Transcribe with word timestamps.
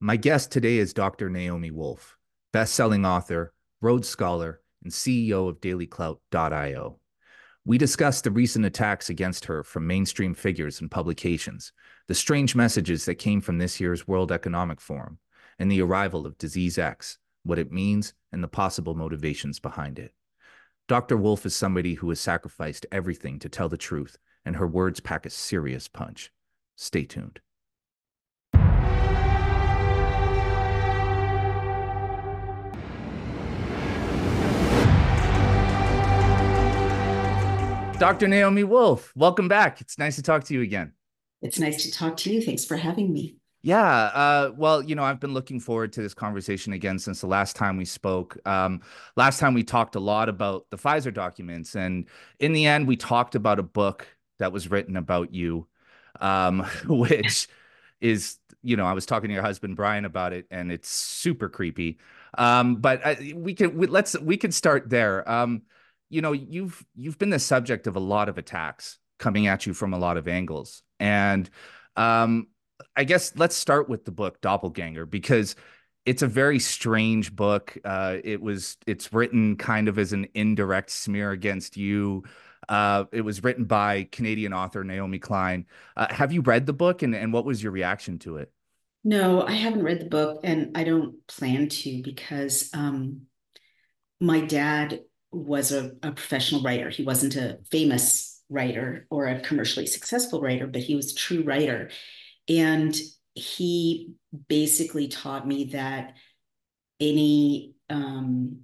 My 0.00 0.16
guest 0.16 0.52
today 0.52 0.76
is 0.76 0.92
Dr. 0.92 1.30
Naomi 1.30 1.70
Wolf, 1.70 2.18
best-selling 2.52 3.06
author, 3.06 3.54
Rhodes 3.80 4.06
Scholar, 4.06 4.60
and 4.82 4.92
CEO 4.92 5.48
of 5.48 5.58
DailyClout.io. 5.62 6.98
We 7.64 7.78
discuss 7.78 8.20
the 8.20 8.30
recent 8.30 8.66
attacks 8.66 9.08
against 9.08 9.46
her 9.46 9.62
from 9.62 9.86
mainstream 9.86 10.34
figures 10.34 10.82
and 10.82 10.90
publications, 10.90 11.72
the 12.08 12.14
strange 12.14 12.54
messages 12.54 13.06
that 13.06 13.14
came 13.14 13.40
from 13.40 13.56
this 13.56 13.80
year's 13.80 14.06
World 14.06 14.30
Economic 14.32 14.82
Forum, 14.82 15.18
and 15.58 15.72
the 15.72 15.80
arrival 15.80 16.26
of 16.26 16.36
Disease 16.36 16.76
X, 16.76 17.16
what 17.44 17.58
it 17.58 17.72
means, 17.72 18.12
and 18.32 18.44
the 18.44 18.48
possible 18.48 18.94
motivations 18.94 19.58
behind 19.58 19.98
it. 19.98 20.12
Dr. 20.88 21.16
Wolf 21.16 21.46
is 21.46 21.56
somebody 21.56 21.94
who 21.94 22.10
has 22.10 22.20
sacrificed 22.20 22.84
everything 22.92 23.38
to 23.38 23.48
tell 23.48 23.70
the 23.70 23.78
truth, 23.78 24.18
and 24.44 24.56
her 24.56 24.66
words 24.66 25.00
pack 25.00 25.24
a 25.24 25.30
serious 25.30 25.88
punch. 25.88 26.30
Stay 26.76 27.06
tuned. 27.06 27.40
Dr. 37.98 38.28
Naomi 38.28 38.62
Wolf, 38.62 39.10
welcome 39.16 39.48
back. 39.48 39.80
It's 39.80 39.98
nice 39.98 40.16
to 40.16 40.22
talk 40.22 40.44
to 40.44 40.54
you 40.54 40.60
again. 40.60 40.92
It's 41.40 41.58
nice 41.58 41.82
to 41.84 41.90
talk 41.90 42.18
to 42.18 42.32
you. 42.32 42.42
Thanks 42.42 42.62
for 42.62 42.76
having 42.76 43.10
me. 43.10 43.36
Yeah. 43.62 43.86
Uh, 43.86 44.52
well, 44.54 44.82
you 44.82 44.94
know, 44.94 45.02
I've 45.02 45.18
been 45.18 45.32
looking 45.32 45.60
forward 45.60 45.94
to 45.94 46.02
this 46.02 46.12
conversation 46.12 46.74
again 46.74 46.98
since 46.98 47.22
the 47.22 47.26
last 47.26 47.56
time 47.56 47.78
we 47.78 47.86
spoke. 47.86 48.36
Um, 48.46 48.82
last 49.16 49.40
time 49.40 49.54
we 49.54 49.64
talked 49.64 49.94
a 49.94 50.00
lot 50.00 50.28
about 50.28 50.66
the 50.70 50.76
Pfizer 50.76 51.12
documents. 51.12 51.74
And 51.74 52.04
in 52.38 52.52
the 52.52 52.66
end, 52.66 52.86
we 52.86 52.96
talked 52.96 53.34
about 53.34 53.58
a 53.58 53.62
book 53.62 54.06
that 54.38 54.52
was 54.52 54.70
written 54.70 54.98
about 54.98 55.32
you, 55.32 55.66
um, 56.20 56.60
which 56.86 57.48
is, 58.02 58.36
you 58.62 58.76
know, 58.76 58.84
I 58.84 58.92
was 58.92 59.06
talking 59.06 59.28
to 59.28 59.34
your 59.34 59.42
husband, 59.42 59.74
Brian, 59.74 60.04
about 60.04 60.34
it, 60.34 60.46
and 60.50 60.70
it's 60.70 60.90
super 60.90 61.48
creepy. 61.48 61.98
Um, 62.36 62.76
but 62.76 63.04
I, 63.06 63.12
uh, 63.14 63.36
we 63.36 63.54
can, 63.54 63.74
we, 63.74 63.86
let's, 63.86 64.18
we 64.18 64.36
can 64.36 64.52
start 64.52 64.90
there. 64.90 65.28
Um, 65.28 65.62
you 66.08 66.22
know, 66.22 66.32
you've 66.32 66.84
you've 66.94 67.18
been 67.18 67.30
the 67.30 67.38
subject 67.38 67.86
of 67.86 67.96
a 67.96 68.00
lot 68.00 68.28
of 68.28 68.38
attacks 68.38 68.98
coming 69.18 69.46
at 69.46 69.66
you 69.66 69.74
from 69.74 69.92
a 69.92 69.98
lot 69.98 70.16
of 70.16 70.28
angles. 70.28 70.82
And 71.00 71.48
um, 71.96 72.48
I 72.94 73.04
guess 73.04 73.32
let's 73.36 73.56
start 73.56 73.88
with 73.88 74.04
the 74.04 74.10
book 74.10 74.40
Doppelganger 74.40 75.06
because 75.06 75.56
it's 76.04 76.22
a 76.22 76.26
very 76.26 76.58
strange 76.58 77.34
book. 77.34 77.76
Uh, 77.84 78.18
it 78.22 78.40
was 78.40 78.76
it's 78.86 79.12
written 79.12 79.56
kind 79.56 79.88
of 79.88 79.98
as 79.98 80.12
an 80.12 80.28
indirect 80.34 80.90
smear 80.90 81.32
against 81.32 81.76
you. 81.76 82.24
Uh, 82.68 83.04
it 83.12 83.20
was 83.20 83.44
written 83.44 83.64
by 83.64 84.08
Canadian 84.10 84.52
author 84.52 84.82
Naomi 84.84 85.18
Klein. 85.18 85.66
Uh, 85.96 86.12
have 86.12 86.32
you 86.32 86.40
read 86.40 86.66
the 86.66 86.72
book 86.72 87.02
and, 87.02 87.14
and 87.14 87.32
what 87.32 87.44
was 87.44 87.62
your 87.62 87.72
reaction 87.72 88.18
to 88.20 88.38
it? 88.38 88.50
No, 89.04 89.42
I 89.46 89.52
haven't 89.52 89.84
read 89.84 90.00
the 90.00 90.06
book 90.06 90.40
and 90.42 90.76
I 90.76 90.82
don't 90.82 91.24
plan 91.28 91.68
to 91.68 92.02
because 92.02 92.70
um, 92.74 93.22
my 94.20 94.40
dad 94.40 95.00
was 95.32 95.72
a, 95.72 95.92
a 96.02 96.12
professional 96.12 96.62
writer. 96.62 96.88
He 96.90 97.04
wasn't 97.04 97.36
a 97.36 97.58
famous 97.70 98.42
writer 98.48 99.06
or 99.10 99.26
a 99.26 99.40
commercially 99.40 99.86
successful 99.86 100.40
writer, 100.40 100.66
but 100.66 100.82
he 100.82 100.94
was 100.94 101.12
a 101.12 101.16
true 101.16 101.42
writer. 101.42 101.90
And 102.48 102.96
he 103.34 104.14
basically 104.48 105.08
taught 105.08 105.46
me 105.46 105.64
that 105.72 106.14
any 107.00 107.74
um, 107.90 108.60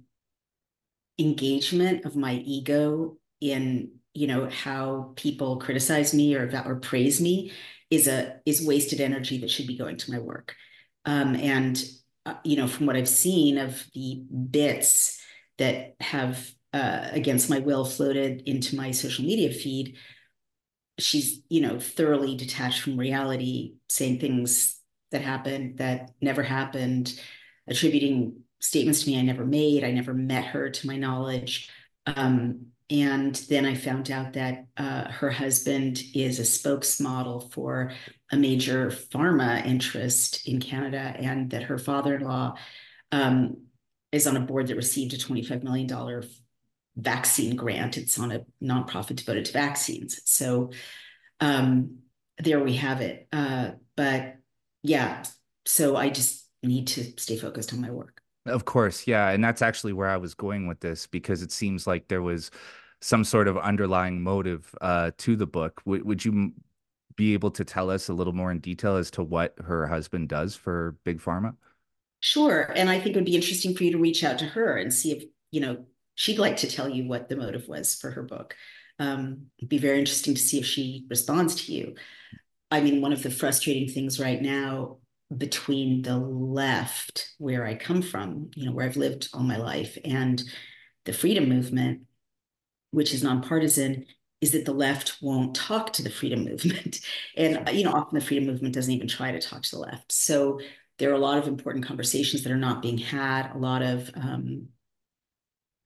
engagement 1.19 2.05
of 2.05 2.15
my 2.15 2.33
ego 2.33 3.17
in 3.39 3.91
you 4.13 4.27
know 4.27 4.47
how 4.49 5.13
people 5.15 5.57
criticize 5.57 6.13
me 6.13 6.35
or 6.35 6.49
or 6.65 6.75
praise 6.75 7.19
me 7.21 7.51
is 7.89 8.07
a 8.07 8.39
is 8.45 8.65
wasted 8.65 8.99
energy 8.99 9.39
that 9.39 9.51
should 9.51 9.67
be 9.67 9.77
going 9.77 9.97
to 9.97 10.11
my 10.11 10.19
work 10.19 10.55
um, 11.05 11.35
and 11.35 11.83
uh, 12.25 12.35
you 12.43 12.55
know 12.55 12.67
from 12.67 12.85
what 12.85 12.95
i've 12.95 13.09
seen 13.09 13.57
of 13.57 13.85
the 13.93 14.23
bits 14.49 15.22
that 15.57 15.95
have 15.99 16.49
uh, 16.73 17.07
against 17.11 17.49
my 17.49 17.59
will 17.59 17.85
floated 17.85 18.41
into 18.45 18.75
my 18.75 18.91
social 18.91 19.23
media 19.23 19.51
feed 19.51 19.97
she's 20.99 21.41
you 21.49 21.61
know 21.61 21.79
thoroughly 21.79 22.35
detached 22.35 22.81
from 22.81 22.97
reality 22.97 23.73
saying 23.89 24.19
things 24.19 24.79
that 25.11 25.21
happened 25.21 25.77
that 25.77 26.11
never 26.21 26.43
happened 26.43 27.19
attributing 27.67 28.35
statements 28.59 29.03
to 29.03 29.09
me 29.09 29.19
i 29.19 29.21
never 29.21 29.45
made 29.45 29.83
i 29.83 29.91
never 29.91 30.13
met 30.13 30.45
her 30.45 30.69
to 30.69 30.87
my 30.87 30.97
knowledge. 30.97 31.69
Um, 32.05 32.67
and 32.89 33.33
then 33.49 33.65
i 33.65 33.75
found 33.75 34.11
out 34.11 34.33
that 34.33 34.65
uh, 34.77 35.09
her 35.09 35.31
husband 35.31 36.03
is 36.13 36.39
a 36.39 36.43
spokesmodel 36.43 37.51
for 37.51 37.91
a 38.31 38.37
major 38.37 38.87
pharma 38.87 39.65
interest 39.65 40.47
in 40.47 40.59
canada 40.59 41.15
and 41.17 41.49
that 41.51 41.63
her 41.63 41.77
father-in-law 41.77 42.55
um, 43.11 43.57
is 44.13 44.27
on 44.27 44.37
a 44.37 44.39
board 44.39 44.67
that 44.67 44.75
received 44.75 45.13
a 45.13 45.17
$25 45.17 45.63
million 45.63 46.23
vaccine 46.95 47.55
grant. 47.55 47.97
It's 47.97 48.19
on 48.19 48.31
a 48.31 48.45
nonprofit 48.61 49.15
devoted 49.15 49.45
to 49.45 49.53
vaccines. 49.53 50.21
So 50.25 50.71
um, 51.39 51.97
there 52.37 52.63
we 52.63 52.75
have 52.75 53.01
it. 53.01 53.27
Uh, 53.33 53.71
but 53.95 54.35
yeah, 54.83 55.23
so 55.65 55.95
I 55.95 56.09
just 56.09 56.47
need 56.61 56.87
to 56.87 57.03
stay 57.17 57.37
focused 57.37 57.73
on 57.73 57.81
my 57.81 57.89
work. 57.89 58.21
Of 58.45 58.65
course, 58.65 59.07
yeah, 59.07 59.29
and 59.29 59.43
that's 59.43 59.61
actually 59.61 59.93
where 59.93 60.09
I 60.09 60.17
was 60.17 60.33
going 60.33 60.67
with 60.67 60.81
this 60.81 61.07
because 61.07 61.41
it 61.41 61.51
seems 61.51 61.87
like 61.87 62.09
there 62.09 62.21
was 62.21 62.51
some 63.01 63.23
sort 63.23 63.47
of 63.47 63.57
underlying 63.57 64.21
motive 64.21 64.73
uh, 64.81 65.11
to 65.19 65.35
the 65.35 65.47
book. 65.47 65.81
W- 65.85 66.03
would 66.03 66.23
you 66.23 66.51
be 67.15 67.33
able 67.33 67.51
to 67.51 67.63
tell 67.63 67.89
us 67.89 68.09
a 68.09 68.13
little 68.13 68.33
more 68.33 68.51
in 68.51 68.59
detail 68.59 68.97
as 68.97 69.09
to 69.11 69.23
what 69.23 69.55
her 69.63 69.87
husband 69.87 70.27
does 70.27 70.55
for 70.55 70.97
Big 71.05 71.19
Pharma? 71.19 71.55
Sure, 72.25 72.71
and 72.73 72.89
I 72.89 73.01
think 73.01 73.09
it 73.09 73.15
would 73.15 73.25
be 73.25 73.35
interesting 73.35 73.75
for 73.75 73.83
you 73.83 73.91
to 73.91 73.97
reach 73.97 74.23
out 74.23 74.39
to 74.39 74.45
her 74.45 74.77
and 74.77 74.93
see 74.93 75.11
if 75.11 75.25
you 75.51 75.59
know 75.59 75.85
she'd 76.15 76.39
like 76.39 76.55
to 76.57 76.67
tell 76.69 76.87
you 76.87 77.05
what 77.05 77.27
the 77.27 77.35
motive 77.35 77.67
was 77.67 77.95
for 77.95 78.11
her 78.11 78.23
book. 78.23 78.55
Um, 78.97 79.47
it'd 79.57 79.67
be 79.67 79.77
very 79.77 79.99
interesting 79.99 80.33
to 80.33 80.39
see 80.41 80.57
if 80.57 80.65
she 80.65 81.05
responds 81.09 81.65
to 81.65 81.73
you. 81.73 81.95
I 82.71 82.79
mean, 82.79 83.01
one 83.01 83.11
of 83.11 83.23
the 83.23 83.29
frustrating 83.29 83.89
things 83.89 84.21
right 84.21 84.41
now 84.41 84.99
between 85.35 86.01
the 86.01 86.17
left, 86.17 87.29
where 87.39 87.65
I 87.65 87.75
come 87.75 88.01
from, 88.01 88.51
you 88.55 88.67
know, 88.67 88.71
where 88.71 88.85
I've 88.85 88.95
lived 88.95 89.27
all 89.33 89.41
my 89.43 89.57
life, 89.57 89.97
and 90.05 90.41
the 91.03 91.11
freedom 91.13 91.49
movement, 91.49 92.03
which 92.91 93.13
is 93.13 93.21
nonpartisan, 93.21 94.05
is 94.39 94.51
that 94.51 94.63
the 94.65 94.73
left 94.73 95.17
won't 95.21 95.55
talk 95.55 95.91
to 95.93 96.03
the 96.03 96.09
freedom 96.09 96.45
movement. 96.45 97.01
And, 97.35 97.69
you 97.73 97.83
know, 97.83 97.91
often 97.91 98.17
the 98.17 98.25
freedom 98.25 98.45
movement 98.47 98.75
doesn't 98.75 98.93
even 98.93 99.09
try 99.09 99.31
to 99.33 99.41
talk 99.41 99.63
to 99.63 99.71
the 99.71 99.81
left. 99.81 100.11
So 100.13 100.59
there 100.99 101.09
are 101.11 101.15
a 101.15 101.19
lot 101.19 101.37
of 101.37 101.47
important 101.47 101.85
conversations 101.85 102.43
that 102.43 102.51
are 102.51 102.57
not 102.57 102.81
being 102.81 102.97
had, 102.97 103.51
a 103.53 103.57
lot 103.57 103.81
of 103.81 104.11
um, 104.15 104.67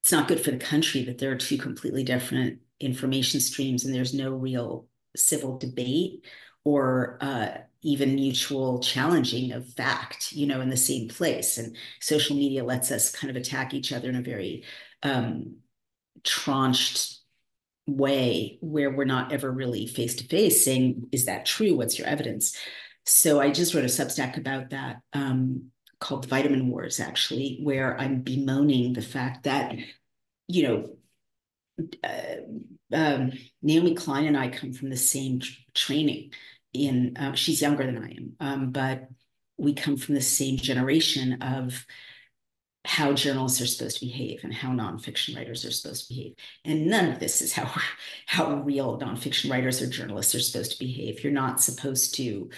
it's 0.03 0.11
not 0.11 0.27
good 0.27 0.39
for 0.39 0.51
the 0.51 0.57
country 0.57 1.03
that 1.03 1.17
there 1.17 1.31
are 1.31 1.37
two 1.37 1.57
completely 1.57 2.03
different 2.03 2.59
information 2.79 3.41
streams 3.41 3.83
and 3.83 3.93
there's 3.93 4.13
no 4.13 4.31
real 4.31 4.87
civil 5.15 5.57
debate 5.57 6.23
or 6.63 7.17
uh, 7.21 7.49
even 7.81 8.15
mutual 8.15 8.79
challenging 8.79 9.51
of 9.51 9.67
fact, 9.73 10.31
you 10.31 10.47
know, 10.47 10.61
in 10.61 10.69
the 10.69 10.77
same 10.77 11.07
place. 11.07 11.57
And 11.57 11.75
social 11.99 12.35
media 12.35 12.63
lets 12.63 12.91
us 12.91 13.11
kind 13.11 13.29
of 13.29 13.35
attack 13.35 13.73
each 13.73 13.91
other 13.91 14.09
in 14.09 14.15
a 14.15 14.21
very 14.21 14.63
um, 15.03 15.57
tranched 16.23 17.19
way 17.85 18.59
where 18.61 18.91
we're 18.91 19.05
not 19.05 19.31
ever 19.31 19.51
really 19.51 19.87
face 19.87 20.15
to 20.15 20.27
face 20.27 20.63
saying, 20.63 21.07
is 21.11 21.25
that 21.25 21.45
true? 21.45 21.75
What's 21.75 21.97
your 21.97 22.07
evidence? 22.07 22.57
So 23.07 23.39
I 23.39 23.51
just 23.51 23.73
wrote 23.73 23.85
a 23.85 23.87
Substack 23.87 24.37
about 24.37 24.71
that 24.71 25.01
um, 25.13 25.71
called 25.99 26.27
Vitamin 26.27 26.69
Wars, 26.69 26.99
actually, 26.99 27.59
where 27.63 27.99
I'm 27.99 28.21
bemoaning 28.21 28.93
the 28.93 29.01
fact 29.01 29.43
that 29.43 29.75
you 30.47 30.63
know, 30.63 31.87
uh, 32.03 32.95
um, 32.95 33.31
Naomi 33.61 33.95
Klein 33.95 34.25
and 34.25 34.37
I 34.37 34.49
come 34.49 34.73
from 34.73 34.89
the 34.89 34.97
same 34.97 35.41
training. 35.73 36.31
In 36.73 37.15
uh, 37.17 37.33
she's 37.33 37.61
younger 37.61 37.85
than 37.85 37.97
I 37.97 38.09
am, 38.09 38.33
um, 38.39 38.71
but 38.71 39.07
we 39.57 39.73
come 39.73 39.97
from 39.97 40.15
the 40.15 40.21
same 40.21 40.57
generation 40.57 41.41
of 41.41 41.85
how 42.85 43.13
journalists 43.13 43.59
are 43.61 43.65
supposed 43.65 43.99
to 43.99 44.05
behave 44.05 44.43
and 44.43 44.53
how 44.53 44.69
nonfiction 44.69 45.35
writers 45.35 45.65
are 45.65 45.71
supposed 45.71 46.07
to 46.07 46.13
behave. 46.13 46.35
And 46.63 46.87
none 46.87 47.09
of 47.09 47.19
this 47.19 47.41
is 47.41 47.53
how 47.53 47.71
how 48.25 48.61
real 48.61 48.99
nonfiction 48.99 49.49
writers 49.49 49.81
or 49.81 49.87
journalists 49.87 50.35
are 50.35 50.39
supposed 50.39 50.73
to 50.73 50.79
behave. 50.79 51.23
You're 51.23 51.33
not 51.33 51.61
supposed 51.61 52.15
to 52.15 52.49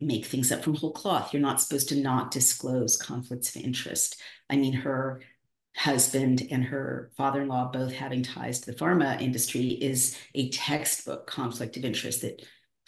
make 0.00 0.24
things 0.24 0.50
up 0.50 0.62
from 0.62 0.74
whole 0.74 0.92
cloth. 0.92 1.32
You're 1.32 1.42
not 1.42 1.60
supposed 1.60 1.88
to 1.90 1.96
not 1.96 2.30
disclose 2.30 2.96
conflicts 2.96 3.54
of 3.54 3.62
interest. 3.62 4.20
I 4.48 4.56
mean, 4.56 4.72
her 4.72 5.20
husband 5.76 6.46
and 6.50 6.64
her 6.64 7.10
father-in-law 7.16 7.70
both 7.72 7.92
having 7.92 8.22
ties 8.22 8.60
to 8.60 8.72
the 8.72 8.76
pharma 8.78 9.20
industry 9.20 9.68
is 9.68 10.16
a 10.34 10.50
textbook 10.50 11.26
conflict 11.26 11.76
of 11.76 11.84
interest 11.84 12.22
that 12.22 12.42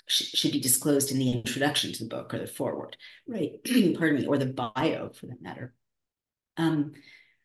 sh- 0.06 0.36
should 0.36 0.52
be 0.52 0.60
disclosed 0.60 1.12
in 1.12 1.18
the 1.18 1.32
introduction 1.32 1.92
to 1.92 2.04
the 2.04 2.08
book 2.08 2.34
or 2.34 2.38
the 2.38 2.46
forward 2.46 2.96
right 3.28 3.52
pardon 3.98 4.16
me 4.16 4.26
or 4.26 4.36
the 4.36 4.46
bio 4.46 5.10
for 5.10 5.26
that 5.26 5.40
matter 5.40 5.72
um, 6.56 6.92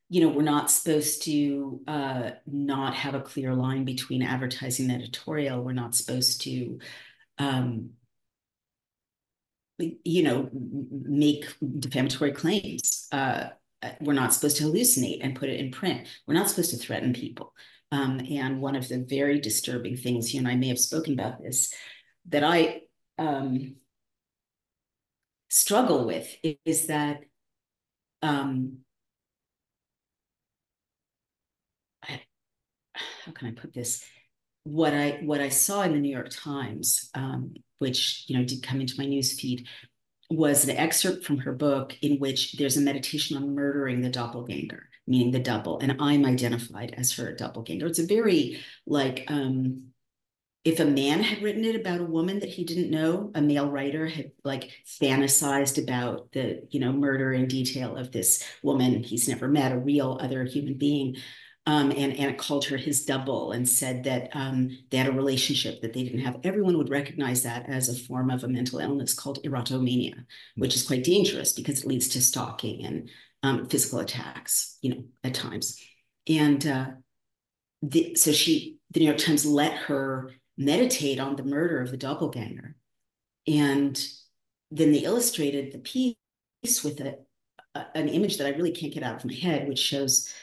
you 0.09 0.21
know 0.21 0.29
we're 0.29 0.41
not 0.41 0.71
supposed 0.71 1.23
to 1.23 1.81
uh, 1.87 2.31
not 2.47 2.95
have 2.95 3.13
a 3.13 3.21
clear 3.21 3.53
line 3.53 3.85
between 3.85 4.23
advertising 4.23 4.89
and 4.89 5.01
editorial 5.01 5.63
we're 5.63 5.71
not 5.71 5.93
supposed 5.93 6.41
to 6.41 6.79
um, 7.37 7.91
you 9.79 10.23
know, 10.23 10.49
make 10.51 11.45
defamatory 11.79 12.31
claims. 12.31 13.07
Uh, 13.11 13.49
we're 14.01 14.13
not 14.13 14.33
supposed 14.33 14.57
to 14.57 14.63
hallucinate 14.63 15.19
and 15.21 15.35
put 15.35 15.49
it 15.49 15.59
in 15.59 15.71
print. 15.71 16.07
We're 16.25 16.33
not 16.33 16.49
supposed 16.49 16.71
to 16.71 16.77
threaten 16.77 17.13
people. 17.13 17.53
Um, 17.91 18.19
and 18.29 18.61
one 18.61 18.75
of 18.75 18.87
the 18.89 19.05
very 19.07 19.39
disturbing 19.39 19.95
things, 19.95 20.33
you 20.33 20.39
and 20.39 20.47
I 20.47 20.55
may 20.55 20.67
have 20.69 20.79
spoken 20.79 21.13
about 21.13 21.41
this, 21.41 21.73
that 22.29 22.43
I 22.43 22.81
um, 23.17 23.75
struggle 25.49 26.05
with 26.05 26.27
is 26.65 26.87
that 26.87 27.21
um, 28.21 28.79
I, 32.03 32.21
how 32.93 33.31
can 33.31 33.47
I 33.47 33.51
put 33.51 33.73
this? 33.73 34.03
What 34.67 34.93
I 34.93 35.19
what 35.23 35.41
I 35.41 35.49
saw 35.49 35.83
in 35.83 35.93
the 35.93 35.99
New 35.99 36.11
York 36.11 36.29
Times, 36.29 37.09
um, 37.13 37.53
which 37.79 38.25
you 38.27 38.37
know 38.37 38.43
did 38.43 38.63
come 38.63 38.81
into 38.81 38.95
my 38.97 39.05
news 39.05 39.39
feed, 39.39 39.67
was 40.29 40.65
an 40.65 40.75
excerpt 40.75 41.25
from 41.25 41.37
her 41.39 41.53
book 41.53 41.95
in 42.01 42.17
which 42.17 42.53
there's 42.53 42.77
a 42.77 42.81
meditation 42.81 43.37
on 43.37 43.55
murdering 43.55 44.01
the 44.01 44.09
doppelganger, 44.09 44.89
meaning 45.05 45.31
the 45.31 45.39
double, 45.39 45.79
and 45.79 45.95
I'm 45.99 46.25
identified 46.25 46.93
as 46.97 47.13
her 47.13 47.33
doppelganger. 47.33 47.87
It's 47.87 47.99
a 47.99 48.05
very 48.05 48.59
like 48.85 49.23
um, 49.29 49.93
if 50.67 50.81
a 50.81 50.85
man 50.85 51.23
had 51.23 51.41
written 51.41 51.63
it 51.63 51.77
about 51.77 52.01
a 52.01 52.05
woman 52.05 52.39
that 52.39 52.49
he 52.49 52.65
didn't 52.65 52.91
know, 52.91 53.31
a 53.33 53.41
male 53.41 53.71
writer 53.71 54.05
had 54.05 54.31
like 54.43 54.69
fantasized 55.01 55.81
about 55.81 56.29
the, 56.33 56.67
you 56.71 56.81
know, 56.81 56.91
murder 56.91 57.31
in 57.31 57.47
detail 57.47 57.95
of 57.95 58.11
this 58.11 58.43
woman 58.61 59.01
he's 59.01 59.29
never 59.29 59.47
met, 59.47 59.71
a 59.71 59.77
real 59.77 60.17
other 60.21 60.43
human 60.43 60.73
being. 60.73 61.15
Um, 61.69 61.91
and, 61.91 62.17
and 62.17 62.37
called 62.37 62.63
her 62.67 62.77
his 62.77 63.03
double 63.03 63.51
and 63.51 63.67
said 63.67 64.05
that 64.05 64.29
um, 64.31 64.69
they 64.89 64.95
had 64.95 65.07
a 65.07 65.11
relationship 65.11 65.81
that 65.81 65.91
they 65.91 66.03
didn't 66.03 66.21
have. 66.21 66.37
Everyone 66.45 66.77
would 66.77 66.89
recognize 66.89 67.43
that 67.43 67.67
as 67.67 67.89
a 67.89 68.05
form 68.07 68.29
of 68.29 68.45
a 68.45 68.47
mental 68.47 68.79
illness 68.79 69.13
called 69.13 69.43
erotomania, 69.43 70.13
which 70.55 70.77
is 70.77 70.87
quite 70.87 71.03
dangerous 71.03 71.51
because 71.51 71.81
it 71.81 71.87
leads 71.87 72.07
to 72.07 72.21
stalking 72.21 72.85
and 72.85 73.09
um, 73.43 73.67
physical 73.67 73.99
attacks, 73.99 74.77
you 74.81 74.91
know, 74.91 75.03
at 75.25 75.33
times. 75.33 75.77
And 76.25 76.65
uh, 76.65 76.85
the, 77.81 78.15
so 78.15 78.31
she, 78.31 78.77
the 78.91 79.01
New 79.01 79.07
York 79.07 79.17
Times 79.17 79.45
let 79.45 79.73
her 79.73 80.31
meditate 80.57 81.19
on 81.19 81.35
the 81.35 81.43
murder 81.43 81.81
of 81.81 81.91
the 81.91 81.97
doppelganger. 81.97 82.77
And 83.45 84.01
then 84.71 84.93
they 84.93 84.99
illustrated 84.99 85.73
the 85.73 85.79
piece 85.79 86.83
with 86.83 87.01
a, 87.01 87.17
a, 87.75 87.85
an 87.93 88.07
image 88.07 88.37
that 88.37 88.47
I 88.47 88.55
really 88.57 88.71
can't 88.71 88.93
get 88.93 89.03
out 89.03 89.17
of 89.17 89.25
my 89.25 89.33
head, 89.33 89.67
which 89.67 89.79
shows 89.79 90.33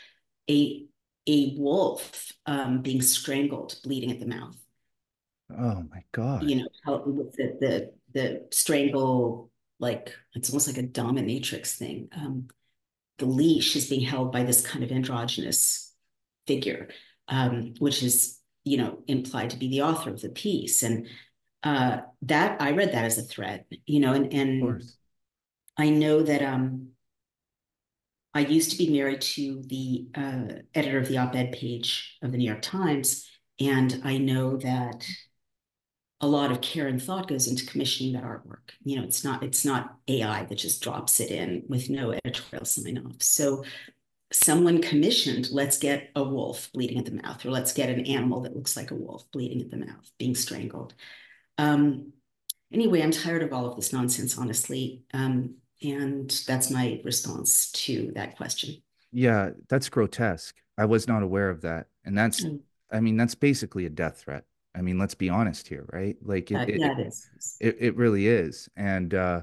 a 0.50 0.84
a 1.26 1.54
wolf 1.56 2.32
um, 2.46 2.82
being 2.82 3.02
strangled, 3.02 3.76
bleeding 3.82 4.10
at 4.10 4.20
the 4.20 4.26
mouth. 4.26 4.56
Oh 5.50 5.84
my 5.90 6.04
god! 6.12 6.42
You 6.44 6.56
know 6.56 6.68
how 6.84 7.02
with 7.04 7.32
the 7.32 7.56
the 7.60 7.92
the 8.12 8.46
strangle, 8.50 9.50
like 9.78 10.14
it's 10.34 10.50
almost 10.50 10.68
like 10.68 10.78
a 10.78 10.88
dominatrix 10.88 11.76
thing. 11.76 12.08
Um, 12.16 12.48
the 13.18 13.26
leash 13.26 13.76
is 13.76 13.88
being 13.88 14.00
held 14.00 14.32
by 14.32 14.42
this 14.42 14.66
kind 14.66 14.84
of 14.84 14.90
androgynous 14.90 15.92
figure, 16.46 16.88
um, 17.28 17.74
which 17.78 18.02
is 18.02 18.40
you 18.64 18.78
know, 18.78 19.02
implied 19.06 19.50
to 19.50 19.56
be 19.56 19.68
the 19.68 19.82
author 19.82 20.10
of 20.10 20.20
the 20.20 20.30
piece. 20.30 20.82
And 20.82 21.06
uh, 21.62 21.98
that 22.22 22.60
I 22.60 22.72
read 22.72 22.92
that 22.92 23.04
as 23.04 23.18
a 23.18 23.22
threat, 23.22 23.66
you 23.86 24.00
know, 24.00 24.12
and, 24.14 24.32
and 24.32 24.82
I 25.76 25.90
know 25.90 26.22
that 26.22 26.42
um, 26.42 26.88
I 28.34 28.40
used 28.40 28.72
to 28.72 28.78
be 28.78 28.90
married 28.90 29.20
to 29.20 29.62
the 29.66 30.08
uh, 30.14 30.60
editor 30.74 30.98
of 30.98 31.08
the 31.08 31.18
op-ed 31.18 31.52
page 31.52 32.18
of 32.22 32.32
the 32.32 32.38
New 32.38 32.46
York 32.46 32.62
Times, 32.62 33.30
and 33.60 34.00
I 34.04 34.18
know 34.18 34.56
that 34.56 35.06
a 36.20 36.26
lot 36.26 36.50
of 36.50 36.60
care 36.60 36.88
and 36.88 37.02
thought 37.02 37.28
goes 37.28 37.46
into 37.46 37.66
commissioning 37.66 38.14
that 38.14 38.24
artwork. 38.24 38.70
You 38.82 38.96
know, 38.96 39.04
it's 39.04 39.24
not 39.24 39.42
it's 39.42 39.64
not 39.64 39.96
AI 40.08 40.44
that 40.44 40.58
just 40.58 40.82
drops 40.82 41.20
it 41.20 41.30
in 41.30 41.64
with 41.68 41.90
no 41.90 42.12
editorial 42.12 42.64
sign 42.64 42.98
off. 43.06 43.22
So 43.22 43.64
someone 44.32 44.82
commissioned, 44.82 45.50
let's 45.52 45.78
get 45.78 46.10
a 46.16 46.22
wolf 46.24 46.70
bleeding 46.72 46.98
at 46.98 47.04
the 47.04 47.12
mouth, 47.22 47.44
or 47.44 47.50
let's 47.50 47.72
get 47.72 47.90
an 47.90 48.06
animal 48.06 48.40
that 48.40 48.56
looks 48.56 48.76
like 48.76 48.90
a 48.90 48.96
wolf 48.96 49.30
bleeding 49.32 49.60
at 49.60 49.70
the 49.70 49.76
mouth, 49.76 50.10
being 50.18 50.34
strangled. 50.34 50.94
Um, 51.58 52.12
anyway, 52.72 53.02
I'm 53.02 53.12
tired 53.12 53.42
of 53.42 53.52
all 53.52 53.66
of 53.66 53.76
this 53.76 53.92
nonsense, 53.92 54.36
honestly. 54.36 55.02
Um, 55.12 55.56
and 55.84 56.30
that's 56.46 56.70
my 56.70 57.00
response 57.04 57.70
to 57.72 58.12
that 58.14 58.36
question. 58.36 58.76
Yeah, 59.12 59.50
that's 59.68 59.88
grotesque. 59.88 60.56
I 60.76 60.86
was 60.86 61.06
not 61.06 61.22
aware 61.22 61.50
of 61.50 61.62
that. 61.62 61.86
And 62.04 62.16
that's, 62.18 62.44
mm. 62.44 62.60
I 62.90 63.00
mean, 63.00 63.16
that's 63.16 63.34
basically 63.34 63.86
a 63.86 63.90
death 63.90 64.18
threat. 64.18 64.44
I 64.74 64.80
mean, 64.80 64.98
let's 64.98 65.14
be 65.14 65.28
honest 65.28 65.68
here, 65.68 65.86
right? 65.92 66.16
Like 66.22 66.50
it, 66.50 66.56
uh, 66.56 66.60
it, 66.62 66.80
yeah, 66.80 66.98
it 66.98 67.06
is. 67.06 67.28
It, 67.60 67.76
it 67.78 67.96
really 67.96 68.26
is. 68.26 68.68
And, 68.76 69.14
uh, 69.14 69.42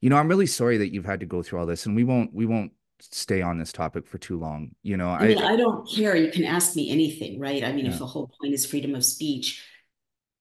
you 0.00 0.08
know, 0.08 0.16
I'm 0.16 0.28
really 0.28 0.46
sorry 0.46 0.78
that 0.78 0.92
you've 0.92 1.04
had 1.04 1.20
to 1.20 1.26
go 1.26 1.42
through 1.42 1.58
all 1.58 1.66
this 1.66 1.86
and 1.86 1.96
we 1.96 2.04
won't, 2.04 2.32
we 2.32 2.46
won't 2.46 2.72
stay 3.00 3.42
on 3.42 3.58
this 3.58 3.72
topic 3.72 4.06
for 4.06 4.18
too 4.18 4.38
long. 4.38 4.70
You 4.82 4.96
know, 4.96 5.08
I, 5.08 5.26
mean, 5.26 5.38
I, 5.38 5.54
I 5.54 5.56
don't 5.56 5.88
care. 5.90 6.14
You 6.14 6.30
can 6.30 6.44
ask 6.44 6.76
me 6.76 6.90
anything, 6.90 7.40
right? 7.40 7.64
I 7.64 7.72
mean, 7.72 7.86
yeah. 7.86 7.92
if 7.92 7.98
the 7.98 8.06
whole 8.06 8.30
point 8.40 8.54
is 8.54 8.64
freedom 8.66 8.94
of 8.94 9.04
speech, 9.04 9.64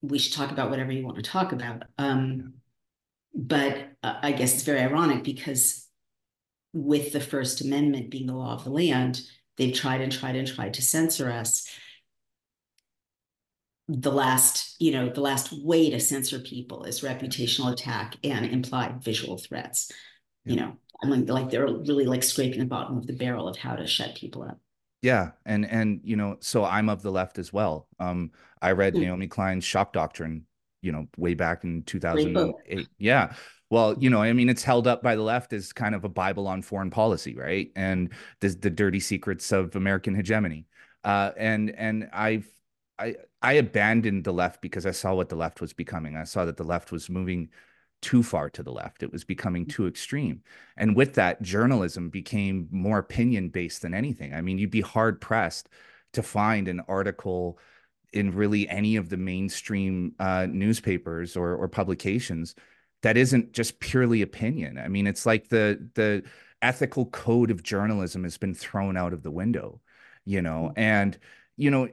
we 0.02 0.20
should 0.20 0.34
talk 0.34 0.52
about 0.52 0.70
whatever 0.70 0.92
you 0.92 1.04
want 1.04 1.18
to 1.18 1.24
talk 1.24 1.52
about. 1.52 1.84
Um, 1.98 2.36
yeah. 2.38 2.44
But 3.40 3.90
uh, 4.02 4.16
I 4.24 4.32
guess 4.32 4.56
it's 4.56 4.64
very 4.64 4.80
ironic 4.80 5.24
because 5.24 5.88
with 6.74 7.14
the 7.14 7.20
First 7.20 7.62
Amendment 7.62 8.10
being 8.10 8.26
the 8.26 8.34
law 8.34 8.56
of 8.56 8.64
the 8.64 8.72
land, 8.72 9.22
they've 9.58 9.74
tried 9.74 10.02
and 10.02 10.12
tried 10.12 10.36
and 10.36 10.48
tried 10.48 10.74
to 10.74 10.82
censor 10.82 11.32
us. 11.32 11.70
The 13.88 14.12
last, 14.12 14.76
you 14.80 14.92
know, 14.92 15.10
the 15.10 15.22
last 15.22 15.54
way 15.64 15.92
to 15.92 16.00
censor 16.00 16.40
people 16.40 16.84
is 16.84 17.02
reputational 17.02 17.72
attack 17.72 18.18
and 18.24 18.46
implied 18.48 19.04
visual 19.04 19.38
threats. 19.38 19.92
Yeah. 20.44 20.52
You 20.52 20.60
know, 20.60 20.78
I 21.04 21.06
mean, 21.06 21.26
like, 21.28 21.52
they're 21.52 21.68
really 21.68 22.06
like 22.06 22.24
scraping 22.24 22.60
the 22.60 22.66
bottom 22.66 22.98
of 22.98 23.06
the 23.06 23.14
barrel 23.14 23.48
of 23.48 23.56
how 23.56 23.76
to 23.76 23.86
shut 23.86 24.16
people 24.16 24.42
up. 24.42 24.58
Yeah, 25.04 25.32
and 25.46 25.64
and 25.70 26.02
you 26.04 26.16
know, 26.16 26.38
so 26.40 26.66
I'm 26.66 26.90
of 26.90 27.04
the 27.04 27.12
left 27.12 27.38
as 27.38 27.54
well. 27.54 27.88
Um, 28.00 28.32
I 28.64 28.72
read 28.72 28.94
mm-hmm. 28.94 29.04
Naomi 29.04 29.28
Klein's 29.28 29.64
Shock 29.64 29.94
Doctrine, 29.94 30.48
you 30.82 30.92
know, 30.92 31.08
way 31.18 31.34
back 31.34 31.64
in 31.64 31.84
2008. 31.84 32.88
Yeah. 32.98 33.34
Well, 33.70 33.96
you 34.00 34.10
know, 34.10 34.22
I 34.22 34.32
mean, 34.34 34.50
it's 34.50 34.64
held 34.64 34.88
up 34.88 35.04
by 35.04 35.16
the 35.16 35.22
left 35.22 35.52
as 35.54 35.74
kind 35.74 35.94
of 35.94 36.06
a 36.06 36.10
Bible 36.10 36.48
on 36.48 36.62
foreign 36.62 36.90
policy, 36.90 37.36
right? 37.36 37.70
And 37.76 38.14
the 38.40 38.50
the 38.50 38.70
dirty 38.70 39.00
secrets 39.00 39.52
of 39.52 39.76
American 39.76 40.16
hegemony. 40.16 40.68
Uh, 41.04 41.32
and 41.38 41.72
and 41.72 42.10
I've 42.14 42.48
I 42.98 43.16
I 43.42 43.54
abandoned 43.54 44.24
the 44.24 44.34
left 44.34 44.62
because 44.62 44.86
I 44.86 44.92
saw 44.92 45.14
what 45.14 45.30
the 45.30 45.36
left 45.36 45.62
was 45.62 45.74
becoming. 45.74 46.16
I 46.16 46.24
saw 46.24 46.46
that 46.46 46.58
the 46.58 46.64
left 46.64 46.92
was 46.92 47.10
moving 47.10 47.50
too 48.02 48.24
far 48.24 48.50
to 48.52 48.64
the 48.64 48.72
left. 48.72 49.04
It 49.04 49.12
was 49.12 49.24
becoming 49.24 49.66
too 49.66 49.88
extreme. 49.88 50.42
And 50.78 50.96
with 50.96 51.16
that, 51.16 51.42
journalism 51.42 52.10
became 52.10 52.68
more 52.72 53.00
opinion 53.00 53.50
based 53.50 53.82
than 53.82 53.94
anything. 53.94 54.34
I 54.34 54.42
mean, 54.42 54.58
you'd 54.58 54.72
be 54.72 54.82
hard 54.82 55.20
pressed 55.20 55.70
to 56.14 56.24
find 56.24 56.68
an 56.68 56.82
article 56.88 57.60
in 58.14 58.34
really 58.34 58.68
any 58.70 58.96
of 58.96 59.10
the 59.10 59.18
mainstream 59.18 60.14
uh, 60.20 60.48
newspapers 60.50 61.36
or, 61.36 61.56
or 61.56 61.68
publications 61.68 62.56
that 63.04 63.18
isn't 63.18 63.54
just 63.54 63.80
purely 63.80 64.22
opinion. 64.22 64.78
I 64.78 64.88
mean, 64.88 65.08
it's 65.08 65.26
like 65.26 65.50
the 65.50 65.90
the 65.94 66.24
ethical 66.62 67.06
code 67.08 67.52
of 67.52 67.62
journalism 67.62 68.24
has 68.24 68.38
been 68.38 68.56
thrown 68.56 68.98
out 68.98 69.14
of 69.14 69.24
the 69.24 69.32
window, 69.32 69.82
you 70.26 70.42
know, 70.42 70.72
mm. 70.76 70.80
and 70.80 71.18
you 71.56 71.72
know 71.72 71.90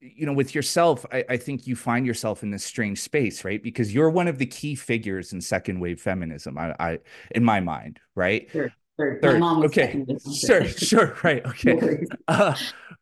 you 0.00 0.24
know, 0.24 0.32
with 0.32 0.54
yourself, 0.54 1.04
I, 1.12 1.24
I, 1.28 1.36
think 1.36 1.66
you 1.66 1.76
find 1.76 2.06
yourself 2.06 2.42
in 2.42 2.50
this 2.50 2.64
strange 2.64 3.00
space, 3.00 3.44
right? 3.44 3.62
Because 3.62 3.92
you're 3.92 4.08
one 4.08 4.28
of 4.28 4.38
the 4.38 4.46
key 4.46 4.74
figures 4.74 5.34
in 5.34 5.42
second 5.42 5.78
wave 5.78 6.00
feminism. 6.00 6.56
I, 6.56 6.74
I 6.80 6.98
in 7.32 7.44
my 7.44 7.60
mind, 7.60 8.00
right? 8.14 8.48
Sure. 8.50 8.72
Sure. 9.00 9.18
Third. 9.22 9.42
okay. 9.42 10.04
Sure. 10.34 10.64
Sure. 10.68 11.16
Right. 11.22 11.44
Okay. 11.46 12.04
Uh, 12.28 12.54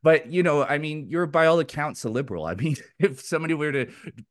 but 0.03 0.31
you 0.31 0.43
know, 0.43 0.65
I 0.65 0.79
mean, 0.79 1.07
you're 1.09 1.27
by 1.27 1.47
all 1.47 1.59
accounts 1.59 2.05
a 2.05 2.09
liberal. 2.09 2.47
I 2.47 2.55
mean, 2.55 2.77
if 2.99 3.21
somebody 3.21 3.55
were 3.55 3.73
to 3.73 3.87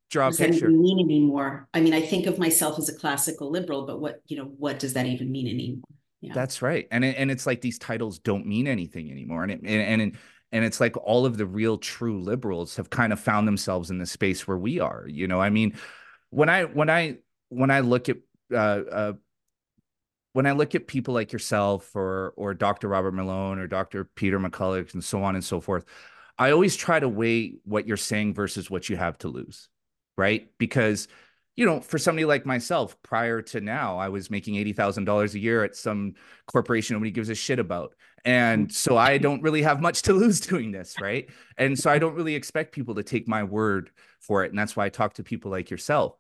draw 0.09 0.29
does 0.29 0.39
a 0.39 0.45
picture, 0.45 0.59
that 0.61 0.65
even 0.67 0.81
mean 0.81 0.99
anymore? 0.99 1.67
I 1.73 1.81
mean, 1.81 1.93
I 1.93 2.01
think 2.01 2.25
of 2.25 2.39
myself 2.39 2.79
as 2.79 2.89
a 2.89 2.95
classical 2.95 3.51
liberal, 3.51 3.85
but 3.85 3.99
what 3.99 4.21
you 4.27 4.37
know, 4.37 4.45
what 4.45 4.79
does 4.79 4.93
that 4.93 5.05
even 5.05 5.31
mean 5.31 5.47
anymore? 5.47 5.83
Yeah. 6.21 6.33
That's 6.33 6.61
right, 6.61 6.87
and 6.89 7.03
and 7.03 7.29
it's 7.29 7.45
like 7.45 7.61
these 7.61 7.77
titles 7.77 8.19
don't 8.19 8.45
mean 8.45 8.67
anything 8.67 9.11
anymore, 9.11 9.43
and 9.43 9.51
it, 9.51 9.59
and, 9.63 10.01
and 10.01 10.17
and 10.51 10.63
it's 10.65 10.79
like 10.79 10.95
all 10.97 11.25
of 11.25 11.37
the 11.37 11.45
real 11.45 11.77
true 11.77 12.21
liberals 12.21 12.77
have 12.77 12.89
kind 12.89 13.11
of 13.11 13.19
found 13.19 13.47
themselves 13.47 13.91
in 13.91 13.97
the 13.97 14.05
space 14.05 14.47
where 14.47 14.57
we 14.57 14.79
are 14.79 15.05
you 15.05 15.27
know 15.27 15.41
i 15.41 15.49
mean 15.49 15.77
when 16.29 16.47
i 16.47 16.63
when 16.63 16.89
i 16.89 17.17
when 17.49 17.69
i 17.69 17.81
look 17.81 18.07
at 18.07 18.17
uh, 18.53 18.55
uh, 18.55 19.13
when 20.37 20.45
I 20.45 20.51
look 20.51 20.75
at 20.75 20.85
people 20.85 21.15
like 21.15 21.33
yourself 21.33 21.95
or 21.95 22.31
or 22.37 22.53
Dr. 22.53 22.89
Robert 22.89 23.15
Malone 23.15 23.57
or 23.57 23.65
Dr. 23.65 24.03
Peter 24.03 24.39
McCullough 24.39 24.93
and 24.93 25.03
so 25.03 25.23
on 25.23 25.33
and 25.33 25.43
so 25.43 25.59
forth, 25.59 25.83
I 26.37 26.51
always 26.51 26.75
try 26.75 26.99
to 26.99 27.09
weigh 27.09 27.55
what 27.65 27.87
you're 27.87 27.97
saying 27.97 28.35
versus 28.35 28.69
what 28.69 28.87
you 28.87 28.97
have 28.97 29.17
to 29.19 29.29
lose, 29.29 29.67
right? 30.15 30.47
Because 30.59 31.07
you 31.55 31.65
know, 31.65 31.79
for 31.79 31.97
somebody 31.97 32.25
like 32.25 32.45
myself, 32.45 33.01
prior 33.01 33.41
to 33.41 33.61
now, 33.61 33.97
I 33.97 34.09
was 34.09 34.29
making 34.29 34.57
eighty 34.57 34.73
thousand 34.73 35.05
dollars 35.05 35.33
a 35.33 35.39
year 35.39 35.63
at 35.63 35.75
some 35.75 36.13
corporation 36.45 36.93
nobody 36.93 37.09
gives 37.09 37.29
a 37.29 37.35
shit 37.35 37.57
about, 37.57 37.95
and 38.23 38.67
mm. 38.67 38.71
so 38.71 38.95
I 38.95 39.17
don't 39.17 39.41
really 39.41 39.63
have 39.63 39.81
much 39.81 40.03
to 40.03 40.13
lose 40.21 40.39
doing 40.39 40.71
this, 40.71 41.01
right? 41.01 41.27
And 41.57 41.79
so 41.79 41.89
I 41.89 41.97
don't 41.97 42.13
really 42.13 42.35
expect 42.35 42.75
people 42.75 42.93
to 42.93 43.01
take 43.03 43.27
my 43.27 43.43
word 43.43 43.89
for 44.19 44.45
it, 44.45 44.51
and 44.51 44.59
that's 44.59 44.75
why 44.75 44.85
I 44.85 44.89
talk 44.89 45.15
to 45.15 45.23
people 45.23 45.49
like 45.49 45.71
yourself. 45.71 46.15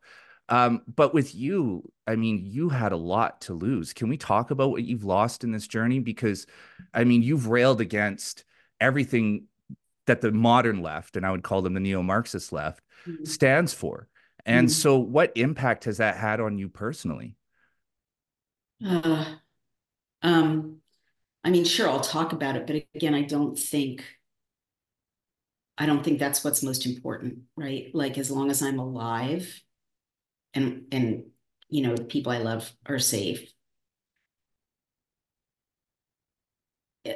Um, 0.49 0.81
but 0.87 1.13
with 1.13 1.35
you, 1.35 1.83
I 2.05 2.15
mean, 2.15 2.41
you 2.45 2.69
had 2.69 2.91
a 2.91 2.97
lot 2.97 3.41
to 3.41 3.53
lose. 3.53 3.93
Can 3.93 4.09
we 4.09 4.17
talk 4.17 4.51
about 4.51 4.71
what 4.71 4.83
you've 4.83 5.03
lost 5.03 5.43
in 5.43 5.51
this 5.51 5.67
journey? 5.67 5.99
Because, 5.99 6.47
I 6.93 7.03
mean, 7.03 7.21
you've 7.21 7.47
railed 7.47 7.81
against 7.81 8.45
everything 8.79 9.45
that 10.05 10.21
the 10.21 10.31
modern 10.31 10.81
left, 10.81 11.17
and 11.17 11.25
I 11.25 11.31
would 11.31 11.43
call 11.43 11.61
them 11.61 11.73
the 11.73 11.81
neo 11.81 12.01
Marxist 12.01 12.53
left, 12.53 12.81
mm-hmm. 13.05 13.25
stands 13.25 13.73
for. 13.73 14.07
And 14.45 14.67
mm-hmm. 14.67 14.73
so, 14.73 14.97
what 14.99 15.33
impact 15.35 15.83
has 15.83 15.97
that 15.97 16.15
had 16.15 16.39
on 16.39 16.57
you 16.57 16.69
personally? 16.69 17.35
Uh, 18.85 19.25
um, 20.21 20.77
I 21.43 21.49
mean, 21.49 21.65
sure, 21.65 21.89
I'll 21.89 21.99
talk 21.99 22.31
about 22.31 22.55
it, 22.55 22.65
but 22.67 22.83
again, 22.95 23.13
I 23.13 23.23
don't 23.23 23.59
think 23.59 24.03
I 25.77 25.85
don't 25.85 26.03
think 26.03 26.19
that's 26.19 26.43
what's 26.43 26.63
most 26.63 26.85
important, 26.85 27.39
right? 27.55 27.91
Like 27.93 28.17
as 28.17 28.31
long 28.31 28.49
as 28.49 28.61
I'm 28.61 28.79
alive 28.79 29.61
and 30.53 30.85
and 30.91 31.23
you 31.69 31.81
know, 31.83 31.95
the 31.95 32.03
people 32.03 32.31
I 32.31 32.37
love 32.37 32.71
are 32.85 32.99
safe. 32.99 33.51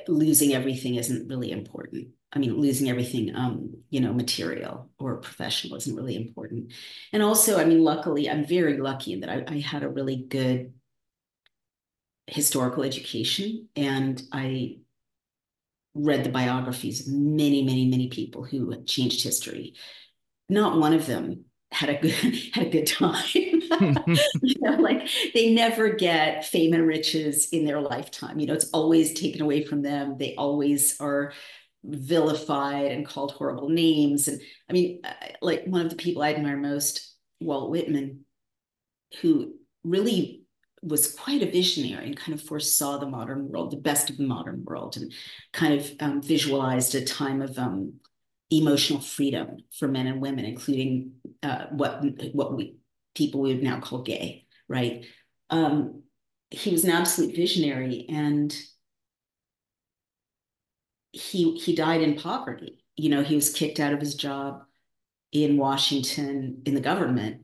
Losing 0.07 0.53
everything 0.53 0.95
isn't 0.95 1.27
really 1.27 1.51
important. 1.51 2.09
I 2.33 2.39
mean, 2.39 2.55
losing 2.55 2.89
everything, 2.89 3.35
um, 3.35 3.73
you 3.89 3.99
know, 3.99 4.13
material 4.13 4.89
or 4.97 5.17
professional 5.17 5.75
isn't 5.75 5.95
really 5.95 6.15
important. 6.15 6.71
And 7.11 7.21
also, 7.21 7.59
I 7.59 7.65
mean, 7.65 7.83
luckily, 7.83 8.29
I'm 8.29 8.45
very 8.45 8.77
lucky 8.77 9.11
in 9.11 9.19
that 9.21 9.29
I, 9.29 9.43
I 9.47 9.59
had 9.59 9.83
a 9.83 9.89
really 9.89 10.25
good 10.29 10.73
historical 12.27 12.83
education 12.83 13.67
and 13.75 14.21
I 14.31 14.77
read 15.93 16.23
the 16.23 16.29
biographies 16.29 17.05
of 17.05 17.13
many, 17.13 17.63
many, 17.63 17.87
many 17.87 18.07
people 18.07 18.45
who 18.45 18.81
changed 18.85 19.23
history. 19.23 19.75
Not 20.47 20.79
one 20.79 20.93
of 20.93 21.05
them 21.05 21.45
had 21.71 21.89
a 21.89 21.97
good 21.97 22.11
had 22.53 22.67
a 22.67 22.69
good 22.69 22.87
time. 22.87 23.23
you 24.41 24.55
know, 24.59 24.75
like 24.77 25.07
they 25.33 25.53
never 25.53 25.89
get 25.89 26.45
fame 26.45 26.73
and 26.73 26.85
riches 26.85 27.49
in 27.49 27.65
their 27.65 27.81
lifetime. 27.81 28.39
You 28.39 28.47
know, 28.47 28.53
it's 28.53 28.69
always 28.71 29.13
taken 29.19 29.41
away 29.41 29.63
from 29.63 29.81
them. 29.81 30.17
They 30.17 30.35
always 30.35 30.99
are 30.99 31.33
vilified 31.83 32.91
and 32.91 33.05
called 33.05 33.31
horrible 33.31 33.69
names. 33.69 34.27
And 34.27 34.39
I 34.69 34.73
mean, 34.73 35.01
like 35.41 35.63
one 35.65 35.81
of 35.81 35.89
the 35.89 35.95
people 35.95 36.21
I 36.21 36.33
admire 36.33 36.57
most, 36.57 37.15
Walt 37.39 37.71
Whitman, 37.71 38.25
who 39.21 39.53
really 39.83 40.43
was 40.83 41.13
quite 41.13 41.41
a 41.41 41.51
visionary 41.51 42.07
and 42.07 42.17
kind 42.17 42.37
of 42.37 42.45
foresaw 42.45 42.97
the 42.97 43.07
modern 43.07 43.47
world, 43.49 43.71
the 43.71 43.77
best 43.77 44.09
of 44.09 44.17
the 44.17 44.25
modern 44.27 44.63
world, 44.63 44.97
and 44.97 45.13
kind 45.53 45.79
of 45.79 45.91
um, 45.99 46.21
visualized 46.21 46.95
a 46.95 47.03
time 47.03 47.41
of 47.41 47.57
um, 47.57 47.93
emotional 48.51 48.99
freedom 48.99 49.57
for 49.77 49.87
men 49.87 50.07
and 50.07 50.21
women, 50.21 50.45
including 50.45 51.13
uh, 51.43 51.65
what 51.71 52.03
what 52.33 52.55
we 52.55 52.77
people 53.15 53.41
we 53.41 53.53
would 53.53 53.63
now 53.63 53.79
call 53.79 54.03
gay, 54.03 54.45
right? 54.67 55.05
Um, 55.49 56.03
he 56.49 56.71
was 56.71 56.83
an 56.83 56.91
absolute 56.91 57.35
visionary, 57.35 58.05
and 58.09 58.55
he 61.11 61.55
he 61.57 61.75
died 61.75 62.01
in 62.01 62.15
poverty. 62.15 62.83
You 62.95 63.09
know, 63.09 63.23
he 63.23 63.35
was 63.35 63.53
kicked 63.53 63.79
out 63.79 63.93
of 63.93 63.99
his 63.99 64.15
job 64.15 64.63
in 65.31 65.57
Washington 65.57 66.61
in 66.65 66.75
the 66.75 66.81
government 66.81 67.43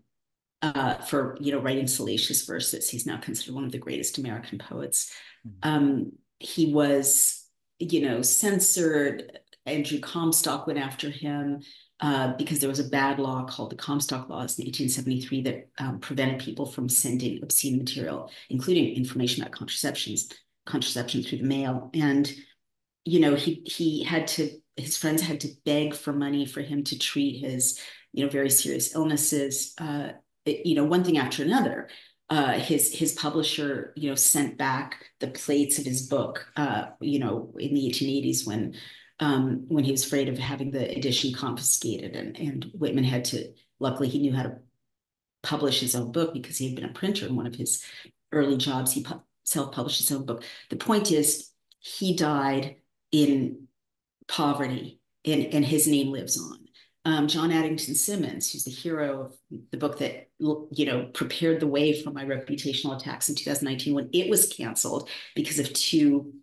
uh, 0.61 0.95
for 0.95 1.37
you 1.39 1.51
know 1.51 1.59
writing 1.59 1.87
salacious 1.87 2.45
verses. 2.45 2.89
He's 2.89 3.05
now 3.05 3.17
considered 3.17 3.55
one 3.55 3.65
of 3.65 3.71
the 3.71 3.77
greatest 3.77 4.17
American 4.17 4.57
poets. 4.57 5.11
Mm-hmm. 5.47 5.69
Um, 5.69 6.11
he 6.39 6.73
was, 6.73 7.45
you 7.79 8.01
know, 8.01 8.21
censored. 8.21 9.39
Andrew 9.65 9.99
Comstock 9.99 10.65
went 10.65 10.79
after 10.79 11.09
him 11.09 11.61
uh, 11.99 12.33
because 12.37 12.59
there 12.59 12.69
was 12.69 12.79
a 12.79 12.89
bad 12.89 13.17
law 13.17 13.43
called 13.45 13.71
the 13.71 13.75
Comstock 13.75 14.29
Laws 14.29 14.59
in 14.59 14.65
1873 14.65 15.41
that 15.41 15.69
um, 15.79 15.99
prevented 15.99 16.39
people 16.39 16.65
from 16.65 16.87
sending 16.87 17.41
obscene 17.41 17.77
material, 17.77 18.29
including 18.49 18.95
information 18.95 19.41
about 19.41 19.53
contraceptions, 19.53 20.31
contraception 20.65 21.23
through 21.23 21.39
the 21.39 21.43
mail. 21.43 21.89
And 21.93 22.31
you 23.03 23.19
know, 23.19 23.35
he 23.35 23.63
he 23.65 24.03
had 24.03 24.27
to 24.27 24.51
his 24.75 24.95
friends 24.95 25.23
had 25.23 25.39
to 25.41 25.49
beg 25.65 25.95
for 25.95 26.13
money 26.13 26.45
for 26.45 26.61
him 26.61 26.83
to 26.83 26.99
treat 26.99 27.39
his 27.39 27.79
you 28.13 28.23
know 28.23 28.29
very 28.29 28.49
serious 28.49 28.93
illnesses. 28.93 29.73
Uh, 29.79 30.09
you 30.45 30.75
know, 30.75 30.85
one 30.85 31.03
thing 31.03 31.17
after 31.17 31.43
another. 31.43 31.89
Uh, 32.29 32.59
his 32.59 32.93
his 32.93 33.13
publisher, 33.13 33.93
you 33.95 34.09
know, 34.09 34.15
sent 34.15 34.57
back 34.57 35.05
the 35.21 35.27
plates 35.27 35.79
of 35.79 35.85
his 35.85 36.07
book, 36.07 36.45
uh, 36.57 36.87
you 36.99 37.19
know, 37.19 37.55
in 37.57 37.73
the 37.73 37.89
1880s 37.89 38.45
when 38.45 38.75
um, 39.19 39.65
when 39.67 39.83
he 39.83 39.91
was 39.91 40.05
afraid 40.05 40.29
of 40.29 40.37
having 40.37 40.71
the 40.71 40.89
edition 40.97 41.33
confiscated, 41.33 42.15
and 42.15 42.37
and 42.37 42.71
Whitman 42.73 43.03
had 43.03 43.25
to. 43.25 43.53
Luckily, 43.79 44.09
he 44.09 44.19
knew 44.19 44.33
how 44.33 44.43
to 44.43 44.57
publish 45.43 45.79
his 45.79 45.95
own 45.95 46.11
book 46.11 46.33
because 46.33 46.57
he 46.57 46.67
had 46.67 46.75
been 46.75 46.89
a 46.89 46.93
printer 46.93 47.27
in 47.27 47.35
one 47.35 47.47
of 47.47 47.55
his 47.55 47.83
early 48.31 48.57
jobs. 48.57 48.91
He 48.91 49.03
pu- 49.03 49.21
self-published 49.43 49.99
his 49.99 50.11
own 50.11 50.25
book. 50.25 50.43
The 50.69 50.75
point 50.75 51.11
is, 51.11 51.51
he 51.79 52.15
died 52.15 52.77
in 53.11 53.67
poverty, 54.27 54.99
and 55.25 55.45
and 55.53 55.65
his 55.65 55.87
name 55.87 56.11
lives 56.11 56.39
on 56.39 56.67
um, 57.07 57.29
John 57.29 57.53
Addington 57.53 57.95
Symonds, 57.95 58.51
who's 58.51 58.65
the 58.65 58.71
hero 58.71 59.21
of 59.21 59.37
the 59.71 59.77
book 59.77 59.99
that 59.99 60.27
you 60.39 60.85
know 60.85 61.05
prepared 61.13 61.61
the 61.61 61.67
way 61.67 62.01
for 62.01 62.11
my 62.11 62.25
reputational 62.25 62.97
attacks 62.97 63.29
in 63.29 63.35
2019 63.35 63.93
when 63.93 64.09
it 64.11 64.29
was 64.29 64.51
canceled 64.51 65.09
because 65.33 65.57
of 65.57 65.71
two, 65.71 66.33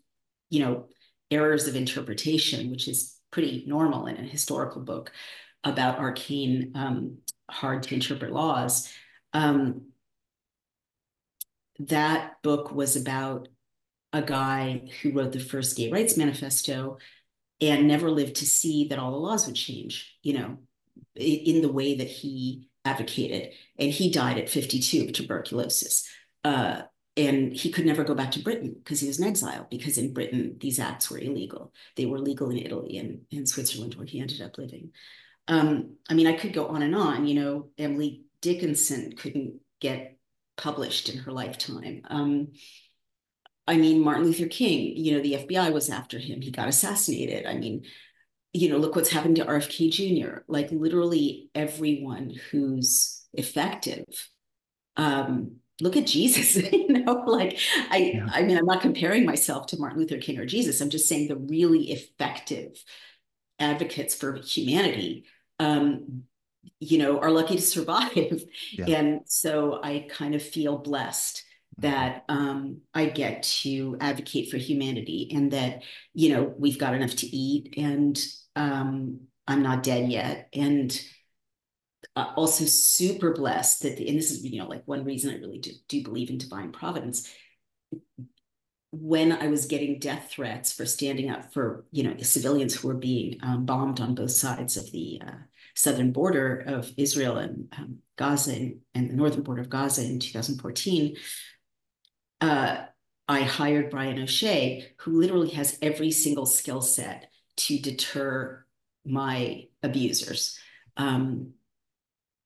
you 0.48 0.60
know, 0.60 0.88
errors 1.30 1.66
of 1.66 1.76
interpretation, 1.76 2.70
which 2.70 2.88
is 2.88 3.18
pretty 3.30 3.64
normal 3.66 4.06
in 4.06 4.16
a 4.16 4.22
historical 4.22 4.82
book 4.82 5.12
about 5.64 5.98
arcane, 5.98 6.72
um, 6.74 7.18
hard 7.50 7.82
to 7.82 7.94
interpret 7.94 8.32
laws. 8.32 8.92
Um, 9.32 9.86
that 11.80 12.42
book 12.42 12.70
was 12.72 12.96
about 12.96 13.48
a 14.12 14.22
guy 14.22 14.88
who 15.02 15.10
wrote 15.10 15.32
the 15.32 15.40
first 15.40 15.76
gay 15.76 15.90
rights 15.90 16.16
manifesto 16.16 16.98
and 17.60 17.88
never 17.88 18.10
lived 18.10 18.36
to 18.36 18.46
see 18.46 18.88
that 18.88 18.98
all 18.98 19.10
the 19.10 19.16
laws 19.16 19.46
would 19.46 19.56
change, 19.56 20.16
you 20.22 20.34
know, 20.34 20.58
in 21.16 21.62
the 21.62 21.72
way 21.72 21.96
that 21.96 22.08
he 22.08 22.68
advocated. 22.84 23.52
And 23.78 23.90
he 23.90 24.10
died 24.10 24.38
at 24.38 24.48
52 24.48 25.04
of 25.04 25.12
tuberculosis. 25.12 26.08
Uh, 26.44 26.82
and 27.16 27.52
he 27.52 27.70
could 27.70 27.86
never 27.86 28.02
go 28.02 28.14
back 28.14 28.32
to 28.32 28.42
Britain 28.42 28.74
because 28.76 29.00
he 29.00 29.06
was 29.06 29.20
in 29.20 29.26
exile, 29.26 29.66
because 29.70 29.98
in 29.98 30.12
Britain, 30.12 30.56
these 30.60 30.80
acts 30.80 31.10
were 31.10 31.18
illegal. 31.18 31.72
They 31.96 32.06
were 32.06 32.18
legal 32.18 32.50
in 32.50 32.58
Italy 32.58 32.98
and 32.98 33.20
in 33.30 33.46
Switzerland, 33.46 33.94
where 33.94 34.06
he 34.06 34.20
ended 34.20 34.42
up 34.42 34.58
living. 34.58 34.90
Um, 35.46 35.96
I 36.08 36.14
mean, 36.14 36.26
I 36.26 36.32
could 36.32 36.52
go 36.52 36.66
on 36.68 36.82
and 36.82 36.94
on. 36.94 37.26
You 37.26 37.34
know, 37.40 37.68
Emily 37.78 38.24
Dickinson 38.40 39.14
couldn't 39.16 39.60
get 39.80 40.16
published 40.56 41.08
in 41.08 41.18
her 41.18 41.32
lifetime. 41.32 42.02
Um, 42.08 42.48
I 43.66 43.76
mean, 43.76 44.02
Martin 44.02 44.24
Luther 44.24 44.46
King, 44.46 44.96
you 44.96 45.12
know, 45.12 45.22
the 45.22 45.34
FBI 45.34 45.72
was 45.72 45.90
after 45.90 46.18
him. 46.18 46.40
He 46.40 46.50
got 46.50 46.68
assassinated. 46.68 47.46
I 47.46 47.54
mean, 47.54 47.84
you 48.52 48.68
know, 48.68 48.76
look 48.76 48.94
what's 48.96 49.10
happened 49.10 49.36
to 49.36 49.44
RFK 49.44 49.90
Jr. 49.90 50.42
Like 50.48 50.70
literally 50.70 51.50
everyone 51.54 52.34
who's 52.50 53.24
effective. 53.32 54.04
Um, 54.96 55.56
look 55.80 55.96
at 55.96 56.06
Jesus, 56.06 56.56
you 56.72 56.88
know, 56.88 57.24
like 57.26 57.58
I, 57.90 58.12
yeah. 58.14 58.28
I 58.30 58.42
mean, 58.42 58.56
I'm 58.56 58.66
not 58.66 58.82
comparing 58.82 59.24
myself 59.24 59.66
to 59.68 59.78
Martin 59.78 59.98
Luther 59.98 60.18
King 60.18 60.38
or 60.38 60.46
Jesus. 60.46 60.80
I'm 60.80 60.90
just 60.90 61.08
saying 61.08 61.28
the 61.28 61.36
really 61.36 61.90
effective 61.90 62.82
advocates 63.58 64.14
for 64.14 64.34
humanity, 64.36 65.24
um, 65.58 66.24
you 66.80 66.98
know, 66.98 67.18
are 67.18 67.30
lucky 67.30 67.56
to 67.56 67.62
survive. 67.62 68.42
Yeah. 68.72 68.98
And 68.98 69.20
so 69.26 69.80
I 69.82 70.06
kind 70.08 70.34
of 70.34 70.42
feel 70.42 70.78
blessed 70.78 71.44
that 71.78 72.24
um, 72.28 72.80
I 72.92 73.06
get 73.06 73.42
to 73.42 73.96
advocate 74.00 74.50
for 74.50 74.56
humanity 74.56 75.30
and 75.34 75.50
that, 75.52 75.82
you 76.12 76.30
know, 76.30 76.54
we've 76.56 76.78
got 76.78 76.94
enough 76.94 77.14
to 77.16 77.26
eat 77.26 77.74
and 77.76 78.18
um, 78.56 79.20
I'm 79.46 79.62
not 79.62 79.82
dead 79.82 80.10
yet. 80.10 80.48
And 80.52 81.00
uh, 82.16 82.32
also 82.36 82.64
super 82.64 83.32
blessed 83.32 83.82
that, 83.82 83.96
the, 83.96 84.08
and 84.08 84.16
this 84.16 84.30
is, 84.30 84.44
you 84.44 84.60
know, 84.60 84.68
like 84.68 84.82
one 84.86 85.04
reason 85.04 85.34
I 85.34 85.38
really 85.38 85.58
do, 85.58 85.70
do 85.88 86.02
believe 86.02 86.30
in 86.30 86.38
divine 86.38 86.72
providence. 86.72 87.28
When 88.92 89.32
I 89.32 89.48
was 89.48 89.66
getting 89.66 89.98
death 89.98 90.28
threats 90.30 90.72
for 90.72 90.86
standing 90.86 91.28
up 91.28 91.52
for, 91.52 91.84
you 91.90 92.04
know, 92.04 92.14
the 92.14 92.24
civilians 92.24 92.74
who 92.74 92.88
were 92.88 92.94
being 92.94 93.38
um, 93.42 93.64
bombed 93.64 94.00
on 94.00 94.14
both 94.14 94.30
sides 94.30 94.76
of 94.76 94.90
the 94.92 95.20
uh, 95.26 95.32
southern 95.74 96.12
border 96.12 96.62
of 96.66 96.92
Israel 96.96 97.38
and 97.38 97.66
um, 97.76 97.98
Gaza 98.16 98.52
and, 98.54 98.80
and 98.94 99.10
the 99.10 99.16
northern 99.16 99.42
border 99.42 99.62
of 99.62 99.68
Gaza 99.68 100.04
in 100.04 100.20
2014, 100.20 101.16
uh, 102.40 102.84
I 103.26 103.40
hired 103.40 103.90
Brian 103.90 104.22
O'Shea, 104.22 104.86
who 104.98 105.18
literally 105.18 105.50
has 105.50 105.78
every 105.80 106.10
single 106.10 106.46
skill 106.46 106.82
set 106.82 107.30
to 107.56 107.78
deter 107.78 108.64
my 109.04 109.64
abusers. 109.82 110.58
Um, 110.96 111.54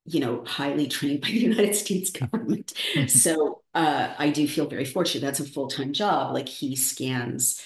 you 0.08 0.20
know, 0.20 0.44
highly 0.44 0.86
trained 0.86 1.20
by 1.20 1.28
the 1.28 1.38
United 1.38 1.74
States 1.74 2.10
government. 2.10 2.72
so 3.06 3.62
uh, 3.74 4.14
I 4.18 4.30
do 4.30 4.46
feel 4.48 4.66
very 4.66 4.84
fortunate. 4.84 5.24
That's 5.24 5.40
a 5.40 5.44
full 5.44 5.68
time 5.68 5.92
job. 5.92 6.34
Like 6.34 6.48
he 6.48 6.76
scans 6.76 7.62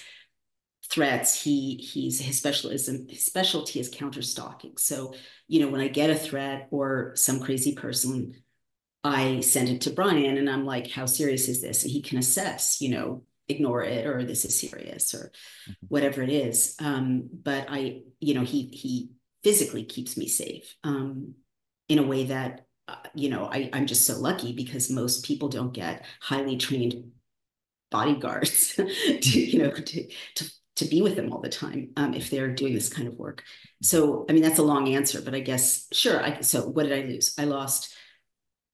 threats. 0.91 1.43
He 1.43 1.77
he's 1.77 2.21
his 2.21 2.39
specialism. 2.39 3.09
His 3.09 3.25
specialty 3.25 3.81
is 3.81 3.89
counter 3.89 4.23
stalking. 4.23 4.77
So 4.77 5.15
you 5.49 5.61
know, 5.61 5.69
when 5.69 5.81
I 5.81 5.89
get 5.89 6.11
a 6.11 6.15
threat 6.15 6.69
or 6.71 7.13
some 7.15 7.41
crazy 7.41 7.75
person 7.75 8.35
I 9.05 9.41
send 9.41 9.69
it 9.69 9.81
to 9.83 9.91
Brian 9.91 10.37
and 10.37 10.49
I'm 10.49 10.65
like, 10.65 10.91
how 10.91 11.07
serious 11.07 11.49
is 11.49 11.61
this? 11.61 11.83
And 11.83 11.91
he 11.91 12.03
can 12.03 12.19
assess, 12.19 12.81
you 12.81 12.91
know, 12.91 13.25
ignore 13.49 13.83
it 13.83 14.07
or 14.07 14.25
this 14.25 14.45
is 14.45 14.59
serious 14.59 15.13
or 15.15 15.33
mm-hmm. 15.69 15.73
whatever 15.89 16.23
it 16.23 16.31
is. 16.31 16.77
Um, 16.79 17.29
but 17.33 17.67
I, 17.69 18.03
you 18.21 18.35
know, 18.35 18.43
he 18.43 18.67
he 18.67 19.11
physically 19.43 19.85
keeps 19.85 20.17
me 20.17 20.29
safe 20.29 20.77
um, 20.85 21.35
in 21.93 21.99
a 21.99 22.07
way 22.07 22.25
that, 22.25 22.67
uh, 22.89 22.97
you 23.15 23.29
know, 23.29 23.45
I, 23.45 23.69
I'm 23.73 23.87
just 23.87 24.07
so 24.07 24.19
lucky 24.19 24.53
because 24.53 24.91
most 24.91 25.25
people 25.25 25.49
don't 25.49 25.73
get 25.73 26.05
highly 26.21 26.57
trained 26.57 27.13
bodyguards 27.91 28.75
to, 28.77 29.41
you 29.41 29.59
know, 29.59 29.71
to, 29.71 30.09
to 30.37 30.51
to 30.75 30.87
be 30.87 31.03
with 31.03 31.17
them 31.17 31.31
all 31.31 31.43
the 31.43 31.51
time 31.51 31.91
um, 31.99 32.15
if 32.15 32.31
they're 32.31 32.55
doing 32.55 32.73
this 32.73 32.89
kind 32.89 33.07
of 33.07 33.15
work. 33.19 33.43
So, 33.83 34.25
I 34.29 34.33
mean, 34.33 34.43
that's 34.43 34.59
a 34.59 34.63
long 34.63 34.89
answer, 34.89 35.21
but 35.21 35.35
I 35.35 35.41
guess, 35.41 35.87
sure. 35.93 36.23
I, 36.25 36.41
so 36.41 36.67
what 36.67 36.85
did 36.85 36.99
I 36.99 37.07
lose? 37.07 37.35
I 37.39 37.45
lost 37.45 37.95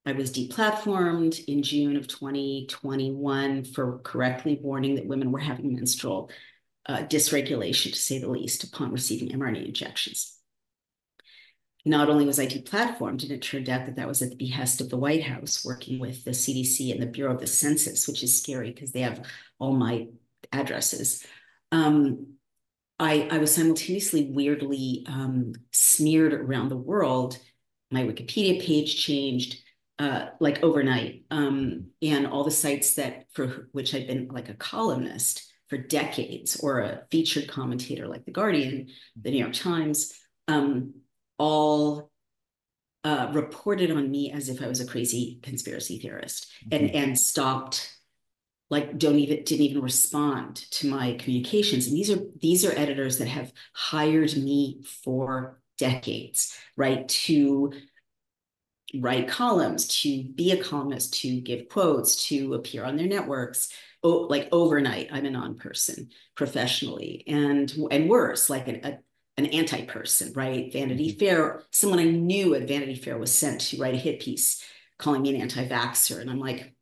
I 0.06 0.12
was 0.12 0.32
deplatformed 0.32 1.44
in 1.48 1.62
June 1.62 1.96
of 1.96 2.08
2021 2.08 3.64
for 3.64 3.98
correctly 3.98 4.58
warning 4.62 4.94
that 4.94 5.06
women 5.06 5.30
were 5.32 5.38
having 5.38 5.74
menstrual 5.74 6.30
uh, 6.86 6.98
dysregulation, 6.98 7.92
to 7.92 7.98
say 7.98 8.18
the 8.18 8.30
least, 8.30 8.64
upon 8.64 8.90
receiving 8.90 9.28
mRNA 9.28 9.66
injections. 9.66 10.37
Not 11.84 12.10
only 12.10 12.26
was 12.26 12.38
I 12.38 12.46
deplatformed, 12.46 13.22
and 13.22 13.30
it 13.30 13.42
turned 13.42 13.68
out 13.68 13.86
that 13.86 13.96
that 13.96 14.08
was 14.08 14.20
at 14.20 14.30
the 14.30 14.36
behest 14.36 14.80
of 14.80 14.90
the 14.90 14.96
White 14.96 15.22
House, 15.22 15.64
working 15.64 15.98
with 15.98 16.24
the 16.24 16.32
CDC 16.32 16.92
and 16.92 17.00
the 17.00 17.06
Bureau 17.06 17.34
of 17.34 17.40
the 17.40 17.46
Census, 17.46 18.06
which 18.06 18.22
is 18.22 18.40
scary 18.40 18.72
because 18.72 18.92
they 18.92 19.00
have 19.00 19.24
all 19.58 19.72
my 19.72 20.08
addresses. 20.52 21.24
Um, 21.72 22.34
I, 22.98 23.28
I 23.30 23.38
was 23.38 23.54
simultaneously 23.54 24.30
weirdly 24.30 25.04
um, 25.06 25.52
smeared 25.72 26.32
around 26.32 26.68
the 26.68 26.76
world. 26.76 27.38
My 27.90 28.02
Wikipedia 28.02 28.64
page 28.64 29.02
changed 29.02 29.62
uh, 29.98 30.26
like 30.40 30.62
overnight. 30.62 31.24
Um, 31.30 31.88
and 32.02 32.26
all 32.26 32.44
the 32.44 32.50
sites 32.50 32.94
that 32.94 33.24
for 33.32 33.68
which 33.72 33.94
I've 33.94 34.06
been 34.06 34.28
like 34.28 34.48
a 34.48 34.54
columnist 34.54 35.52
for 35.68 35.76
decades 35.76 36.56
or 36.56 36.80
a 36.80 37.02
featured 37.10 37.48
commentator 37.48 38.08
like 38.08 38.24
The 38.24 38.32
Guardian, 38.32 38.88
The 39.20 39.30
New 39.30 39.38
York 39.38 39.52
Times, 39.52 40.12
um, 40.46 40.94
all 41.38 42.10
uh, 43.04 43.30
reported 43.32 43.90
on 43.90 44.10
me 44.10 44.32
as 44.32 44.48
if 44.48 44.62
I 44.62 44.66
was 44.66 44.80
a 44.80 44.86
crazy 44.86 45.38
conspiracy 45.42 45.98
theorist 45.98 46.50
and, 46.70 46.88
mm-hmm. 46.88 46.96
and 46.96 47.18
stopped 47.18 47.94
like 48.70 48.98
don't 48.98 49.18
even 49.18 49.44
didn't 49.44 49.64
even 49.64 49.82
respond 49.82 50.56
to 50.72 50.88
my 50.90 51.12
communications 51.14 51.86
and 51.86 51.96
these 51.96 52.10
are 52.10 52.18
these 52.42 52.66
are 52.66 52.72
editors 52.72 53.16
that 53.18 53.28
have 53.28 53.50
hired 53.72 54.36
me 54.36 54.82
for 55.04 55.58
decades 55.78 56.54
right 56.76 57.08
to 57.08 57.72
write 58.94 59.28
columns, 59.28 60.02
to 60.02 60.24
be 60.24 60.52
a 60.52 60.62
columnist, 60.62 61.14
to 61.20 61.40
give 61.40 61.68
quotes, 61.68 62.28
to 62.28 62.54
appear 62.54 62.84
on 62.84 62.96
their 62.96 63.06
networks. 63.06 63.70
Oh, 64.02 64.26
like 64.30 64.48
overnight, 64.52 65.08
I'm 65.12 65.24
a 65.24 65.30
non-person 65.30 66.10
professionally, 66.36 67.24
and 67.26 67.72
and 67.90 68.08
worse, 68.08 68.48
like 68.48 68.68
an, 68.68 68.80
a, 68.84 68.98
an 69.38 69.46
anti-person, 69.46 70.32
right? 70.34 70.70
Vanity 70.72 71.10
mm-hmm. 71.10 71.18
Fair, 71.18 71.62
someone 71.70 72.00
I 72.00 72.04
knew 72.04 72.54
at 72.54 72.68
Vanity 72.68 72.96
Fair 72.96 73.16
was 73.16 73.32
sent 73.32 73.60
to 73.62 73.78
write 73.78 73.94
a 73.94 73.98
hit 73.98 74.20
piece 74.20 74.62
calling 74.98 75.22
me 75.22 75.34
an 75.34 75.40
anti-vaxxer, 75.40 76.20
and 76.20 76.28
I'm 76.28 76.40
like, 76.40 76.74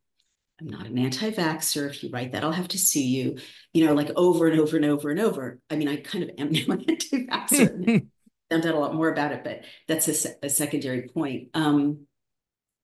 I'm 0.59 0.69
not 0.69 0.87
an 0.87 0.97
anti-vaxxer. 0.97 1.91
If 1.91 2.03
you 2.03 2.09
write 2.11 2.33
that, 2.33 2.43
I'll 2.43 2.51
have 2.51 2.69
to 2.69 2.79
sue 2.79 3.07
you. 3.07 3.39
You 3.75 3.85
know, 3.85 3.93
like 3.93 4.11
over 4.17 4.49
and 4.49 4.59
over 4.59 4.77
and 4.77 4.87
over 4.87 5.11
and 5.11 5.21
over. 5.21 5.61
I 5.71 5.77
mean, 5.77 5.89
I 5.89 5.97
kind 5.97 6.25
of 6.25 6.31
am 6.39 6.51
now 6.53 6.75
an 6.75 6.85
anti-vaxxer. 6.89 8.07
found 8.51 8.65
out 8.65 8.75
a 8.75 8.79
lot 8.79 8.95
more 8.95 9.11
about 9.11 9.33
it, 9.33 9.43
but 9.45 9.63
that's 9.89 10.09
a, 10.09 10.47
a 10.47 10.49
secondary 10.49 11.09
point. 11.09 11.49
Um, 11.55 12.07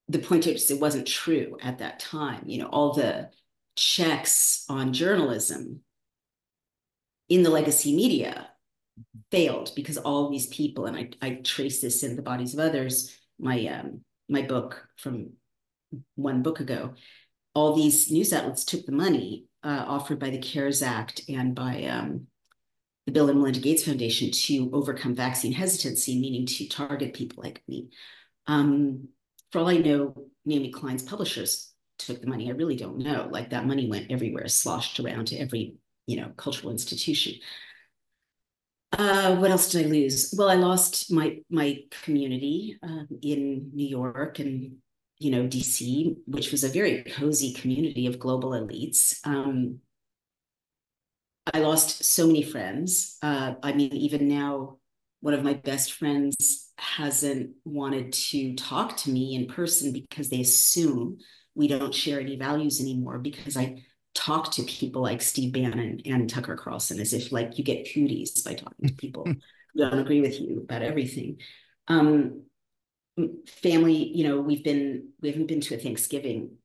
the 0.09 0.19
point 0.19 0.47
is, 0.47 0.71
it 0.71 0.81
wasn't 0.81 1.07
true 1.07 1.57
at 1.63 1.79
that 1.79 1.99
time. 1.99 2.43
You 2.47 2.59
know, 2.59 2.67
all 2.67 2.93
the 2.93 3.31
checks 3.75 4.67
on 4.69 4.93
journalism 4.93 5.81
in 7.29 7.43
the 7.43 7.51
legacy 7.51 7.97
media 7.97 8.49
failed 9.31 9.73
because 9.77 9.99
all 9.99 10.31
these 10.31 10.47
people, 10.49 10.87
and 10.87 10.97
I, 10.97 11.11
I 11.21 11.35
trace 11.43 11.81
this 11.81 12.03
in 12.03 12.17
the 12.17 12.23
bodies 12.23 12.55
of 12.55 12.61
others, 12.61 13.17
my 13.39 13.67
um, 13.67 14.03
my 14.29 14.43
book 14.43 14.87
from 14.97 15.33
one 16.15 16.43
book 16.43 16.61
ago, 16.61 16.95
all 17.55 17.75
these 17.75 18.11
news 18.11 18.33
outlets 18.33 18.65
took 18.65 18.87
the 18.87 18.93
money 18.93 19.47
uh, 19.63 19.85
offered 19.87 20.19
by 20.19 20.31
the 20.31 20.39
CARES 20.39 20.83
Act 20.83 21.23
and 21.29 21.55
by 21.55 21.85
um, 21.85 22.27
the 23.07 23.13
Bill 23.13 23.29
and 23.29 23.39
Melinda 23.39 23.61
Gates 23.61 23.85
Foundation 23.85 24.31
to 24.31 24.71
overcome 24.73 25.15
vaccine 25.15 25.53
hesitancy, 25.53 26.19
meaning 26.21 26.47
to 26.47 26.69
target 26.69 27.15
people 27.15 27.43
like 27.43 27.63
me. 27.69 27.91
Um, 28.47 29.09
for 29.51 29.59
all 29.59 29.69
I 29.69 29.77
know, 29.77 30.15
Naomi 30.45 30.71
Klein's 30.71 31.03
publishers 31.03 31.73
took 31.99 32.21
the 32.21 32.27
money. 32.27 32.49
I 32.49 32.55
really 32.55 32.77
don't 32.77 32.99
know. 32.99 33.29
Like 33.31 33.51
that 33.51 33.67
money 33.67 33.89
went 33.89 34.11
everywhere, 34.11 34.49
sloshed 34.49 34.99
around 34.99 35.27
to 35.29 35.37
every, 35.37 35.77
you 36.07 36.17
know, 36.17 36.31
cultural 36.37 36.73
institution. 36.73 37.35
Uh, 38.93 39.37
what 39.37 39.51
else 39.51 39.71
did 39.71 39.87
I 39.87 39.89
lose? 39.89 40.35
Well, 40.37 40.51
I 40.51 40.55
lost 40.55 41.11
my 41.11 41.39
my 41.51 41.79
community 42.05 42.79
um, 42.83 43.09
in 43.23 43.71
New 43.73 43.87
York 43.87 44.39
and 44.39 44.77
you 45.19 45.31
know 45.31 45.47
DC, 45.47 46.17
which 46.27 46.51
was 46.53 46.63
a 46.63 46.69
very 46.69 47.03
cozy 47.05 47.53
community 47.55 48.07
of 48.07 48.19
global 48.19 48.51
elites. 48.51 49.19
Um, 49.27 49.81
I 51.53 51.59
lost 51.61 52.05
so 52.05 52.27
many 52.27 52.43
friends. 52.43 53.17
Uh, 53.23 53.55
I 53.63 53.73
mean, 53.73 53.93
even 53.93 54.29
now, 54.29 54.79
one 55.21 55.35
of 55.35 55.43
my 55.43 55.55
best 55.55 55.93
friends 55.95 56.71
hasn't 56.79 57.51
wanted 57.65 58.13
to 58.13 58.55
talk 58.55 58.97
to 58.99 59.11
me 59.11 59.35
in 59.35 59.47
person 59.47 59.93
because 59.93 60.29
they 60.29 60.41
assume 60.41 61.19
we 61.55 61.69
don't 61.69 61.95
share 61.95 62.21
any 62.21 62.37
values 62.37 62.81
anymore 62.81 63.19
because 63.19 63.57
I 63.57 63.83
talk 64.15 64.53
to 64.53 64.63
people 64.65 65.03
like 65.03 65.23
Steve 65.23 65.53
Bannon 65.53 66.01
and 66.05 66.29
Tucker 66.29 66.57
Carlson 66.57 67.01
as 67.01 67.13
if 67.13 67.33
like 67.33 67.59
you 67.59 67.65
get 67.65 67.89
cooties 67.93 68.43
by 68.43 68.55
talking 68.55 68.89
to 68.89 68.95
people 68.95 69.25
who 69.27 69.35
don't 69.77 69.99
agree 69.99 70.21
with 70.21 70.41
you 70.41 70.61
about 70.63 70.83
everything. 70.83 71.39
Um, 71.89 72.43
family, 73.47 73.95
you 74.15 74.25
know, 74.25 74.41
we've 74.41 74.65
been 74.65 75.09
we 75.21 75.31
haven't 75.31 75.49
been 75.49 75.61
to 75.63 75.75
a 75.75 75.79
Thanksgiving 75.79 76.57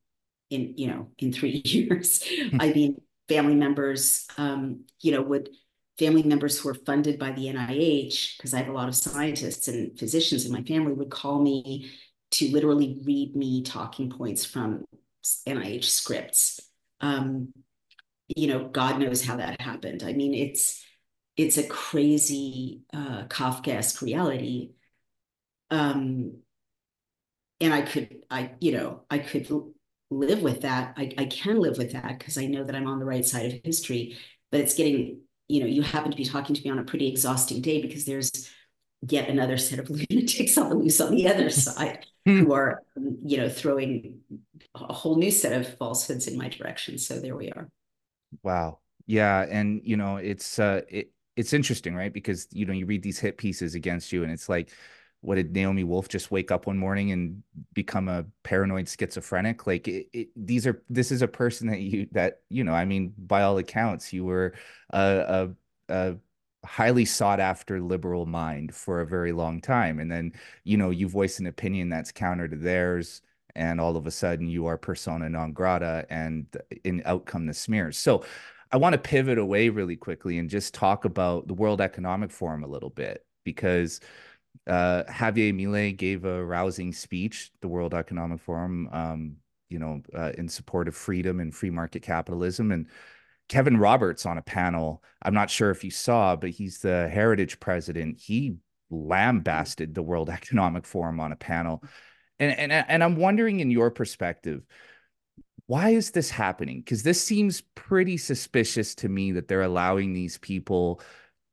in 0.50 0.74
you 0.76 0.88
know 0.88 1.08
in 1.18 1.32
three 1.32 1.62
years. 1.64 2.22
I 2.58 2.72
mean, 2.72 3.00
family 3.28 3.54
members, 3.54 4.26
um, 4.36 4.84
you 5.00 5.12
know, 5.12 5.22
would 5.22 5.50
family 5.98 6.22
members 6.22 6.58
who 6.58 6.68
are 6.68 6.74
funded 6.74 7.18
by 7.18 7.32
the 7.32 7.46
NIH, 7.46 8.36
because 8.36 8.54
I 8.54 8.58
have 8.58 8.68
a 8.68 8.72
lot 8.72 8.88
of 8.88 8.94
scientists 8.94 9.68
and 9.68 9.98
physicians 9.98 10.46
in 10.46 10.52
my 10.52 10.62
family, 10.62 10.92
would 10.92 11.10
call 11.10 11.42
me 11.42 11.90
to 12.30 12.50
literally 12.50 13.00
read 13.04 13.34
me 13.34 13.62
talking 13.62 14.10
points 14.10 14.44
from 14.44 14.84
NIH 15.46 15.84
scripts. 15.84 16.60
Um, 17.00 17.52
you 18.28 18.48
know, 18.48 18.68
God 18.68 19.00
knows 19.00 19.24
how 19.24 19.36
that 19.36 19.60
happened. 19.60 20.02
I 20.04 20.12
mean, 20.12 20.34
it's 20.34 20.84
it's 21.36 21.58
a 21.58 21.66
crazy 21.68 22.82
uh, 22.92 23.24
Kafkaesque 23.28 24.02
reality. 24.02 24.72
Um, 25.70 26.42
and 27.60 27.74
I 27.74 27.82
could, 27.82 28.18
I 28.30 28.52
you 28.60 28.72
know, 28.72 29.02
I 29.10 29.18
could 29.18 29.48
live 30.10 30.42
with 30.42 30.62
that. 30.62 30.94
I, 30.96 31.12
I 31.18 31.24
can 31.26 31.58
live 31.60 31.78
with 31.78 31.92
that 31.92 32.18
because 32.18 32.38
I 32.38 32.46
know 32.46 32.64
that 32.64 32.74
I'm 32.74 32.86
on 32.86 32.98
the 32.98 33.04
right 33.04 33.24
side 33.24 33.46
of 33.52 33.60
history. 33.64 34.16
But 34.50 34.60
it's 34.60 34.74
getting, 34.74 35.20
you 35.48 35.60
know, 35.60 35.66
you 35.66 35.82
happen 35.82 36.10
to 36.10 36.16
be 36.16 36.24
talking 36.24 36.54
to 36.54 36.62
me 36.62 36.70
on 36.70 36.78
a 36.78 36.84
pretty 36.84 37.08
exhausting 37.08 37.60
day 37.60 37.82
because 37.82 38.04
there's 38.04 38.48
yet 39.06 39.28
another 39.28 39.56
set 39.56 39.78
of 39.78 39.90
lunatics 40.10 40.56
on 40.58 40.70
the 40.70 40.76
loose 40.76 41.00
on 41.00 41.14
the 41.14 41.28
other 41.28 41.50
side 41.50 42.06
who 42.24 42.44
hmm. 42.44 42.52
are, 42.52 42.82
you 43.24 43.36
know, 43.36 43.48
throwing 43.48 44.20
a 44.74 44.92
whole 44.92 45.16
new 45.16 45.30
set 45.30 45.52
of 45.52 45.76
falsehoods 45.76 46.26
in 46.26 46.36
my 46.36 46.48
direction. 46.48 46.98
So 46.98 47.20
there 47.20 47.36
we 47.36 47.50
are. 47.50 47.68
Wow. 48.42 48.80
Yeah. 49.06 49.46
And, 49.48 49.80
you 49.84 49.96
know, 49.96 50.16
it's, 50.16 50.58
uh, 50.58 50.82
it, 50.88 51.10
it's 51.36 51.52
interesting, 51.52 51.94
right? 51.94 52.12
Because, 52.12 52.46
you 52.50 52.66
know, 52.66 52.72
you 52.72 52.84
read 52.84 53.02
these 53.02 53.18
hit 53.18 53.38
pieces 53.38 53.74
against 53.74 54.12
you 54.12 54.22
and 54.22 54.32
it's 54.32 54.48
like, 54.48 54.70
what 55.20 55.34
did 55.34 55.52
Naomi 55.52 55.84
Wolf 55.84 56.08
just 56.08 56.30
wake 56.30 56.50
up 56.50 56.66
one 56.66 56.78
morning 56.78 57.10
and 57.10 57.42
become 57.74 58.08
a 58.08 58.24
paranoid 58.44 58.88
schizophrenic? 58.88 59.66
Like 59.66 59.88
it, 59.88 60.06
it, 60.12 60.28
these 60.36 60.66
are 60.66 60.82
this 60.88 61.10
is 61.10 61.22
a 61.22 61.28
person 61.28 61.66
that 61.68 61.80
you 61.80 62.06
that 62.12 62.42
you 62.48 62.62
know. 62.62 62.72
I 62.72 62.84
mean, 62.84 63.14
by 63.18 63.42
all 63.42 63.58
accounts, 63.58 64.12
you 64.12 64.24
were 64.24 64.54
a, 64.90 65.50
a, 65.88 65.92
a 65.92 66.16
highly 66.68 67.04
sought 67.04 67.40
after 67.40 67.80
liberal 67.80 68.26
mind 68.26 68.74
for 68.74 69.00
a 69.00 69.06
very 69.06 69.32
long 69.32 69.60
time, 69.60 69.98
and 69.98 70.10
then 70.10 70.32
you 70.64 70.76
know 70.76 70.90
you 70.90 71.08
voice 71.08 71.38
an 71.38 71.46
opinion 71.46 71.88
that's 71.88 72.12
counter 72.12 72.48
to 72.48 72.56
theirs, 72.56 73.22
and 73.54 73.80
all 73.80 73.96
of 73.96 74.06
a 74.06 74.10
sudden 74.10 74.48
you 74.48 74.66
are 74.66 74.78
persona 74.78 75.28
non 75.28 75.52
grata, 75.52 76.06
and 76.10 76.46
in 76.84 77.02
outcome 77.04 77.46
the 77.46 77.54
smears. 77.54 77.98
So. 77.98 78.24
I 78.70 78.76
want 78.76 78.92
to 78.92 78.98
pivot 78.98 79.38
away 79.38 79.70
really 79.70 79.96
quickly 79.96 80.36
and 80.36 80.50
just 80.50 80.74
talk 80.74 81.06
about 81.06 81.48
the 81.48 81.54
World 81.54 81.80
Economic 81.80 82.30
Forum 82.30 82.64
a 82.64 82.68
little 82.68 82.90
bit 82.90 83.24
because 83.42 83.98
uh, 84.66 85.04
Javier 85.04 85.54
Milei 85.54 85.96
gave 85.96 86.24
a 86.24 86.44
rousing 86.44 86.92
speech, 86.92 87.50
the 87.60 87.68
World 87.68 87.94
Economic 87.94 88.40
Forum, 88.40 88.88
um, 88.92 89.36
you 89.70 89.78
know, 89.78 90.02
uh, 90.14 90.32
in 90.36 90.48
support 90.48 90.88
of 90.88 90.94
freedom 90.94 91.40
and 91.40 91.54
free 91.54 91.70
market 91.70 92.02
capitalism. 92.02 92.72
And 92.72 92.86
Kevin 93.48 93.78
Roberts 93.78 94.26
on 94.26 94.38
a 94.38 94.42
panel, 94.42 95.02
I'm 95.22 95.34
not 95.34 95.50
sure 95.50 95.70
if 95.70 95.82
you 95.84 95.90
saw, 95.90 96.36
but 96.36 96.50
he's 96.50 96.78
the 96.78 97.08
Heritage 97.08 97.60
president. 97.60 98.18
He 98.20 98.56
lambasted 98.90 99.94
the 99.94 100.02
World 100.02 100.30
Economic 100.30 100.86
Forum 100.86 101.20
on 101.20 101.32
a 101.32 101.36
panel. 101.36 101.82
And 102.38 102.56
and 102.56 102.72
and 102.72 103.02
I'm 103.02 103.16
wondering 103.16 103.60
in 103.60 103.70
your 103.70 103.90
perspective, 103.90 104.62
why 105.66 105.90
is 105.90 106.12
this 106.12 106.30
happening? 106.30 106.80
Because 106.80 107.02
this 107.02 107.22
seems 107.22 107.62
pretty 107.74 108.16
suspicious 108.16 108.94
to 108.96 109.08
me 109.08 109.32
that 109.32 109.48
they're 109.48 109.62
allowing 109.62 110.12
these 110.12 110.38
people 110.38 111.00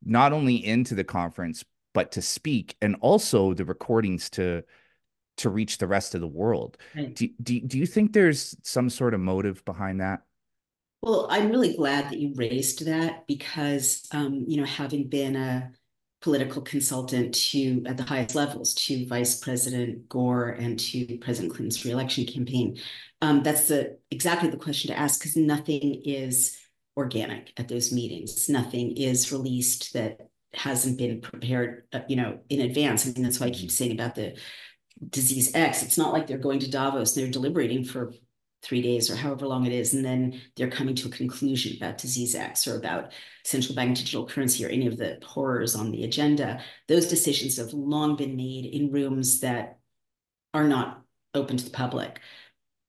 not 0.03 0.31
only 0.31 0.63
into 0.63 0.93
the 0.95 1.03
conference 1.03 1.63
but 1.93 2.11
to 2.11 2.21
speak 2.21 2.75
and 2.81 2.95
also 2.99 3.53
the 3.53 3.65
recordings 3.65 4.29
to 4.29 4.63
to 5.37 5.49
reach 5.49 5.79
the 5.79 5.87
rest 5.87 6.15
of 6.15 6.21
the 6.21 6.27
world. 6.27 6.77
Right. 6.95 7.13
Do, 7.13 7.29
do, 7.41 7.59
do 7.59 7.77
you 7.77 7.85
think 7.85 8.13
there's 8.13 8.55
some 8.63 8.89
sort 8.89 9.13
of 9.13 9.19
motive 9.19 9.65
behind 9.65 9.99
that? 9.99 10.21
Well, 11.05 11.27
I'm 11.29 11.51
really 11.51 11.75
glad 11.75 12.09
that 12.09 12.17
you 12.19 12.33
raised 12.33 12.83
that 12.87 13.27
because, 13.27 14.07
um, 14.11 14.43
you 14.47 14.57
know, 14.57 14.65
having 14.65 15.07
been 15.07 15.35
a 15.35 15.71
political 16.21 16.63
consultant 16.63 17.35
to 17.35 17.83
at 17.85 17.95
the 17.95 18.01
highest 18.01 18.33
levels 18.33 18.73
to 18.73 19.05
Vice 19.05 19.39
President 19.39 20.09
Gore 20.09 20.49
and 20.49 20.79
to 20.79 21.19
President 21.19 21.53
Clinton's 21.53 21.85
reelection 21.85 22.25
campaign, 22.25 22.79
um, 23.21 23.43
that's 23.43 23.67
the 23.67 23.99
exactly 24.09 24.49
the 24.49 24.57
question 24.57 24.89
to 24.89 24.97
ask 24.97 25.19
because 25.19 25.37
nothing 25.37 26.01
is 26.05 26.57
organic 26.97 27.53
at 27.57 27.67
those 27.67 27.93
meetings. 27.93 28.49
Nothing 28.49 28.97
is 28.97 29.31
released 29.31 29.93
that 29.93 30.21
hasn't 30.55 30.97
been 30.97 31.21
prepared, 31.21 31.83
uh, 31.93 31.99
you 32.09 32.15
know, 32.15 32.39
in 32.49 32.61
advance. 32.61 33.05
I 33.05 33.11
mean, 33.11 33.21
that's 33.21 33.39
why 33.39 33.45
I 33.45 33.51
keep 33.51 33.69
saying 33.69 33.91
about 33.91 34.15
the 34.15 34.39
disease 35.07 35.53
X. 35.53 35.83
It's 35.83 35.99
not 35.99 36.13
like 36.13 36.25
they're 36.25 36.39
going 36.39 36.61
to 36.61 36.71
Davos 36.71 37.15
and 37.15 37.23
they're 37.25 37.31
deliberating 37.31 37.83
for 37.83 38.11
three 38.65 38.81
days 38.81 39.09
or 39.09 39.15
however 39.15 39.47
long 39.47 39.65
it 39.65 39.71
is, 39.71 39.93
and 39.93 40.03
then 40.03 40.41
they're 40.55 40.69
coming 40.69 40.95
to 40.95 41.07
a 41.07 41.11
conclusion 41.11 41.77
about 41.77 41.99
disease 41.99 42.33
X 42.35 42.67
or 42.67 42.77
about 42.77 43.13
central 43.43 43.75
bank 43.75 43.95
digital 43.95 44.25
currency 44.25 44.65
or 44.65 44.69
any 44.69 44.87
of 44.87 44.97
the 44.97 45.19
horrors 45.23 45.75
on 45.75 45.91
the 45.91 46.03
agenda. 46.03 46.61
Those 46.87 47.07
decisions 47.07 47.57
have 47.57 47.73
long 47.73 48.15
been 48.15 48.35
made 48.35 48.65
in 48.65 48.91
rooms 48.91 49.41
that 49.41 49.77
are 50.53 50.67
not 50.67 51.03
open 51.33 51.57
to 51.57 51.65
the 51.65 51.69
public 51.69 52.19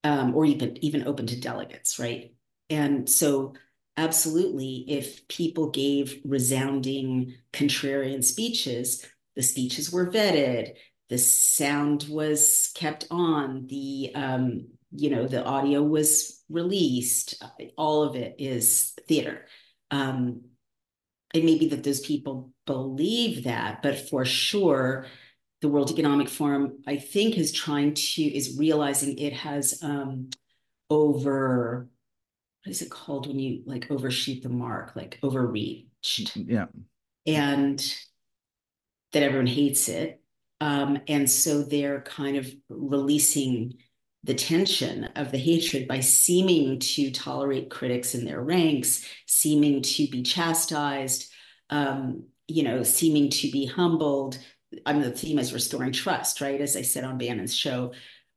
um, 0.03 0.35
or 0.35 0.47
even 0.47 0.83
even 0.83 1.07
open 1.07 1.27
to 1.27 1.41
delegates, 1.41 1.99
right? 1.99 2.33
And 2.71 3.09
so 3.09 3.55
absolutely, 3.97 4.85
if 4.89 5.29
people 5.29 5.71
gave 5.71 6.21
resounding 6.25 7.35
contrarian 7.53 8.25
speeches, 8.25 9.05
the 9.35 9.43
speeches 9.43 9.93
were 9.93 10.11
vetted, 10.11 10.75
the 11.09 11.19
sound 11.19 12.07
was 12.09 12.71
kept 12.75 13.07
on, 13.11 13.67
the 13.67 14.13
um, 14.15 14.67
you 14.97 15.11
know 15.11 15.27
the 15.27 15.45
audio 15.45 15.83
was 15.83 16.43
released. 16.49 17.43
All 17.77 18.03
of 18.03 18.17
it 18.17 18.37
is 18.39 18.95
theater. 19.09 19.47
Um, 19.91 20.43
it 21.35 21.45
may 21.45 21.59
be 21.59 21.69
that 21.69 21.85
those 21.85 22.01
people 22.01 22.53
believe 22.67 23.45
that, 23.45 23.83
but 23.83 24.09
for 24.09 24.25
sure, 24.25 25.07
the 25.61 25.69
World 25.69 25.91
Economic 25.91 26.29
Forum, 26.29 26.83
I 26.87 26.97
think, 26.97 27.37
is 27.37 27.53
trying 27.53 27.95
to 27.95 28.23
is 28.23 28.59
realizing 28.59 29.19
it 29.19 29.33
has 29.33 29.83
um, 29.83 30.31
over 30.91 31.89
what 32.65 32.71
is 32.71 32.83
it 32.83 32.91
called 32.91 33.27
when 33.27 33.39
you 33.39 33.63
like 33.65 33.91
overshoot 33.91 34.43
the 34.43 34.49
mark, 34.49 34.95
like 34.97 35.19
overreached. 35.23 36.37
Yeah. 36.37 36.67
And 37.27 37.79
that 39.13 39.23
everyone 39.23 39.47
hates 39.47 39.89
it. 39.89 40.21
Um, 40.61 40.99
and 41.09 41.29
so 41.31 41.63
they're 41.63 42.01
kind 42.01 42.37
of 42.37 42.53
releasing 42.69 43.75
the 44.27 44.35
tension 44.35 45.05
of 45.15 45.31
the 45.31 45.39
hatred 45.39 45.87
by 45.87 46.01
seeming 46.01 46.81
to 46.81 47.13
tolerate 47.13 47.71
critics 47.71 48.15
in 48.15 48.25
their 48.25 48.43
ranks, 48.43 49.05
seeming 49.27 49.83
to 49.83 50.09
be 50.09 50.23
chastised, 50.23 51.33
um, 51.71 52.25
you 52.49 52.65
know, 52.65 52.83
seeming 52.83 53.31
to 53.31 53.51
be 53.53 53.67
humbled. 53.67 54.39
I 54.85 54.93
mean, 54.93 55.03
the 55.03 55.13
theme 55.13 55.39
is 55.39 55.53
restoring 55.53 55.93
trust, 55.93 56.41
right? 56.41 56.61
As 56.61 56.77
I 56.77 56.83
said 56.83 57.05
on 57.05 57.19
Bannon's 57.19 57.55
show, 57.55 57.93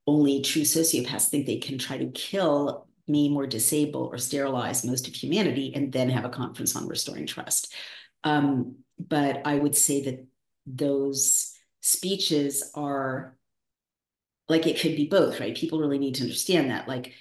only 0.06 0.42
true 0.42 0.62
sociopaths 0.62 1.30
think 1.30 1.48
they 1.48 1.58
can 1.58 1.80
try 1.80 1.98
to 1.98 2.12
kill 2.12 2.88
maim 3.08 3.36
or 3.36 3.48
disable 3.48 4.04
or 4.12 4.20
sterilize 4.20 4.86
most 4.86 5.08
of 5.08 5.16
humanity 5.16 5.74
and 5.74 5.92
then 5.92 6.10
have 6.10 6.26
a 6.26 6.30
conference 6.30 6.76
on 6.76 6.88
restoring 6.88 7.26
trust. 7.26 7.74
Um, 8.24 8.76
but 9.00 9.42
I 9.46 9.56
would 9.56 9.76
say 9.76 10.04
that 10.04 10.28
those 10.68 11.52
speeches 11.82 12.72
are 12.76 13.39
like 14.50 14.66
it 14.68 14.80
could 14.80 14.96
be 14.96 15.08
both, 15.08 15.40
right? 15.40 15.56
People 15.56 15.80
really 15.80 16.00
need 16.00 16.16
to 16.16 16.24
understand 16.24 16.72
that. 16.72 16.88
Like 16.88 17.14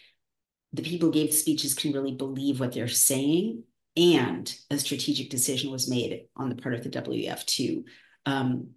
the 0.73 0.83
people 0.83 1.11
gave 1.11 1.33
speeches 1.33 1.75
can 1.75 1.93
really 1.93 2.15
believe 2.15 2.59
what 2.59 2.73
they're 2.73 2.89
saying, 2.89 3.63
and 3.97 4.53
a 4.71 4.79
strategic 4.79 5.31
decision 5.31 5.71
was 5.71 5.89
made 5.89 6.25
on 6.37 6.49
the 6.49 6.57
part 6.57 6.75
of 6.75 6.83
the 6.83 6.91
WEF 6.91 7.45
to 7.45 7.85
um, 8.27 8.71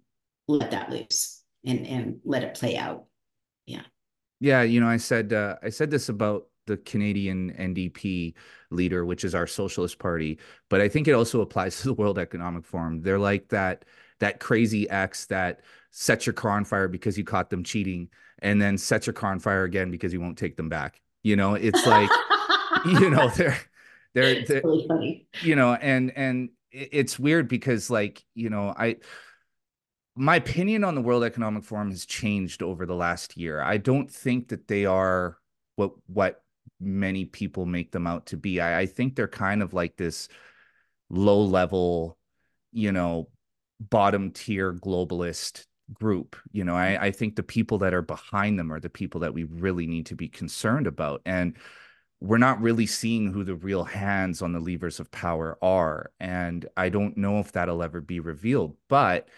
let 0.46 0.70
that 0.70 0.90
loose 0.90 1.42
and 1.64 1.86
and 1.86 2.20
let 2.24 2.44
it 2.44 2.54
play 2.54 2.76
out. 2.76 3.06
Yeah. 3.66 3.82
Yeah, 4.40 4.62
you 4.62 4.80
know, 4.80 4.88
I 4.88 4.96
said 4.96 5.32
uh, 5.32 5.56
I 5.62 5.70
said 5.70 5.90
this 5.90 6.08
about 6.08 6.46
the 6.66 6.76
Canadian 6.76 7.52
NDP 7.52 8.34
leader, 8.70 9.04
which 9.04 9.24
is 9.24 9.34
our 9.34 9.46
Socialist 9.46 9.98
Party, 9.98 10.38
but 10.68 10.80
I 10.80 10.88
think 10.88 11.08
it 11.08 11.12
also 11.12 11.40
applies 11.40 11.76
to 11.80 11.88
the 11.88 11.94
World 11.94 12.18
Economic 12.18 12.64
Forum. 12.64 13.02
They're 13.02 13.18
like 13.18 13.48
that 13.48 13.84
that 14.20 14.40
crazy 14.40 14.88
ex 14.90 15.26
that 15.26 15.60
sets 15.90 16.26
your 16.26 16.32
car 16.32 16.52
on 16.52 16.64
fire 16.64 16.88
because 16.88 17.18
you 17.18 17.24
caught 17.24 17.50
them 17.50 17.64
cheating, 17.64 18.08
and 18.42 18.60
then 18.60 18.76
sets 18.76 19.06
your 19.06 19.14
car 19.14 19.30
on 19.30 19.38
fire 19.38 19.64
again 19.64 19.90
because 19.90 20.12
you 20.12 20.20
won't 20.20 20.36
take 20.36 20.56
them 20.56 20.68
back. 20.68 21.00
You 21.22 21.36
know, 21.36 21.54
it's 21.54 21.86
like, 21.86 22.10
you 22.84 23.08
know, 23.08 23.28
they're 23.36 23.56
they're, 24.14 24.44
they're 24.44 24.60
really 24.62 24.86
funny. 24.86 25.26
You 25.40 25.56
know, 25.56 25.74
and 25.74 26.12
and 26.16 26.50
it's 26.70 27.18
weird 27.18 27.48
because 27.48 27.88
like 27.88 28.24
you 28.34 28.50
know 28.50 28.74
I 28.76 28.96
my 30.14 30.36
opinion 30.36 30.84
on 30.84 30.94
the 30.94 31.00
World 31.00 31.24
Economic 31.24 31.64
Forum 31.64 31.90
has 31.90 32.04
changed 32.04 32.62
over 32.62 32.84
the 32.84 32.94
last 32.94 33.36
year. 33.36 33.62
I 33.62 33.78
don't 33.78 34.10
think 34.10 34.48
that 34.48 34.68
they 34.68 34.84
are 34.84 35.38
what 35.76 35.92
what 36.06 36.42
many 36.80 37.24
people 37.24 37.64
make 37.64 37.92
them 37.92 38.06
out 38.06 38.26
to 38.26 38.36
be. 38.36 38.60
I, 38.60 38.80
I 38.80 38.86
think 38.86 39.14
they're 39.14 39.28
kind 39.28 39.62
of 39.62 39.72
like 39.72 39.96
this 39.96 40.28
low 41.08 41.42
level, 41.42 42.18
you 42.72 42.92
know, 42.92 43.28
bottom 43.80 44.32
tier 44.32 44.72
globalist 44.72 45.64
group. 45.92 46.36
You 46.52 46.64
know, 46.64 46.76
I, 46.76 47.06
I 47.06 47.10
think 47.10 47.36
the 47.36 47.42
people 47.42 47.78
that 47.78 47.94
are 47.94 48.02
behind 48.02 48.58
them 48.58 48.72
are 48.72 48.80
the 48.80 48.90
people 48.90 49.20
that 49.20 49.34
we 49.34 49.44
really 49.44 49.86
need 49.86 50.06
to 50.06 50.16
be 50.16 50.28
concerned 50.28 50.86
about. 50.86 51.22
And 51.24 51.56
we're 52.20 52.38
not 52.38 52.60
really 52.60 52.86
seeing 52.86 53.32
who 53.32 53.42
the 53.42 53.56
real 53.56 53.84
hands 53.84 54.42
on 54.42 54.52
the 54.52 54.60
levers 54.60 55.00
of 55.00 55.10
power 55.10 55.58
are. 55.60 56.12
And 56.20 56.66
I 56.76 56.88
don't 56.88 57.16
know 57.16 57.40
if 57.40 57.52
that'll 57.52 57.82
ever 57.82 58.00
be 58.00 58.20
revealed. 58.20 58.76
But 58.88 59.28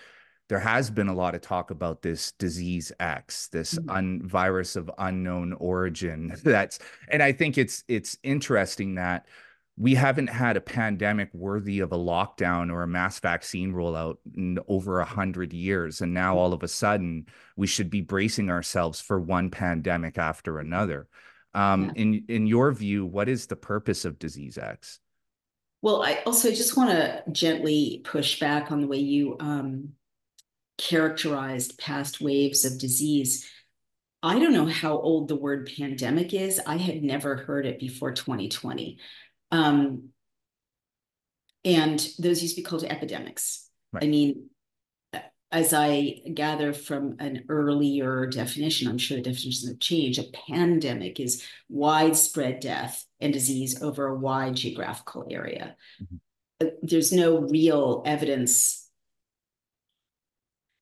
there 0.48 0.60
has 0.60 0.90
been 0.90 1.08
a 1.08 1.14
lot 1.14 1.34
of 1.34 1.40
talk 1.40 1.70
about 1.70 2.02
this 2.02 2.32
disease 2.32 2.92
X, 3.00 3.48
this 3.48 3.74
mm-hmm. 3.74 3.90
un- 3.90 4.22
virus 4.24 4.76
of 4.76 4.90
unknown 4.98 5.54
origin. 5.54 6.36
That's 6.44 6.78
and 7.08 7.22
I 7.22 7.32
think 7.32 7.56
it's 7.56 7.84
it's 7.88 8.18
interesting 8.22 8.96
that 8.96 9.26
we 9.76 9.94
haven't 9.94 10.28
had 10.28 10.56
a 10.56 10.60
pandemic 10.60 11.30
worthy 11.32 11.80
of 11.80 11.92
a 11.92 11.98
lockdown 11.98 12.72
or 12.72 12.82
a 12.82 12.88
mass 12.88 13.18
vaccine 13.18 13.72
rollout 13.72 14.16
in 14.36 14.58
over 14.68 15.00
a 15.00 15.04
hundred 15.04 15.52
years, 15.52 16.00
and 16.00 16.14
now 16.14 16.38
all 16.38 16.52
of 16.52 16.62
a 16.62 16.68
sudden 16.68 17.26
we 17.56 17.66
should 17.66 17.90
be 17.90 18.00
bracing 18.00 18.50
ourselves 18.50 19.00
for 19.00 19.18
one 19.18 19.50
pandemic 19.50 20.16
after 20.16 20.60
another. 20.60 21.08
Um, 21.54 21.86
yeah. 21.86 22.02
In 22.02 22.24
in 22.28 22.46
your 22.46 22.72
view, 22.72 23.04
what 23.04 23.28
is 23.28 23.46
the 23.46 23.56
purpose 23.56 24.04
of 24.04 24.18
disease 24.18 24.58
X? 24.58 25.00
Well, 25.82 26.02
I 26.02 26.22
also 26.24 26.50
just 26.50 26.76
want 26.76 26.90
to 26.90 27.22
gently 27.30 28.00
push 28.04 28.40
back 28.40 28.72
on 28.72 28.80
the 28.80 28.86
way 28.86 28.98
you 28.98 29.36
um, 29.40 29.90
characterized 30.78 31.78
past 31.78 32.20
waves 32.20 32.64
of 32.64 32.78
disease. 32.78 33.50
I 34.22 34.38
don't 34.38 34.54
know 34.54 34.66
how 34.66 34.96
old 34.98 35.28
the 35.28 35.36
word 35.36 35.70
pandemic 35.76 36.32
is. 36.32 36.60
I 36.64 36.76
had 36.78 37.02
never 37.02 37.36
heard 37.36 37.66
it 37.66 37.78
before 37.78 38.12
2020. 38.12 38.98
Um, 39.54 40.08
and 41.64 41.98
those 42.18 42.42
used 42.42 42.56
to 42.56 42.62
be 42.62 42.64
called 42.64 42.84
epidemics. 42.84 43.70
Right. 43.92 44.04
I 44.04 44.06
mean, 44.08 44.50
as 45.52 45.72
I 45.72 46.20
gather 46.34 46.72
from 46.72 47.16
an 47.20 47.44
earlier 47.48 48.26
definition, 48.26 48.88
I'm 48.88 48.98
sure 48.98 49.16
the 49.16 49.22
definitions 49.22 49.68
have 49.68 49.78
changed. 49.78 50.18
A 50.18 50.24
pandemic 50.48 51.20
is 51.20 51.44
widespread 51.68 52.58
death 52.58 53.06
and 53.20 53.32
disease 53.32 53.80
over 53.80 54.08
a 54.08 54.16
wide 54.16 54.56
geographical 54.56 55.28
area. 55.30 55.76
Mm-hmm. 56.02 56.66
There's 56.82 57.12
no 57.12 57.42
real 57.42 58.02
evidence 58.04 58.90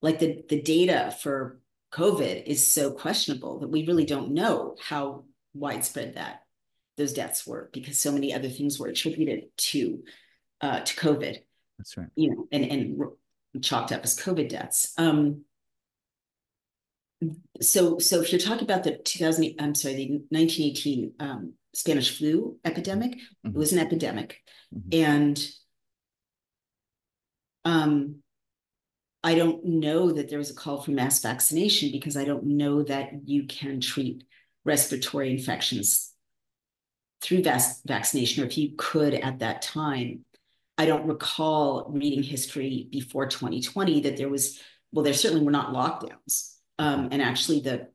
like 0.01 0.19
the 0.19 0.43
the 0.49 0.61
data 0.61 1.15
for 1.21 1.61
COVID 1.93 2.45
is 2.45 2.67
so 2.67 2.93
questionable 2.93 3.61
that 3.61 3.69
we 3.69 3.87
really 3.87 4.07
don't 4.07 4.33
know 4.33 4.77
how 4.81 5.25
widespread 5.55 6.15
that 6.15 6.42
those 6.97 7.13
deaths 7.13 7.47
were 7.47 7.71
because 7.73 7.99
so 7.99 8.13
many 8.13 8.35
other 8.35 8.49
things 8.49 8.79
were 8.79 8.89
attributed 8.89 9.45
to 9.57 10.03
uh, 10.61 10.81
to 10.81 10.97
COVID. 10.97 11.39
That's 11.79 11.97
right. 11.97 12.09
You 12.15 12.31
know, 12.31 12.47
and 12.53 12.65
and 12.65 13.65
chalked 13.65 13.93
up 13.93 14.03
as 14.05 14.19
COVID 14.19 14.49
deaths. 14.49 14.93
Um, 14.97 15.45
so 17.61 17.99
so 17.99 18.21
if 18.21 18.33
you're 18.33 18.41
talking 18.41 18.65
about 18.65 18.85
the 18.85 18.97
2000, 18.97 19.55
I'm 19.59 19.75
sorry, 19.75 19.95
the 19.95 20.09
1918 20.31 21.13
um, 21.21 21.55
Spanish 21.75 22.17
flu 22.17 22.59
epidemic, 22.65 23.13
mm-hmm. 23.13 23.51
it 23.51 23.55
was 23.55 23.73
an 23.73 23.79
epidemic, 23.79 24.41
mm-hmm. 24.75 24.89
and 24.93 25.49
um, 27.65 28.17
I 29.25 29.35
don't 29.35 29.65
know 29.65 30.13
that 30.13 30.29
there 30.29 30.39
was 30.39 30.51
a 30.51 30.55
call 30.55 30.83
for 30.83 30.91
mass 30.91 31.21
vaccination 31.21 31.93
because 31.93 32.17
I 32.17 32.25
don't 32.25 32.45
know 32.45 32.83
that 32.83 33.11
you 33.25 33.47
can 33.47 33.81
treat 33.81 34.25
respiratory 34.65 35.31
infections 35.31 36.12
through 37.23 37.43
vaccination, 37.43 38.43
or 38.43 38.47
if 38.47 38.59
you 38.59 38.73
could 38.77 39.15
at 39.15 39.39
that 39.39 39.63
time. 39.63 40.25
I 40.79 40.87
don't 40.87 41.07
recall 41.07 41.87
reading 41.91 42.23
history 42.23 42.89
before 42.91 43.27
2020 43.27 44.01
that 44.01 44.17
there 44.17 44.29
was, 44.29 44.59
well, 44.91 45.05
there 45.05 45.13
certainly 45.13 45.45
were 45.45 45.51
not 45.51 45.73
lockdowns. 45.73 46.55
Um, 46.79 47.11
and 47.13 47.23
actually, 47.23 47.61
the 47.61 47.89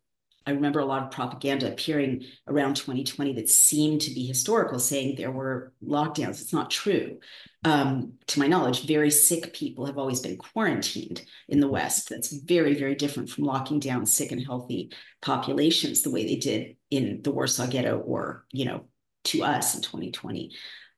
I 0.47 0.51
remember 0.51 0.79
a 0.79 0.85
lot 0.85 1.03
of 1.03 1.11
propaganda 1.11 1.69
appearing 1.69 2.23
around 2.47 2.75
2020 2.77 3.33
that 3.33 3.49
seemed 3.49 3.99
to 4.01 4.13
be 4.13 4.25
historical, 4.25 4.79
saying 4.79 5.15
there 5.15 5.29
were 5.29 5.73
lockdowns. 5.85 6.41
It's 6.41 6.53
not 6.53 6.71
true. 6.71 7.19
Um, 7.65 8.13
to 8.27 8.39
my 8.39 8.47
knowledge, 8.47 8.87
very 8.87 9.11
sick 9.11 9.53
people 9.53 9.85
have 9.87 9.97
always 9.97 10.21
been 10.21 10.37
quarantined 10.37 11.21
in 11.49 11.59
the 11.59 11.67
West. 11.67 12.07
That's 12.07 12.31
very, 12.31 12.75
very 12.75 12.95
different 12.95 13.29
from 13.29 13.43
locking 13.43 13.81
down 13.81 14.05
sick 14.05 14.31
and 14.31 14.41
healthy 14.41 14.93
populations 15.21 16.01
the 16.01 16.11
way 16.11 16.25
they 16.25 16.37
did 16.37 16.77
in 16.91 17.21
the 17.23 17.31
Warsaw 17.31 17.67
Ghetto 17.67 17.97
or, 17.97 18.45
you 18.53 18.63
know, 18.63 18.85
to 19.27 19.43
us 19.43 19.75
in 19.75 19.81
2020 19.81 20.51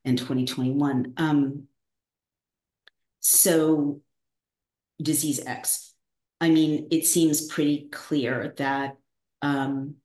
and 0.04 0.18
2021. 0.18 1.14
Um, 1.16 1.64
so, 3.20 4.00
disease 5.00 5.40
X. 5.44 5.94
I 6.40 6.50
mean, 6.50 6.88
it 6.90 7.06
seems 7.06 7.46
pretty 7.46 7.88
clear 7.92 8.54
that 8.56 8.96
um, 9.42 9.96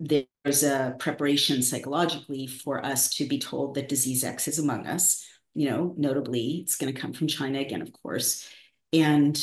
there's 0.00 0.64
a 0.64 0.96
preparation 0.98 1.62
psychologically 1.62 2.46
for 2.46 2.84
us 2.84 3.10
to 3.10 3.26
be 3.26 3.38
told 3.38 3.74
that 3.74 3.88
disease 3.88 4.24
X 4.24 4.48
is 4.48 4.58
among 4.58 4.86
us. 4.86 5.24
You 5.54 5.70
know, 5.70 5.94
notably, 5.96 6.60
it's 6.62 6.76
going 6.76 6.92
to 6.92 7.00
come 7.00 7.12
from 7.12 7.28
China 7.28 7.60
again, 7.60 7.82
of 7.82 7.92
course. 7.92 8.48
And 8.92 9.38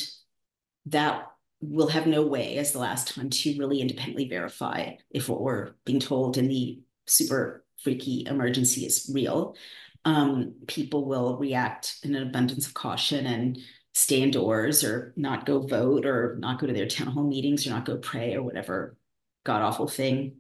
that 0.88 1.28
will 1.62 1.88
have 1.88 2.08
no 2.08 2.26
way, 2.26 2.58
as 2.58 2.72
the 2.72 2.80
last 2.80 3.14
time, 3.14 3.30
to 3.30 3.58
really 3.58 3.82
independently 3.82 4.28
verify 4.28 4.94
if 5.12 5.30
what 5.30 5.42
we're 5.42 5.72
being 5.86 6.00
told 6.00 6.38
in 6.38 6.48
the 6.48 6.82
super 7.10 7.66
freaky 7.84 8.26
emergency 8.28 8.86
is 8.86 9.10
real. 9.14 9.56
Um, 10.06 10.56
people 10.68 11.06
will 11.06 11.38
react 11.38 11.98
in 12.04 12.16
an 12.16 12.28
abundance 12.28 12.68
of 12.68 12.74
caution 12.74 13.26
and 13.26 13.60
stay 13.94 14.22
indoors 14.22 14.84
or 14.84 15.14
not 15.18 15.46
go 15.46 15.60
vote 15.60 16.06
or 16.06 16.38
not 16.40 16.60
go 16.60 16.68
to 16.68 16.74
their 16.74 16.88
town 16.88 17.08
hall 17.08 17.28
meetings 17.28 17.68
or 17.68 17.72
not 17.72 17.86
go 17.86 17.98
pray 17.98 18.34
or 18.36 18.44
whatever 18.44 18.96
god 19.44 19.62
awful 19.62 19.88
thing 19.88 20.40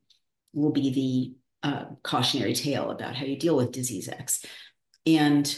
will 0.53 0.71
be 0.71 1.35
the 1.63 1.67
uh, 1.67 1.85
cautionary 2.03 2.53
tale 2.53 2.91
about 2.91 3.15
how 3.15 3.25
you 3.25 3.37
deal 3.37 3.55
with 3.55 3.71
disease 3.71 4.07
X. 4.07 4.45
And 5.05 5.53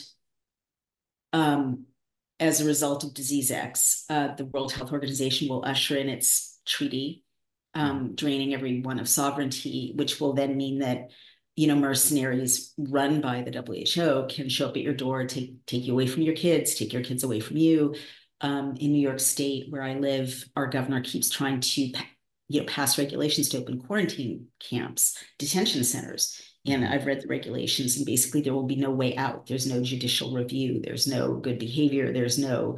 um, 1.33 1.85
as 2.39 2.61
a 2.61 2.65
result 2.65 3.03
of 3.03 3.13
disease 3.13 3.51
X, 3.51 4.05
uh, 4.09 4.35
the 4.35 4.45
World 4.45 4.71
Health 4.71 4.91
Organization 4.91 5.47
will 5.47 5.63
usher 5.65 5.97
in 5.97 6.09
its 6.09 6.59
treaty, 6.65 7.23
um, 7.73 8.15
draining 8.15 8.53
everyone 8.53 8.99
of 8.99 9.09
sovereignty, 9.09 9.93
which 9.95 10.19
will 10.19 10.33
then 10.33 10.57
mean 10.57 10.79
that 10.79 11.09
you 11.55 11.67
know, 11.67 11.75
mercenaries 11.75 12.73
run 12.77 13.21
by 13.21 13.41
the 13.41 13.51
WHO 13.51 14.27
can 14.33 14.49
show 14.49 14.69
up 14.69 14.77
at 14.77 14.83
your 14.83 14.93
door, 14.93 15.25
take 15.25 15.65
take 15.65 15.85
you 15.85 15.93
away 15.93 16.07
from 16.07 16.23
your 16.23 16.35
kids, 16.35 16.75
take 16.75 16.93
your 16.93 17.03
kids 17.03 17.23
away 17.23 17.39
from 17.39 17.57
you. 17.57 17.95
Um, 18.39 18.75
in 18.79 18.91
New 18.91 19.01
York 19.01 19.19
State, 19.19 19.67
where 19.69 19.83
I 19.83 19.93
live, 19.93 20.43
our 20.55 20.65
governor 20.65 21.01
keeps 21.01 21.29
trying 21.29 21.59
to, 21.59 21.91
you 22.47 22.61
know, 22.61 22.65
pass 22.65 22.97
regulations 22.97 23.49
to 23.49 23.59
open 23.59 23.79
quarantine 23.79 24.47
camps, 24.59 25.15
detention 25.37 25.83
centers. 25.83 26.41
And 26.65 26.83
I've 26.83 27.05
read 27.05 27.21
the 27.21 27.27
regulations, 27.27 27.97
and 27.97 28.05
basically 28.05 28.41
there 28.41 28.53
will 28.53 28.65
be 28.65 28.75
no 28.75 28.89
way 28.89 29.15
out. 29.15 29.45
There's 29.45 29.67
no 29.67 29.83
judicial 29.83 30.33
review. 30.33 30.81
There's 30.83 31.07
no 31.07 31.35
good 31.35 31.59
behavior. 31.59 32.11
There's 32.11 32.39
no 32.39 32.77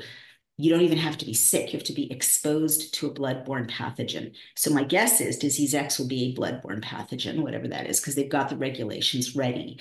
you 0.58 0.70
don't 0.70 0.82
even 0.82 1.00
have 1.00 1.18
to 1.18 1.26
be 1.26 1.34
sick. 1.34 1.74
You 1.74 1.80
have 1.80 1.88
to 1.88 1.94
be 1.94 2.12
exposed 2.12 2.94
to 2.96 3.08
a 3.08 3.14
bloodborne 3.14 3.70
pathogen. 3.70 4.34
So 4.56 4.72
my 4.72 4.84
guess 4.84 5.20
is 5.20 5.38
disease 5.38 5.74
X 5.74 5.98
will 5.98 6.08
be 6.08 6.26
a 6.26 6.40
bloodborne 6.40 6.84
pathogen, 6.84 7.42
whatever 7.42 7.68
that 7.70 7.90
is, 7.90 8.00
because 8.00 8.16
they've 8.16 8.30
got 8.30 8.50
the 8.50 8.58
regulations 8.58 9.36
ready 9.36 9.80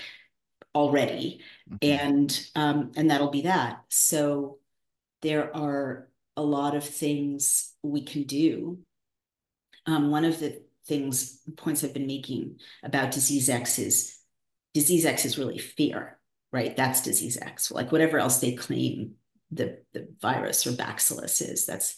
already, 0.75 1.41
mm-hmm. 1.71 1.77
and 1.83 2.47
um, 2.55 2.93
and 2.97 3.11
that'll 3.11 3.31
be 3.31 3.43
that. 3.43 3.83
So 3.89 4.59
there 5.21 5.55
are 5.55 6.09
a 6.37 6.43
lot 6.43 6.75
of 6.75 6.85
things 6.85 7.75
we 7.83 8.03
can 8.03 8.23
do. 8.25 8.79
Um, 9.87 10.11
one 10.11 10.25
of 10.25 10.41
the 10.41 10.63
things 10.87 11.41
points 11.57 11.85
I've 11.85 11.95
been 11.95 12.07
making 12.07 12.61
about 12.83 13.11
disease 13.11 13.49
X 13.49 13.79
is 13.79 14.19
disease 14.73 15.05
X 15.05 15.25
is 15.25 15.39
really 15.39 15.59
fear, 15.59 16.19
right? 16.51 16.75
That's 16.77 17.03
disease 17.03 17.37
X. 17.37 17.71
Like 17.71 17.93
whatever 17.93 18.19
else 18.19 18.41
they 18.41 18.53
claim 18.53 19.17
the, 19.53 19.79
the 19.93 20.09
virus 20.21 20.67
or 20.67 20.73
bacillus 20.73 21.41
is. 21.41 21.67
That's, 21.67 21.97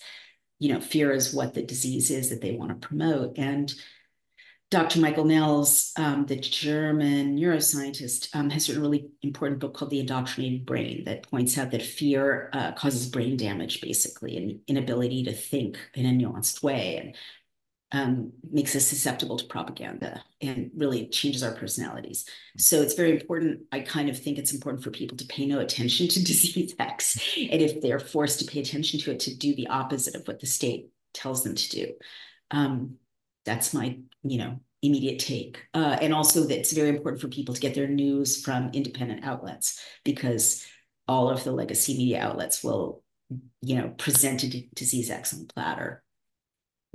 you 0.58 0.72
know, 0.72 0.80
fear 0.80 1.12
is 1.12 1.34
what 1.34 1.54
the 1.54 1.62
disease 1.62 2.10
is 2.10 2.30
that 2.30 2.40
they 2.40 2.52
want 2.52 2.70
to 2.70 2.86
promote. 2.86 3.38
And 3.38 3.72
Dr. 4.70 4.98
Michael 4.98 5.24
Nehls, 5.24 5.96
um, 5.98 6.26
the 6.26 6.36
German 6.36 7.38
neuroscientist, 7.38 8.34
um, 8.34 8.50
has 8.50 8.68
written 8.68 8.82
a 8.82 8.88
really 8.88 9.08
important 9.22 9.60
book 9.60 9.74
called 9.74 9.90
The 9.90 10.00
Indoctrinated 10.00 10.66
Brain 10.66 11.04
that 11.04 11.30
points 11.30 11.56
out 11.58 11.70
that 11.70 11.82
fear 11.82 12.50
uh, 12.52 12.72
causes 12.72 13.06
brain 13.06 13.36
damage, 13.36 13.80
basically, 13.80 14.36
and 14.36 14.60
inability 14.66 15.22
to 15.24 15.32
think 15.32 15.78
in 15.94 16.06
a 16.06 16.10
nuanced 16.10 16.62
way. 16.62 16.96
And 16.96 17.14
um, 17.94 18.32
makes 18.50 18.74
us 18.74 18.84
susceptible 18.84 19.36
to 19.36 19.44
propaganda 19.44 20.20
and 20.40 20.72
really 20.76 21.06
changes 21.06 21.44
our 21.44 21.52
personalities. 21.52 22.28
So 22.56 22.82
it's 22.82 22.94
very 22.94 23.12
important. 23.12 23.60
I 23.70 23.80
kind 23.80 24.08
of 24.08 24.18
think 24.18 24.36
it's 24.36 24.52
important 24.52 24.82
for 24.82 24.90
people 24.90 25.16
to 25.16 25.24
pay 25.26 25.46
no 25.46 25.60
attention 25.60 26.08
to 26.08 26.24
disease 26.24 26.74
X. 26.80 27.36
And 27.36 27.62
if 27.62 27.80
they're 27.80 28.00
forced 28.00 28.40
to 28.40 28.46
pay 28.46 28.60
attention 28.60 28.98
to 29.00 29.12
it, 29.12 29.20
to 29.20 29.36
do 29.36 29.54
the 29.54 29.68
opposite 29.68 30.16
of 30.16 30.26
what 30.26 30.40
the 30.40 30.46
state 30.46 30.88
tells 31.12 31.44
them 31.44 31.54
to 31.54 31.68
do. 31.70 31.92
Um, 32.50 32.96
that's 33.44 33.72
my, 33.72 33.96
you 34.24 34.38
know, 34.38 34.58
immediate 34.82 35.20
take. 35.20 35.62
Uh, 35.72 35.96
and 36.00 36.12
also 36.12 36.42
that 36.42 36.58
it's 36.58 36.72
very 36.72 36.88
important 36.88 37.22
for 37.22 37.28
people 37.28 37.54
to 37.54 37.60
get 37.60 37.76
their 37.76 37.86
news 37.86 38.42
from 38.42 38.70
independent 38.72 39.24
outlets 39.24 39.80
because 40.04 40.66
all 41.06 41.30
of 41.30 41.44
the 41.44 41.52
legacy 41.52 41.96
media 41.96 42.22
outlets 42.22 42.64
will, 42.64 43.04
you 43.60 43.76
know, 43.76 43.90
present 43.90 44.42
a 44.42 44.68
disease 44.74 45.12
X 45.12 45.32
on 45.32 45.46
the 45.46 45.52
platter 45.54 46.02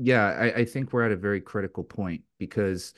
yeah, 0.02 0.28
I, 0.28 0.60
I 0.62 0.66
think 0.66 0.94
we're 0.94 1.06
at 1.06 1.12
a 1.12 1.18
very 1.18 1.42
critical 1.42 1.84
point 1.84 2.22
because, 2.38 2.94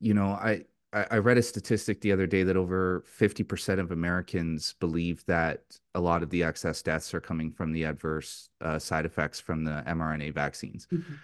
you 0.00 0.12
know, 0.12 0.30
I, 0.30 0.64
I 0.92 1.18
read 1.18 1.38
a 1.38 1.42
statistic 1.42 2.00
the 2.00 2.12
other 2.12 2.26
day 2.26 2.42
that 2.42 2.56
over 2.56 3.04
50% 3.18 3.78
of 3.78 3.92
Americans 3.92 4.74
believe 4.80 5.24
that 5.26 5.62
a 5.94 6.00
lot 6.00 6.22
of 6.22 6.30
the 6.30 6.42
excess 6.42 6.82
deaths 6.82 7.14
are 7.14 7.20
coming 7.20 7.52
from 7.52 7.72
the 7.72 7.84
adverse 7.84 8.48
uh, 8.60 8.78
side 8.78 9.06
effects 9.06 9.38
from 9.38 9.64
the 9.64 9.84
mRNA 9.86 10.34
vaccines. 10.34 10.88
Mm-hmm. 10.92 11.14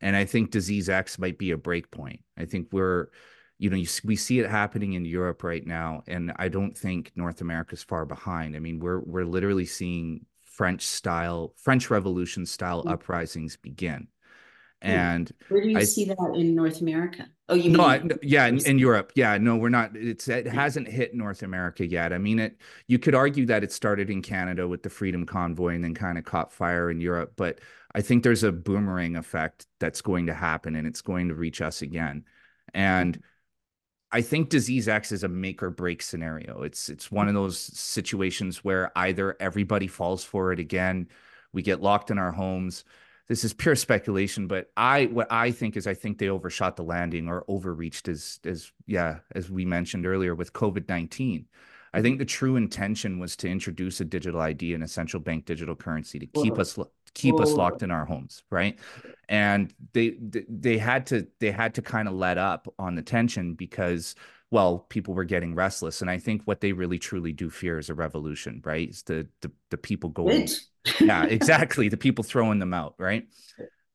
And 0.00 0.14
I 0.14 0.24
think 0.24 0.50
disease 0.50 0.88
X 0.88 1.18
might 1.18 1.38
be 1.38 1.50
a 1.52 1.56
break 1.56 1.90
point. 1.90 2.20
I 2.36 2.44
think 2.44 2.68
we're, 2.70 3.08
you 3.58 3.70
know, 3.70 3.76
you, 3.76 3.88
we 4.04 4.16
see 4.16 4.38
it 4.38 4.50
happening 4.50 4.92
in 4.92 5.04
Europe 5.04 5.42
right 5.42 5.66
now, 5.66 6.02
and 6.06 6.32
I 6.36 6.48
don't 6.48 6.76
think 6.76 7.12
North 7.16 7.40
America 7.40 7.74
is 7.74 7.82
far 7.82 8.04
behind. 8.04 8.54
I 8.54 8.58
mean, 8.58 8.80
we're 8.80 9.00
we're 9.00 9.24
literally 9.24 9.64
seeing 9.64 10.26
French 10.42 10.82
style, 10.82 11.54
French 11.56 11.88
Revolution 11.88 12.44
style 12.44 12.80
mm-hmm. 12.80 12.90
uprisings 12.90 13.56
begin. 13.56 14.08
And 14.84 15.32
where 15.48 15.62
do 15.62 15.70
you 15.70 15.78
I, 15.78 15.84
see 15.84 16.04
that 16.04 16.34
in 16.36 16.54
North 16.54 16.80
America? 16.80 17.26
Oh, 17.48 17.54
you 17.54 17.70
no, 17.70 17.88
mean 17.88 18.12
I, 18.12 18.16
yeah, 18.22 18.46
in, 18.46 18.64
in, 18.66 18.78
Europe, 18.78 19.12
yeah, 19.14 19.36
no, 19.38 19.56
we're 19.56 19.68
not. 19.70 19.96
It's 19.96 20.28
it 20.28 20.46
hasn't 20.46 20.88
hit 20.88 21.14
North 21.14 21.42
America 21.42 21.86
yet. 21.86 22.12
I 22.12 22.18
mean, 22.18 22.38
it. 22.38 22.58
You 22.86 22.98
could 22.98 23.14
argue 23.14 23.46
that 23.46 23.64
it 23.64 23.72
started 23.72 24.10
in 24.10 24.22
Canada 24.22 24.68
with 24.68 24.82
the 24.82 24.90
Freedom 24.90 25.24
Convoy 25.24 25.74
and 25.74 25.82
then 25.82 25.94
kind 25.94 26.18
of 26.18 26.24
caught 26.24 26.52
fire 26.52 26.90
in 26.90 27.00
Europe, 27.00 27.32
but 27.36 27.60
I 27.94 28.02
think 28.02 28.22
there's 28.22 28.42
a 28.42 28.52
boomerang 28.52 29.16
effect 29.16 29.66
that's 29.78 30.02
going 30.02 30.26
to 30.26 30.34
happen, 30.34 30.74
and 30.76 30.86
it's 30.86 31.00
going 31.00 31.28
to 31.28 31.34
reach 31.34 31.62
us 31.62 31.80
again. 31.80 32.24
And 32.74 33.22
I 34.12 34.20
think 34.20 34.48
disease 34.48 34.88
X 34.88 35.12
is 35.12 35.24
a 35.24 35.28
make 35.28 35.62
or 35.62 35.70
break 35.70 36.02
scenario. 36.02 36.62
It's 36.62 36.88
it's 36.88 37.10
one 37.10 37.28
of 37.28 37.34
those 37.34 37.58
situations 37.58 38.62
where 38.62 38.92
either 38.96 39.36
everybody 39.40 39.86
falls 39.86 40.24
for 40.24 40.52
it 40.52 40.58
again, 40.58 41.08
we 41.52 41.62
get 41.62 41.82
locked 41.82 42.10
in 42.10 42.18
our 42.18 42.32
homes 42.32 42.84
this 43.28 43.44
is 43.44 43.54
pure 43.54 43.74
speculation, 43.74 44.46
but 44.46 44.70
I 44.76 45.06
what 45.06 45.30
I 45.30 45.50
think 45.50 45.76
is 45.76 45.86
I 45.86 45.94
think 45.94 46.18
they 46.18 46.28
overshot 46.28 46.76
the 46.76 46.82
landing 46.82 47.28
or 47.28 47.44
overreached 47.48 48.08
as 48.08 48.38
as 48.44 48.70
yeah, 48.86 49.18
as 49.34 49.50
we 49.50 49.64
mentioned 49.64 50.06
earlier 50.06 50.34
with 50.34 50.52
COVID-19. 50.52 51.46
I 51.94 52.02
think 52.02 52.18
the 52.18 52.24
true 52.24 52.56
intention 52.56 53.20
was 53.20 53.36
to 53.36 53.48
introduce 53.48 54.00
a 54.00 54.04
digital 54.04 54.40
ID 54.40 54.74
and 54.74 54.82
a 54.82 54.88
central 54.88 55.22
bank 55.22 55.46
digital 55.46 55.76
currency 55.76 56.18
to 56.18 56.26
keep 56.26 56.54
Whoa. 56.54 56.60
us 56.60 56.78
keep 57.14 57.36
Whoa. 57.36 57.42
us 57.44 57.52
locked 57.52 57.82
in 57.82 57.90
our 57.90 58.04
homes, 58.04 58.42
right? 58.50 58.78
And 59.28 59.72
they 59.92 60.18
they 60.20 60.76
had 60.76 61.06
to 61.06 61.26
they 61.40 61.50
had 61.50 61.74
to 61.76 61.82
kind 61.82 62.08
of 62.08 62.14
let 62.14 62.36
up 62.36 62.68
on 62.78 62.94
the 62.94 63.02
tension 63.02 63.54
because 63.54 64.16
well, 64.50 64.78
people 64.88 65.14
were 65.14 65.24
getting 65.24 65.54
restless. 65.54 66.00
And 66.00 66.08
I 66.08 66.18
think 66.18 66.42
what 66.44 66.60
they 66.60 66.72
really 66.72 66.98
truly 66.98 67.32
do 67.32 67.50
fear 67.50 67.78
is 67.78 67.90
a 67.90 67.94
revolution, 67.94 68.60
right? 68.64 68.88
It's 68.88 69.02
the 69.02 69.26
the, 69.40 69.50
the 69.70 69.78
people 69.78 70.10
going 70.10 70.48
yeah, 71.00 71.24
exactly. 71.24 71.88
The 71.88 71.96
people 71.96 72.24
throwing 72.24 72.58
them 72.58 72.74
out, 72.74 72.94
right? 72.98 73.26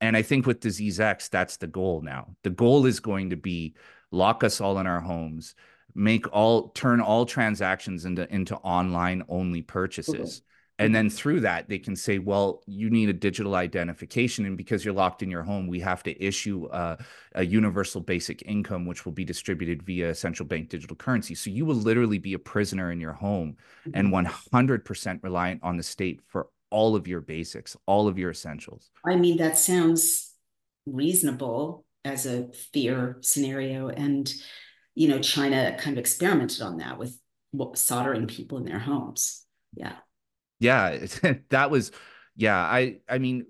And 0.01 0.15
I 0.15 0.21
think 0.21 0.45
with 0.45 0.59
disease 0.59 0.99
X, 0.99 1.29
that's 1.29 1.57
the 1.57 1.67
goal 1.67 2.01
now. 2.01 2.35
The 2.43 2.49
goal 2.49 2.85
is 2.85 2.99
going 2.99 3.31
to 3.31 3.37
be 3.37 3.75
lock 4.11 4.43
us 4.43 4.61
all 4.61 4.79
in 4.79 4.87
our 4.87 5.01
homes, 5.01 5.55
make 5.93 6.31
all 6.31 6.69
turn 6.69 7.01
all 7.01 7.25
transactions 7.25 8.05
into 8.05 8.31
into 8.33 8.55
online 8.57 9.23
only 9.27 9.61
purchases. 9.61 10.41
and 10.79 10.95
then 10.95 11.09
through 11.09 11.41
that 11.41 11.67
they 11.67 11.77
can 11.77 11.95
say 11.95 12.17
well 12.17 12.63
you 12.65 12.89
need 12.89 13.09
a 13.09 13.13
digital 13.13 13.55
identification 13.55 14.45
and 14.45 14.57
because 14.57 14.83
you're 14.83 14.93
locked 14.93 15.21
in 15.21 15.29
your 15.29 15.43
home 15.43 15.67
we 15.67 15.79
have 15.79 16.01
to 16.01 16.23
issue 16.23 16.67
a, 16.71 16.97
a, 17.35 17.45
universal 17.45 18.01
basic 18.01 18.41
income 18.43 18.85
which 18.85 19.05
will 19.05 19.11
be 19.11 19.25
distributed 19.25 19.83
via 19.83 20.15
central 20.15 20.47
bank 20.47 20.69
digital 20.69 20.95
currency 20.95 21.35
so 21.35 21.49
you 21.49 21.65
will 21.65 21.75
literally 21.75 22.17
be 22.17 22.33
a 22.33 22.39
prisoner 22.39 22.91
in 22.91 22.99
your 22.99 23.13
home 23.13 23.55
and 23.93 24.11
100% 24.11 24.25
mm-hmm. 24.83 25.17
reliant 25.21 25.61
on 25.61 25.75
the 25.75 25.83
state 25.83 26.21
for 26.27 26.47
all 26.71 26.95
of 26.95 27.07
your 27.07 27.21
basics 27.21 27.75
all 27.85 28.07
of 28.07 28.17
your 28.17 28.31
essentials. 28.31 28.89
I 29.05 29.15
mean 29.15 29.37
that 29.37 29.57
sounds 29.57 30.33
reasonable 30.85 31.85
as 32.05 32.25
a 32.25 32.47
fear 32.73 33.17
scenario. 33.21 33.89
And 33.89 34.31
you 34.95 35.07
know 35.07 35.19
china 35.19 35.77
kind 35.79 35.97
of 35.97 35.99
experimented 35.99 36.61
on 36.61 36.77
that 36.77 36.97
with 36.97 37.17
soldering 37.75 38.27
people 38.27 38.57
in 38.57 38.65
their 38.65 38.79
homes. 38.79 39.45
Yeah. 39.73 39.93
Yeah 40.59 41.05
that 41.49 41.71
was 41.71 41.91
yeah 42.35 42.57
i 42.57 42.97
i 43.07 43.17
mean 43.17 43.45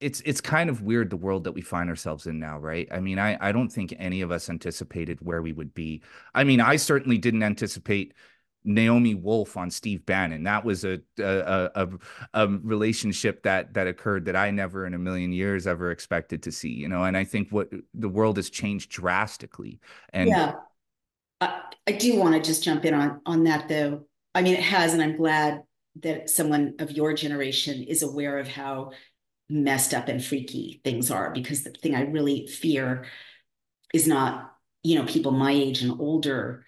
it's 0.00 0.20
it's 0.24 0.40
kind 0.40 0.70
of 0.70 0.82
weird 0.82 1.10
the 1.10 1.16
world 1.16 1.44
that 1.44 1.52
we 1.52 1.60
find 1.60 1.88
ourselves 1.88 2.26
in 2.26 2.38
now 2.38 2.58
right? 2.58 2.88
I 2.90 3.00
mean 3.00 3.18
i 3.18 3.36
i 3.40 3.52
don't 3.52 3.70
think 3.70 3.94
any 3.98 4.20
of 4.20 4.30
us 4.30 4.48
anticipated 4.50 5.18
where 5.20 5.42
we 5.42 5.52
would 5.52 5.74
be. 5.74 6.02
I 6.34 6.44
mean 6.44 6.60
i 6.60 6.76
certainly 6.76 7.18
didn't 7.18 7.42
anticipate 7.42 8.14
Naomi 8.64 9.14
Wolf 9.14 9.56
on 9.56 9.70
Steve 9.70 10.04
Bannon. 10.04 10.44
That 10.44 10.64
was 10.64 10.84
a, 10.84 11.00
a 11.18 11.70
a, 11.74 11.88
a 12.34 12.48
relationship 12.48 13.42
that 13.44 13.74
that 13.74 13.86
occurred 13.86 14.26
that 14.26 14.36
I 14.36 14.50
never 14.50 14.86
in 14.86 14.94
a 14.94 14.98
million 14.98 15.32
years 15.32 15.66
ever 15.66 15.90
expected 15.90 16.42
to 16.44 16.52
see. 16.52 16.70
You 16.70 16.88
know, 16.88 17.04
and 17.04 17.16
I 17.16 17.24
think 17.24 17.50
what 17.50 17.70
the 17.94 18.08
world 18.08 18.36
has 18.36 18.50
changed 18.50 18.90
drastically. 18.90 19.80
And 20.12 20.28
yeah, 20.28 20.54
I, 21.40 21.62
I 21.86 21.92
do 21.92 22.16
want 22.16 22.34
to 22.34 22.40
just 22.40 22.62
jump 22.62 22.84
in 22.84 22.94
on 22.94 23.20
on 23.24 23.44
that 23.44 23.68
though. 23.68 24.04
I 24.34 24.42
mean, 24.42 24.54
it 24.54 24.62
has, 24.62 24.92
and 24.92 25.02
I'm 25.02 25.16
glad 25.16 25.62
that 26.02 26.30
someone 26.30 26.74
of 26.78 26.90
your 26.90 27.12
generation 27.12 27.82
is 27.82 28.02
aware 28.02 28.38
of 28.38 28.46
how 28.46 28.92
messed 29.48 29.94
up 29.94 30.08
and 30.08 30.22
freaky 30.22 30.80
things 30.84 31.10
are 31.10 31.32
because 31.32 31.64
the 31.64 31.70
thing 31.70 31.94
I 31.94 32.02
really 32.02 32.46
fear 32.46 33.06
is 33.94 34.06
not, 34.06 34.52
you 34.82 34.98
know, 34.98 35.06
people 35.06 35.32
my 35.32 35.52
age 35.52 35.82
and 35.82 35.98
older 35.98 36.64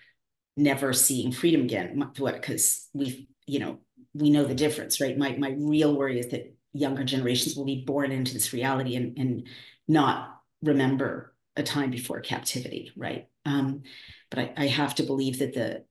never 0.56 0.92
seeing 0.92 1.32
freedom 1.32 1.62
again. 1.62 2.12
What? 2.18 2.34
Because 2.34 2.88
we, 2.92 3.28
you 3.46 3.58
know, 3.58 3.78
we 4.14 4.30
know 4.30 4.44
the 4.44 4.54
difference, 4.54 5.00
right? 5.00 5.16
My 5.16 5.36
my 5.36 5.54
real 5.58 5.96
worry 5.96 6.18
is 6.18 6.28
that 6.28 6.54
younger 6.72 7.04
generations 7.04 7.56
will 7.56 7.64
be 7.64 7.84
born 7.84 8.12
into 8.12 8.32
this 8.32 8.52
reality 8.52 8.96
and 8.96 9.18
and 9.18 9.46
not 9.88 10.40
remember 10.62 11.34
a 11.56 11.62
time 11.62 11.90
before 11.90 12.20
captivity, 12.20 12.92
right? 12.96 13.28
Um, 13.44 13.82
but 14.30 14.38
I, 14.38 14.52
I 14.56 14.66
have 14.66 14.94
to 14.96 15.02
believe 15.02 15.40
that 15.40 15.54
the 15.54 15.84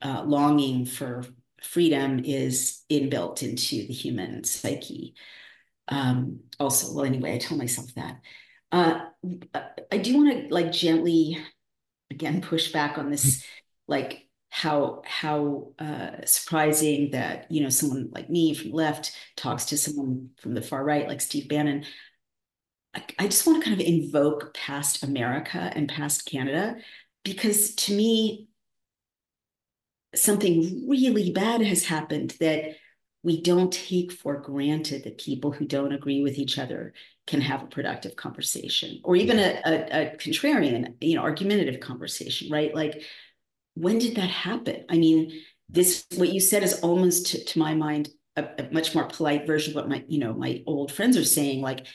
uh, 0.00 0.22
longing 0.24 0.86
for 0.86 1.24
freedom 1.62 2.22
is 2.24 2.82
inbuilt 2.90 3.42
into 3.42 3.86
the 3.86 3.92
human 3.92 4.44
psyche. 4.44 5.14
Um, 5.88 6.40
also, 6.58 6.94
well, 6.94 7.04
anyway, 7.04 7.34
I 7.34 7.38
tell 7.38 7.58
myself 7.58 7.94
that. 7.94 8.20
Uh, 8.70 9.00
I 9.90 9.98
do 9.98 10.16
want 10.16 10.48
to 10.48 10.54
like 10.54 10.72
gently, 10.72 11.38
again, 12.10 12.40
push 12.40 12.72
back 12.72 12.98
on 12.98 13.10
this, 13.10 13.44
like 13.88 14.28
how 14.50 15.02
how 15.06 15.72
uh, 15.78 16.24
surprising 16.26 17.10
that 17.12 17.50
you 17.50 17.62
know 17.62 17.70
someone 17.70 18.10
like 18.12 18.28
me 18.28 18.54
from 18.54 18.70
the 18.70 18.76
left 18.76 19.16
talks 19.36 19.66
to 19.66 19.78
someone 19.78 20.30
from 20.40 20.54
the 20.54 20.62
far 20.62 20.84
right, 20.84 21.08
like 21.08 21.20
Steve 21.20 21.48
Bannon. 21.48 21.84
I, 22.94 23.02
I 23.18 23.24
just 23.28 23.46
want 23.46 23.62
to 23.62 23.68
kind 23.68 23.80
of 23.80 23.86
invoke 23.86 24.52
past 24.54 25.02
America 25.02 25.72
and 25.74 25.88
past 25.88 26.26
Canada 26.26 26.76
because 27.24 27.74
to 27.76 27.94
me 27.94 28.48
something 30.14 30.86
really 30.88 31.32
bad 31.32 31.62
has 31.62 31.84
happened 31.86 32.34
that 32.40 32.76
we 33.22 33.40
don't 33.40 33.72
take 33.72 34.12
for 34.12 34.36
granted 34.36 35.04
that 35.04 35.18
people 35.18 35.52
who 35.52 35.64
don't 35.64 35.92
agree 35.92 36.22
with 36.22 36.38
each 36.38 36.58
other 36.58 36.92
can 37.26 37.40
have 37.40 37.62
a 37.62 37.66
productive 37.66 38.16
conversation 38.16 39.00
or 39.04 39.16
even 39.16 39.38
a, 39.38 39.60
a, 39.64 39.72
a, 39.74 40.16
contrarian 40.16 40.94
you 41.00 41.16
know 41.16 41.22
argumentative 41.22 41.80
conversation 41.80 42.50
right 42.50 42.74
like 42.74 43.02
when 43.74 43.98
did 43.98 44.16
that 44.16 44.30
happen 44.30 44.84
i 44.88 44.96
mean 44.96 45.32
this 45.68 46.04
what 46.16 46.32
you 46.32 46.40
said 46.40 46.62
is 46.62 46.80
almost 46.80 47.26
to, 47.26 47.44
to 47.44 47.58
my 47.58 47.74
mind 47.74 48.08
a, 48.36 48.44
a, 48.58 48.72
much 48.72 48.94
more 48.94 49.04
polite 49.04 49.46
version 49.46 49.72
of 49.72 49.76
what 49.76 49.88
my 49.88 50.04
you 50.08 50.18
know 50.18 50.32
my 50.34 50.62
old 50.66 50.92
friends 50.92 51.16
are 51.16 51.24
saying 51.24 51.60
like 51.60 51.86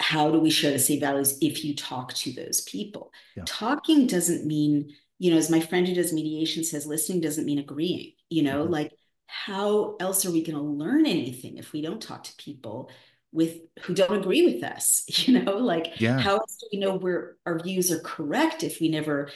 how 0.00 0.30
do 0.30 0.38
we 0.38 0.50
share 0.50 0.72
the 0.72 0.78
same 0.78 1.00
values 1.00 1.38
if 1.40 1.64
you 1.64 1.74
talk 1.74 2.12
to 2.14 2.32
those 2.32 2.62
people 2.62 3.12
yeah. 3.36 3.44
talking 3.46 4.06
doesn't 4.06 4.46
mean 4.46 4.92
you 5.18 5.30
know, 5.30 5.36
as 5.36 5.50
my 5.50 5.60
friend 5.60 5.86
who 5.86 5.94
does 5.94 6.12
mediation 6.12 6.64
says, 6.64 6.86
listening 6.86 7.20
doesn't 7.20 7.46
mean 7.46 7.58
agreeing, 7.58 8.12
you 8.30 8.42
know, 8.42 8.64
mm-hmm. 8.64 8.72
like 8.72 8.92
how 9.26 9.96
else 10.00 10.26
are 10.26 10.30
we 10.30 10.42
going 10.42 10.58
to 10.58 10.62
learn 10.62 11.06
anything 11.06 11.56
if 11.56 11.72
we 11.72 11.82
don't 11.82 12.02
talk 12.02 12.24
to 12.24 12.36
people 12.36 12.90
with 13.32 13.58
who 13.82 13.94
don't 13.94 14.16
agree 14.18 14.44
with 14.44 14.62
us, 14.62 15.04
you 15.08 15.40
know, 15.40 15.56
like 15.56 16.00
yeah. 16.00 16.18
how 16.18 16.36
else 16.36 16.56
do 16.60 16.66
we 16.72 16.78
know 16.78 16.96
where 16.96 17.36
our 17.46 17.58
views 17.58 17.90
are 17.90 18.00
correct 18.00 18.62
if 18.62 18.80
we 18.80 18.88
never 18.88 19.30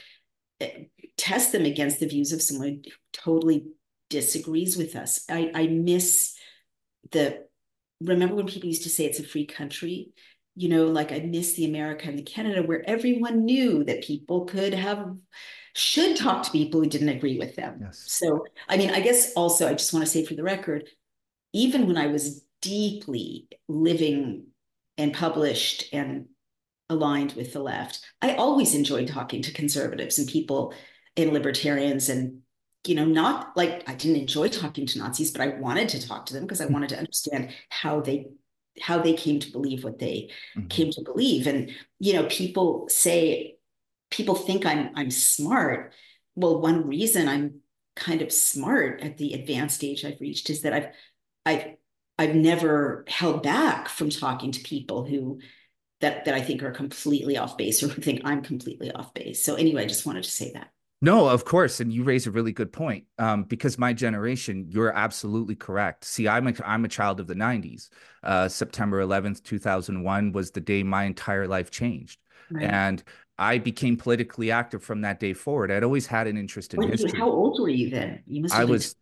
eh, 0.60 0.84
test 1.18 1.52
them 1.52 1.64
against 1.64 2.00
the 2.00 2.06
views 2.06 2.32
of 2.32 2.40
someone 2.40 2.82
who 2.84 2.90
totally 3.12 3.66
disagrees 4.08 4.76
with 4.76 4.96
us. 4.96 5.24
I, 5.28 5.50
I 5.54 5.66
miss 5.66 6.34
the 7.10 7.44
remember 8.00 8.36
when 8.36 8.46
people 8.46 8.68
used 8.68 8.84
to 8.84 8.88
say 8.88 9.04
it's 9.04 9.18
a 9.18 9.24
free 9.24 9.46
country 9.46 10.12
you 10.54 10.68
know 10.68 10.86
like 10.86 11.10
i 11.10 11.18
miss 11.18 11.54
the 11.54 11.64
america 11.64 12.06
and 12.06 12.16
the 12.16 12.22
canada 12.22 12.62
where 12.62 12.88
everyone 12.88 13.44
knew 13.44 13.82
that 13.82 14.04
people 14.04 14.44
could 14.44 14.72
have 14.72 15.16
should 15.78 16.16
talk 16.16 16.42
to 16.42 16.50
people 16.50 16.80
who 16.80 16.88
didn't 16.88 17.08
agree 17.08 17.38
with 17.38 17.54
them. 17.54 17.78
Yes. 17.80 18.02
So, 18.08 18.44
I 18.68 18.76
mean, 18.76 18.90
I 18.90 19.00
guess 19.00 19.32
also, 19.34 19.68
I 19.68 19.74
just 19.74 19.92
want 19.92 20.04
to 20.04 20.10
say 20.10 20.24
for 20.24 20.34
the 20.34 20.42
record, 20.42 20.88
even 21.52 21.86
when 21.86 21.96
I 21.96 22.08
was 22.08 22.44
deeply 22.60 23.46
living 23.68 24.48
and 24.96 25.14
published 25.14 25.88
and 25.92 26.26
aligned 26.90 27.32
with 27.34 27.52
the 27.52 27.60
left, 27.60 28.04
I 28.20 28.34
always 28.34 28.74
enjoyed 28.74 29.06
talking 29.06 29.40
to 29.42 29.52
conservatives 29.52 30.18
and 30.18 30.26
people 30.26 30.74
and 31.18 31.32
libertarians 31.32 32.08
and 32.08 32.40
you 32.86 32.94
know 32.94 33.04
not 33.04 33.54
like 33.56 33.86
i 33.88 33.94
didn't 33.94 34.20
enjoy 34.20 34.48
talking 34.48 34.86
to 34.86 34.98
nazis 34.98 35.30
but 35.30 35.42
i 35.42 35.48
wanted 35.48 35.88
to 35.88 36.06
talk 36.06 36.24
to 36.24 36.32
them 36.32 36.44
because 36.44 36.60
i 36.60 36.66
wanted 36.66 36.88
to 36.88 36.98
understand 36.98 37.50
how 37.68 38.00
they 38.00 38.28
how 38.80 38.98
they 38.98 39.12
came 39.12 39.40
to 39.40 39.50
believe 39.50 39.84
what 39.84 39.98
they 39.98 40.30
mm-hmm. 40.56 40.68
came 40.68 40.90
to 40.90 41.02
believe 41.02 41.46
and 41.46 41.70
you 41.98 42.14
know 42.14 42.24
people 42.26 42.88
say 42.88 43.58
people 44.10 44.34
think 44.34 44.66
I'm 44.66 44.90
I'm 44.94 45.10
smart. 45.10 45.92
Well, 46.34 46.60
one 46.60 46.86
reason 46.86 47.28
I'm 47.28 47.60
kind 47.96 48.22
of 48.22 48.32
smart 48.32 49.00
at 49.00 49.16
the 49.16 49.34
advanced 49.34 49.82
age 49.82 50.04
I've 50.04 50.20
reached 50.20 50.50
is 50.50 50.62
that 50.62 50.72
I've 50.72 50.88
I've 51.44 51.76
I've 52.18 52.34
never 52.34 53.04
held 53.08 53.42
back 53.42 53.88
from 53.88 54.10
talking 54.10 54.52
to 54.52 54.60
people 54.60 55.04
who 55.04 55.40
that 56.00 56.24
that 56.24 56.34
I 56.34 56.40
think 56.40 56.62
are 56.62 56.70
completely 56.70 57.36
off 57.36 57.56
base 57.56 57.82
or 57.82 57.88
who 57.88 58.00
think 58.00 58.22
I'm 58.24 58.42
completely 58.42 58.90
off 58.92 59.14
base. 59.14 59.42
So 59.42 59.54
anyway, 59.54 59.84
I 59.84 59.88
just 59.88 60.06
wanted 60.06 60.24
to 60.24 60.30
say 60.30 60.52
that. 60.52 60.70
No, 61.00 61.28
of 61.28 61.44
course, 61.44 61.78
and 61.78 61.92
you 61.92 62.02
raise 62.02 62.26
a 62.26 62.30
really 62.30 62.52
good 62.52 62.72
point. 62.72 63.04
Um, 63.18 63.44
because 63.44 63.78
my 63.78 63.92
generation, 63.92 64.66
you're 64.68 64.92
absolutely 64.92 65.54
correct. 65.54 66.04
See, 66.04 66.26
I'm 66.26 66.48
a 66.48 66.54
I'm 66.64 66.84
a 66.84 66.88
child 66.88 67.20
of 67.20 67.28
the 67.28 67.34
'90s. 67.34 67.88
Uh, 68.22 68.48
September 68.48 69.00
11th, 69.04 69.42
2001 69.44 70.32
was 70.32 70.50
the 70.50 70.60
day 70.60 70.82
my 70.82 71.04
entire 71.04 71.46
life 71.46 71.70
changed, 71.70 72.18
right. 72.50 72.64
and 72.64 73.02
I 73.38 73.58
became 73.58 73.96
politically 73.96 74.50
active 74.50 74.82
from 74.82 75.02
that 75.02 75.20
day 75.20 75.34
forward. 75.34 75.70
I'd 75.70 75.84
always 75.84 76.06
had 76.06 76.26
an 76.26 76.36
interest 76.36 76.74
in 76.74 76.80
Wait, 76.80 76.90
history. 76.90 77.18
How 77.18 77.30
old 77.30 77.60
were 77.60 77.68
you 77.68 77.90
then? 77.90 78.22
You 78.26 78.42
must. 78.42 78.54
I 78.54 78.64
was, 78.64 78.96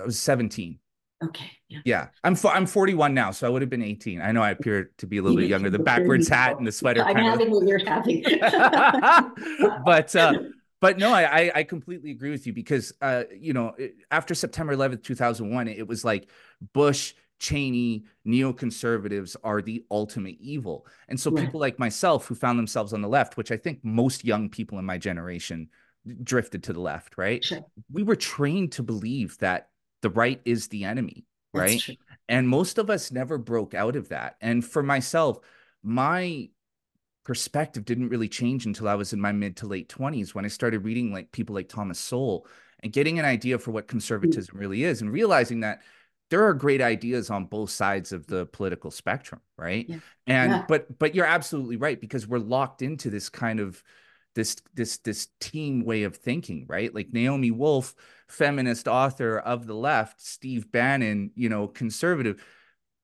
I 0.00 0.04
was 0.06 0.18
seventeen. 0.18 0.78
Okay. 1.22 1.50
Yeah. 1.68 1.80
yeah. 1.84 2.06
I'm 2.22 2.36
I'm 2.44 2.66
41 2.66 3.14
now, 3.14 3.30
so 3.30 3.46
I 3.46 3.50
would 3.50 3.62
have 3.62 3.70
been 3.70 3.82
18. 3.82 4.20
I 4.20 4.32
know 4.32 4.42
I 4.42 4.50
appear 4.50 4.90
to 4.98 5.06
be 5.06 5.18
a 5.18 5.22
little 5.22 5.38
bit 5.38 5.48
younger. 5.48 5.70
The 5.70 5.78
backwards 5.78 6.28
hat 6.28 6.58
and 6.58 6.66
the 6.66 6.72
sweater. 6.72 7.02
I'm 7.02 7.16
having 7.16 7.46
of... 7.46 7.52
what 7.52 7.66
you're 7.66 7.84
having. 7.84 8.24
but 9.84 10.14
uh, 10.16 10.34
but 10.84 10.98
no, 10.98 11.12
I 11.12 11.50
I 11.54 11.62
completely 11.62 12.10
agree 12.10 12.30
with 12.30 12.46
you 12.46 12.52
because 12.52 12.92
uh, 13.00 13.24
you 13.34 13.52
know 13.52 13.74
after 14.10 14.34
September 14.34 14.76
11th, 14.76 15.02
2001, 15.02 15.68
it 15.68 15.88
was 15.88 16.04
like 16.04 16.28
Bush 16.74 17.14
Cheney, 17.38 18.04
neoconservatives 18.26 19.36
are 19.42 19.60
the 19.60 19.84
ultimate 19.90 20.36
evil. 20.40 20.86
And 21.08 21.18
so 21.18 21.30
right. 21.30 21.44
people 21.44 21.60
like 21.60 21.78
myself 21.78 22.26
who 22.26 22.34
found 22.34 22.58
themselves 22.58 22.92
on 22.92 23.02
the 23.02 23.08
left, 23.08 23.36
which 23.36 23.50
I 23.50 23.56
think 23.56 23.80
most 23.82 24.24
young 24.24 24.48
people 24.48 24.78
in 24.78 24.84
my 24.84 24.98
generation 24.98 25.68
drifted 26.22 26.62
to 26.64 26.72
the 26.72 26.80
left, 26.80 27.16
right? 27.16 27.44
Sure. 27.44 27.64
We 27.92 28.02
were 28.02 28.16
trained 28.16 28.72
to 28.72 28.82
believe 28.82 29.38
that 29.38 29.68
the 30.02 30.10
right 30.10 30.40
is 30.44 30.68
the 30.68 30.84
enemy, 30.84 31.24
right? 31.52 31.82
And 32.28 32.48
most 32.48 32.78
of 32.78 32.90
us 32.90 33.10
never 33.10 33.38
broke 33.38 33.74
out 33.74 33.96
of 33.96 34.10
that. 34.10 34.36
And 34.40 34.64
for 34.64 34.82
myself, 34.82 35.40
my 35.82 36.48
perspective 37.24 37.84
didn't 37.84 38.08
really 38.08 38.28
change 38.28 38.66
until 38.66 38.88
I 38.88 38.94
was 38.94 39.12
in 39.12 39.20
my 39.20 39.32
mid 39.32 39.56
to 39.58 39.66
late 39.66 39.88
20s 39.88 40.34
when 40.34 40.44
I 40.44 40.48
started 40.48 40.84
reading 40.84 41.12
like 41.12 41.32
people 41.32 41.54
like 41.54 41.68
Thomas 41.68 41.98
Sowell 41.98 42.46
and 42.80 42.92
getting 42.92 43.18
an 43.18 43.24
idea 43.24 43.58
for 43.58 43.70
what 43.70 43.86
mm. 43.86 43.88
conservatism 43.88 44.58
really 44.58 44.84
is 44.84 45.00
and 45.00 45.10
realizing 45.10 45.60
that 45.60 45.80
there 46.30 46.44
are 46.44 46.54
great 46.54 46.80
ideas 46.80 47.30
on 47.30 47.46
both 47.46 47.70
sides 47.70 48.12
of 48.12 48.26
the 48.26 48.46
political 48.46 48.90
spectrum 48.90 49.40
right 49.56 49.88
yeah. 49.88 49.98
and 50.26 50.52
yeah. 50.52 50.64
but 50.68 50.98
but 50.98 51.14
you're 51.14 51.26
absolutely 51.26 51.76
right 51.76 52.00
because 52.00 52.26
we're 52.26 52.38
locked 52.38 52.82
into 52.82 53.10
this 53.10 53.28
kind 53.28 53.60
of 53.60 53.82
this 54.34 54.56
this 54.74 54.98
this 54.98 55.28
team 55.40 55.84
way 55.84 56.02
of 56.02 56.16
thinking, 56.16 56.66
right? 56.68 56.94
Like 56.94 57.12
Naomi 57.12 57.50
Wolf, 57.50 57.94
feminist 58.28 58.88
author 58.88 59.38
of 59.38 59.66
the 59.66 59.74
left, 59.74 60.20
Steve 60.20 60.70
Bannon, 60.70 61.30
you 61.34 61.48
know, 61.48 61.68
conservative. 61.68 62.44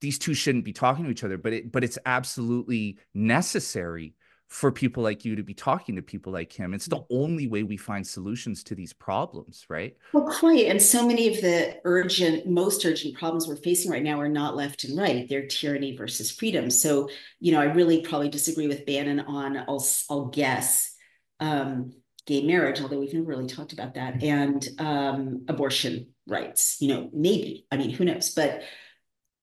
These 0.00 0.18
two 0.18 0.34
shouldn't 0.34 0.64
be 0.64 0.72
talking 0.72 1.04
to 1.04 1.10
each 1.10 1.24
other, 1.24 1.38
but 1.38 1.52
it 1.52 1.72
but 1.72 1.84
it's 1.84 1.98
absolutely 2.06 2.98
necessary 3.14 4.14
for 4.48 4.72
people 4.72 5.00
like 5.00 5.24
you 5.24 5.36
to 5.36 5.44
be 5.44 5.54
talking 5.54 5.94
to 5.94 6.02
people 6.02 6.32
like 6.32 6.52
him. 6.52 6.74
It's 6.74 6.86
the 6.86 7.04
only 7.08 7.46
way 7.46 7.62
we 7.62 7.76
find 7.76 8.04
solutions 8.04 8.64
to 8.64 8.74
these 8.74 8.92
problems, 8.92 9.64
right? 9.68 9.96
Well, 10.12 10.26
quite. 10.26 10.66
And 10.66 10.82
so 10.82 11.06
many 11.06 11.28
of 11.28 11.40
the 11.40 11.76
urgent, 11.84 12.48
most 12.48 12.84
urgent 12.84 13.14
problems 13.14 13.46
we're 13.46 13.54
facing 13.54 13.92
right 13.92 14.02
now 14.02 14.20
are 14.20 14.28
not 14.28 14.56
left 14.56 14.82
and 14.82 14.98
right. 14.98 15.28
They're 15.28 15.46
tyranny 15.46 15.96
versus 15.96 16.32
freedom. 16.32 16.68
So, 16.68 17.08
you 17.38 17.52
know, 17.52 17.60
I 17.60 17.66
really 17.66 18.00
probably 18.00 18.28
disagree 18.28 18.66
with 18.66 18.86
Bannon 18.86 19.20
on, 19.20 19.56
I'll, 19.56 19.86
I'll 20.10 20.26
guess, 20.26 20.96
um, 21.38 21.92
gay 22.26 22.42
marriage, 22.42 22.80
although 22.80 22.98
we've 22.98 23.14
never 23.14 23.26
really 23.26 23.46
talked 23.46 23.72
about 23.72 23.94
that, 23.94 24.22
and 24.22 24.68
um, 24.78 25.44
abortion 25.48 26.08
rights. 26.26 26.76
You 26.80 26.88
know, 26.88 27.10
maybe. 27.12 27.66
I 27.70 27.76
mean, 27.76 27.90
who 27.90 28.04
knows? 28.04 28.30
But 28.30 28.62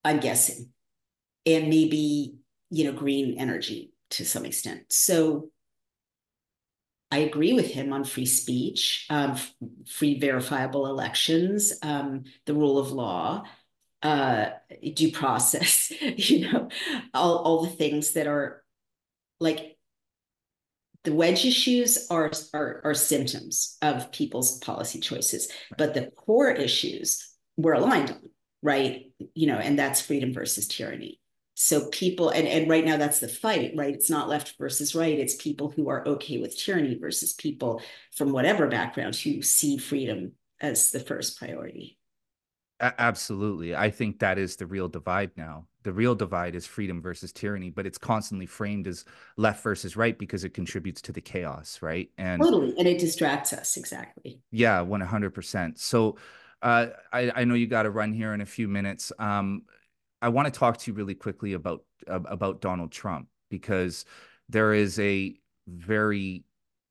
I'm 0.08 0.20
guessing. 0.20 0.70
And 1.46 1.70
maybe, 1.70 2.38
you 2.70 2.86
know, 2.86 2.98
green 2.98 3.38
energy 3.38 3.92
to 4.12 4.26
some 4.26 4.46
extent. 4.46 4.86
So 4.90 5.50
I 7.12 7.20
agree 7.20 7.52
with 7.54 7.68
him 7.68 7.92
on 7.92 8.06
free 8.06 8.26
speech, 8.26 9.06
um, 9.10 9.38
free 9.86 10.18
verifiable 10.18 10.88
elections, 10.88 11.74
um, 11.82 12.24
the 12.46 12.54
rule 12.54 12.78
of 12.78 12.92
law, 12.92 13.44
uh, 14.02 14.48
due 14.94 15.12
process, 15.12 15.92
you 16.02 16.52
know, 16.52 16.70
all, 17.14 17.40
all 17.40 17.64
the 17.64 17.70
things 17.70 18.14
that 18.14 18.28
are 18.28 18.64
like 19.42 19.78
the 21.04 21.14
wedge 21.14 21.46
issues 21.46 22.08
are, 22.10 22.32
are, 22.54 22.82
are 22.84 22.94
symptoms 22.94 23.78
of 23.82 24.12
people's 24.12 24.58
policy 24.60 25.00
choices, 25.00 25.50
but 25.78 25.94
the 25.94 26.12
core 26.16 26.52
issues 26.52 27.30
we're 27.58 27.74
aligned 27.74 28.12
on, 28.12 28.30
right? 28.62 29.12
You 29.34 29.48
know, 29.48 29.58
and 29.58 29.78
that's 29.78 30.02
freedom 30.02 30.34
versus 30.34 30.68
tyranny. 30.68 31.20
So 31.60 31.90
people, 31.90 32.30
and, 32.30 32.48
and 32.48 32.70
right 32.70 32.86
now 32.86 32.98
that's 32.98 33.20
the 33.20 33.28
fight, 33.28 33.74
right? 33.76 33.94
It's 33.94 34.12
not 34.12 34.30
left 34.30 34.56
versus 34.60 34.94
right. 34.94 35.18
It's 35.18 35.36
people 35.36 35.72
who 35.72 35.90
are 35.90 36.08
okay 36.08 36.38
with 36.38 36.58
tyranny 36.58 36.98
versus 37.00 37.34
people 37.34 37.82
from 38.16 38.32
whatever 38.32 38.68
background 38.68 39.16
who 39.16 39.42
see 39.42 39.78
freedom 39.78 40.34
as 40.62 40.92
the 40.92 41.00
first 41.00 41.40
priority. 41.40 41.98
Absolutely. 42.80 43.76
I 43.76 43.90
think 43.90 44.20
that 44.20 44.38
is 44.38 44.56
the 44.56 44.68
real 44.68 44.88
divide 44.88 45.32
now. 45.36 45.66
The 45.82 45.92
real 45.92 46.14
divide 46.14 46.54
is 46.54 46.68
freedom 46.68 47.02
versus 47.02 47.32
tyranny, 47.32 47.72
but 47.72 47.88
it's 47.88 47.98
constantly 47.98 48.46
framed 48.46 48.88
as 48.88 49.04
left 49.36 49.64
versus 49.64 49.98
right 49.98 50.18
because 50.18 50.44
it 50.44 50.54
contributes 50.54 51.02
to 51.04 51.12
the 51.12 51.22
chaos, 51.22 51.80
right? 51.82 52.12
And 52.20 52.40
totally. 52.40 52.76
And 52.78 52.88
it 52.88 53.00
distracts 53.00 53.52
us. 53.52 53.78
Exactly. 53.78 54.42
Yeah, 54.52 54.82
100%. 54.82 55.80
So 55.80 56.18
uh, 56.62 56.88
I, 57.12 57.32
I 57.36 57.44
know 57.44 57.54
you 57.56 57.68
got 57.68 57.84
to 57.84 57.92
run 57.92 58.14
here 58.14 58.34
in 58.34 58.42
a 58.42 58.46
few 58.46 58.68
minutes. 58.68 59.12
Um, 59.20 59.64
I 60.22 60.30
want 60.30 60.52
to 60.52 60.60
talk 60.60 60.78
to 60.78 60.92
you 60.92 60.96
really 60.96 61.16
quickly 61.16 61.54
about 61.54 61.84
uh, 62.08 62.20
about 62.28 62.62
Donald 62.62 62.92
Trump 62.92 63.28
because 63.50 64.06
there 64.50 64.74
is 64.74 65.00
a 65.00 65.36
very 65.68 66.44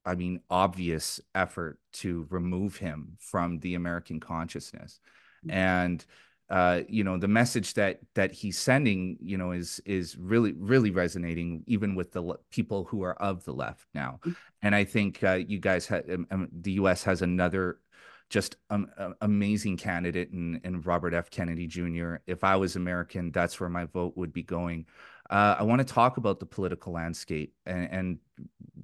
I 0.05 0.14
mean 0.14 0.41
obvious 0.49 1.21
effort 1.35 1.79
to 1.95 2.27
remove 2.31 2.77
him 2.77 3.17
from 3.19 3.59
the 3.59 3.75
American 3.75 4.21
consciousness. 4.21 5.01
Mm-hmm. 5.45 5.57
And 5.57 6.07
uh, 6.49 6.83
you 6.89 7.03
know 7.03 7.19
the 7.19 7.27
message 7.27 7.75
that 7.75 7.99
that 8.14 8.31
he's 8.31 8.57
sending 8.57 9.17
you 9.21 9.37
know 9.37 9.51
is 9.51 9.81
is 9.85 10.17
really 10.17 10.53
really 10.53 10.93
resonating 10.93 11.64
even 11.67 11.97
with 11.97 12.12
the 12.12 12.21
le- 12.21 12.39
people 12.53 12.85
who 12.85 13.03
are 13.03 13.14
of 13.14 13.45
the 13.45 13.53
left 13.53 13.89
now 13.95 14.21
mm-hmm. 14.21 14.33
and 14.62 14.73
i 14.73 14.85
think 14.85 15.25
uh, 15.25 15.33
you 15.33 15.59
guys 15.59 15.89
have 15.89 16.09
um, 16.09 16.25
um, 16.31 16.49
the 16.53 16.75
us 16.75 17.03
has 17.03 17.21
another 17.21 17.81
just 18.29 18.57
an 18.70 18.89
amazing 19.20 19.77
candidate 19.77 20.31
in, 20.33 20.83
Robert 20.85 21.14
F. 21.14 21.31
Kennedy 21.31 21.66
Jr. 21.66 22.16
If 22.27 22.43
I 22.43 22.57
was 22.57 22.77
American, 22.77 23.31
that's 23.31 23.61
where 23.61 23.68
my 23.68 23.85
vote 23.85 24.14
would 24.16 24.33
be 24.33 24.43
going. 24.43 24.87
Uh, 25.31 25.57
I 25.59 25.62
want 25.62 25.81
to 25.81 25.95
talk 25.95 26.16
about 26.16 26.41
the 26.41 26.47
political 26.47 26.93
landscape 26.93 27.55
and, 27.64 27.89
and, 27.91 28.18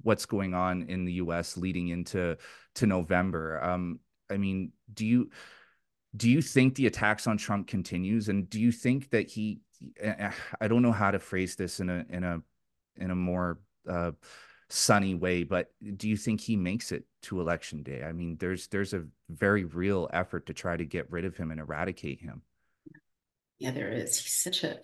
what's 0.01 0.25
going 0.25 0.53
on 0.53 0.81
in 0.83 1.05
the 1.05 1.13
U.S. 1.13 1.55
leading 1.55 1.87
into 1.89 2.35
to 2.75 2.85
November. 2.85 3.63
Um, 3.63 3.99
I 4.29 4.35
mean, 4.35 4.73
do 4.93 5.05
you 5.05 5.29
do 6.15 6.29
you 6.29 6.41
think 6.41 6.75
the 6.75 6.87
attacks 6.87 7.25
on 7.27 7.37
Trump 7.37 7.67
continues, 7.67 8.27
and 8.27 8.49
do 8.49 8.59
you 8.59 8.71
think 8.71 9.09
that 9.11 9.29
he? 9.29 9.61
I 10.59 10.67
don't 10.67 10.81
know 10.81 10.91
how 10.91 11.11
to 11.11 11.19
phrase 11.19 11.55
this 11.55 11.79
in 11.79 11.89
a 11.89 12.05
in 12.09 12.23
a 12.23 12.41
in 12.97 13.11
a 13.11 13.15
more 13.15 13.59
uh, 13.87 14.11
sunny 14.69 15.15
way, 15.15 15.43
but 15.43 15.71
do 15.95 16.09
you 16.09 16.17
think 16.17 16.41
he 16.41 16.57
makes 16.57 16.91
it 16.91 17.05
to 17.23 17.41
election 17.41 17.83
day? 17.83 18.03
I 18.03 18.11
mean, 18.11 18.37
there's 18.39 18.67
there's 18.67 18.93
a 18.93 19.05
very 19.29 19.63
real 19.65 20.09
effort 20.13 20.45
to 20.47 20.53
try 20.53 20.77
to 20.77 20.85
get 20.85 21.11
rid 21.11 21.25
of 21.25 21.35
him 21.35 21.51
and 21.51 21.59
eradicate 21.59 22.21
him. 22.21 22.41
Yeah, 23.59 23.71
there 23.71 23.91
is. 23.91 24.19
He's 24.19 24.33
such 24.33 24.63
a 24.63 24.79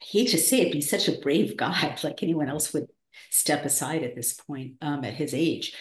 I 0.00 0.04
hate 0.04 0.30
to 0.30 0.38
say 0.38 0.60
it, 0.60 0.66
but 0.66 0.74
he's 0.74 0.90
such 0.90 1.08
a 1.08 1.18
brave 1.18 1.56
guy. 1.56 1.96
Like 2.04 2.22
anyone 2.22 2.48
else 2.48 2.72
would 2.72 2.86
step 3.30 3.64
aside 3.64 4.02
at 4.02 4.14
this 4.14 4.34
point 4.34 4.74
um, 4.80 5.04
at 5.04 5.14
his 5.14 5.34
age. 5.34 5.74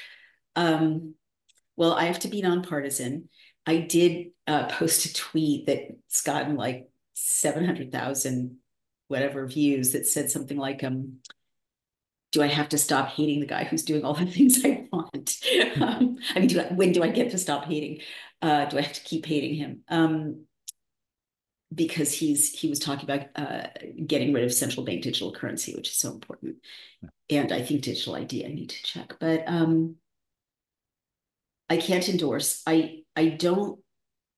Um, 0.55 1.13
well, 1.75 1.93
I 1.93 2.05
have 2.05 2.19
to 2.19 2.27
be 2.27 2.41
nonpartisan. 2.41 3.29
I 3.65 3.77
did 3.77 4.31
uh, 4.47 4.67
post 4.67 5.05
a 5.05 5.13
tweet 5.13 5.67
that's 5.67 6.21
gotten 6.21 6.55
like 6.55 6.89
700,000 7.13 8.57
whatever 9.07 9.45
views 9.45 9.91
that 9.91 10.07
said 10.07 10.31
something 10.31 10.57
like, 10.57 10.83
um, 10.83 11.17
do 12.31 12.41
I 12.41 12.47
have 12.47 12.69
to 12.69 12.77
stop 12.77 13.09
hating 13.09 13.39
the 13.39 13.45
guy 13.45 13.63
who's 13.63 13.83
doing 13.83 14.03
all 14.03 14.13
the 14.13 14.25
things 14.31 14.63
I? 14.65 14.86
Um, 15.81 16.17
I 16.35 16.39
mean, 16.39 16.47
do 16.47 16.61
I, 16.61 16.73
when 16.73 16.91
do 16.91 17.03
I 17.03 17.09
get 17.09 17.31
to 17.31 17.37
stop 17.37 17.65
hating? 17.65 18.01
Uh, 18.41 18.65
do 18.65 18.77
I 18.77 18.81
have 18.81 18.93
to 18.93 19.01
keep 19.01 19.25
hating 19.25 19.55
him? 19.55 19.81
Um, 19.89 20.45
because 21.73 22.13
he's 22.13 22.57
he 22.57 22.69
was 22.69 22.79
talking 22.79 23.09
about 23.09 23.27
uh, 23.35 23.67
getting 24.05 24.33
rid 24.33 24.43
of 24.43 24.53
central 24.53 24.85
bank 24.85 25.03
digital 25.03 25.33
currency, 25.33 25.75
which 25.75 25.89
is 25.89 25.97
so 25.97 26.11
important. 26.11 26.57
And 27.29 27.51
I 27.51 27.61
think 27.61 27.81
digital 27.81 28.15
ID 28.15 28.45
I 28.45 28.49
need 28.49 28.69
to 28.69 28.83
check, 28.83 29.15
but 29.19 29.43
um, 29.47 29.95
I 31.69 31.77
can't 31.77 32.07
endorse. 32.07 32.63
I 32.65 33.03
I 33.15 33.29
don't 33.29 33.79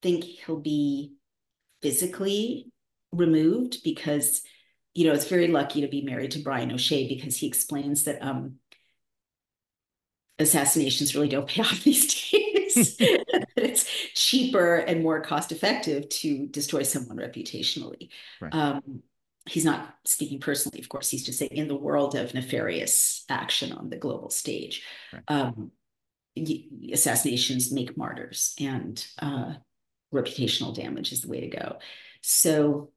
think 0.01 0.23
he'll 0.23 0.59
be 0.59 1.13
physically 1.81 2.71
removed 3.11 3.83
because 3.83 4.41
you 4.93 5.07
know, 5.07 5.13
it's 5.13 5.27
very 5.27 5.47
lucky 5.47 5.81
to 5.81 5.87
be 5.87 6.01
married 6.01 6.31
to 6.31 6.39
Brian 6.39 6.71
O'Shea 6.71 7.07
because 7.07 7.37
he 7.37 7.47
explains 7.47 8.03
that 8.03 8.21
um, 8.21 8.55
assassinations 10.39 11.15
really 11.15 11.27
don't 11.27 11.47
pay 11.47 11.61
off 11.61 11.83
these 11.83 12.31
days. 12.31 12.95
it's 13.55 13.85
cheaper 14.15 14.75
and 14.75 15.03
more 15.03 15.21
cost 15.21 15.51
effective 15.51 16.09
to 16.09 16.47
destroy 16.47 16.83
someone 16.83 17.17
reputationally. 17.17 18.09
Right. 18.41 18.53
Um, 18.53 19.03
he's 19.45 19.65
not 19.65 19.95
speaking 20.05 20.39
personally, 20.39 20.79
of 20.79 20.89
course. 20.89 21.09
He's 21.09 21.25
just 21.25 21.39
saying 21.39 21.51
in 21.51 21.67
the 21.67 21.75
world 21.75 22.15
of 22.15 22.33
nefarious 22.33 23.25
action 23.29 23.71
on 23.71 23.89
the 23.89 23.97
global 23.97 24.29
stage, 24.29 24.83
right. 25.11 25.23
um, 25.27 25.71
assassinations 26.91 27.71
make 27.71 27.97
martyrs, 27.97 28.55
and 28.59 29.05
uh, 29.19 29.53
reputational 30.13 30.75
damage 30.75 31.11
is 31.11 31.21
the 31.21 31.29
way 31.29 31.41
to 31.41 31.47
go. 31.47 31.79
So 32.21 32.91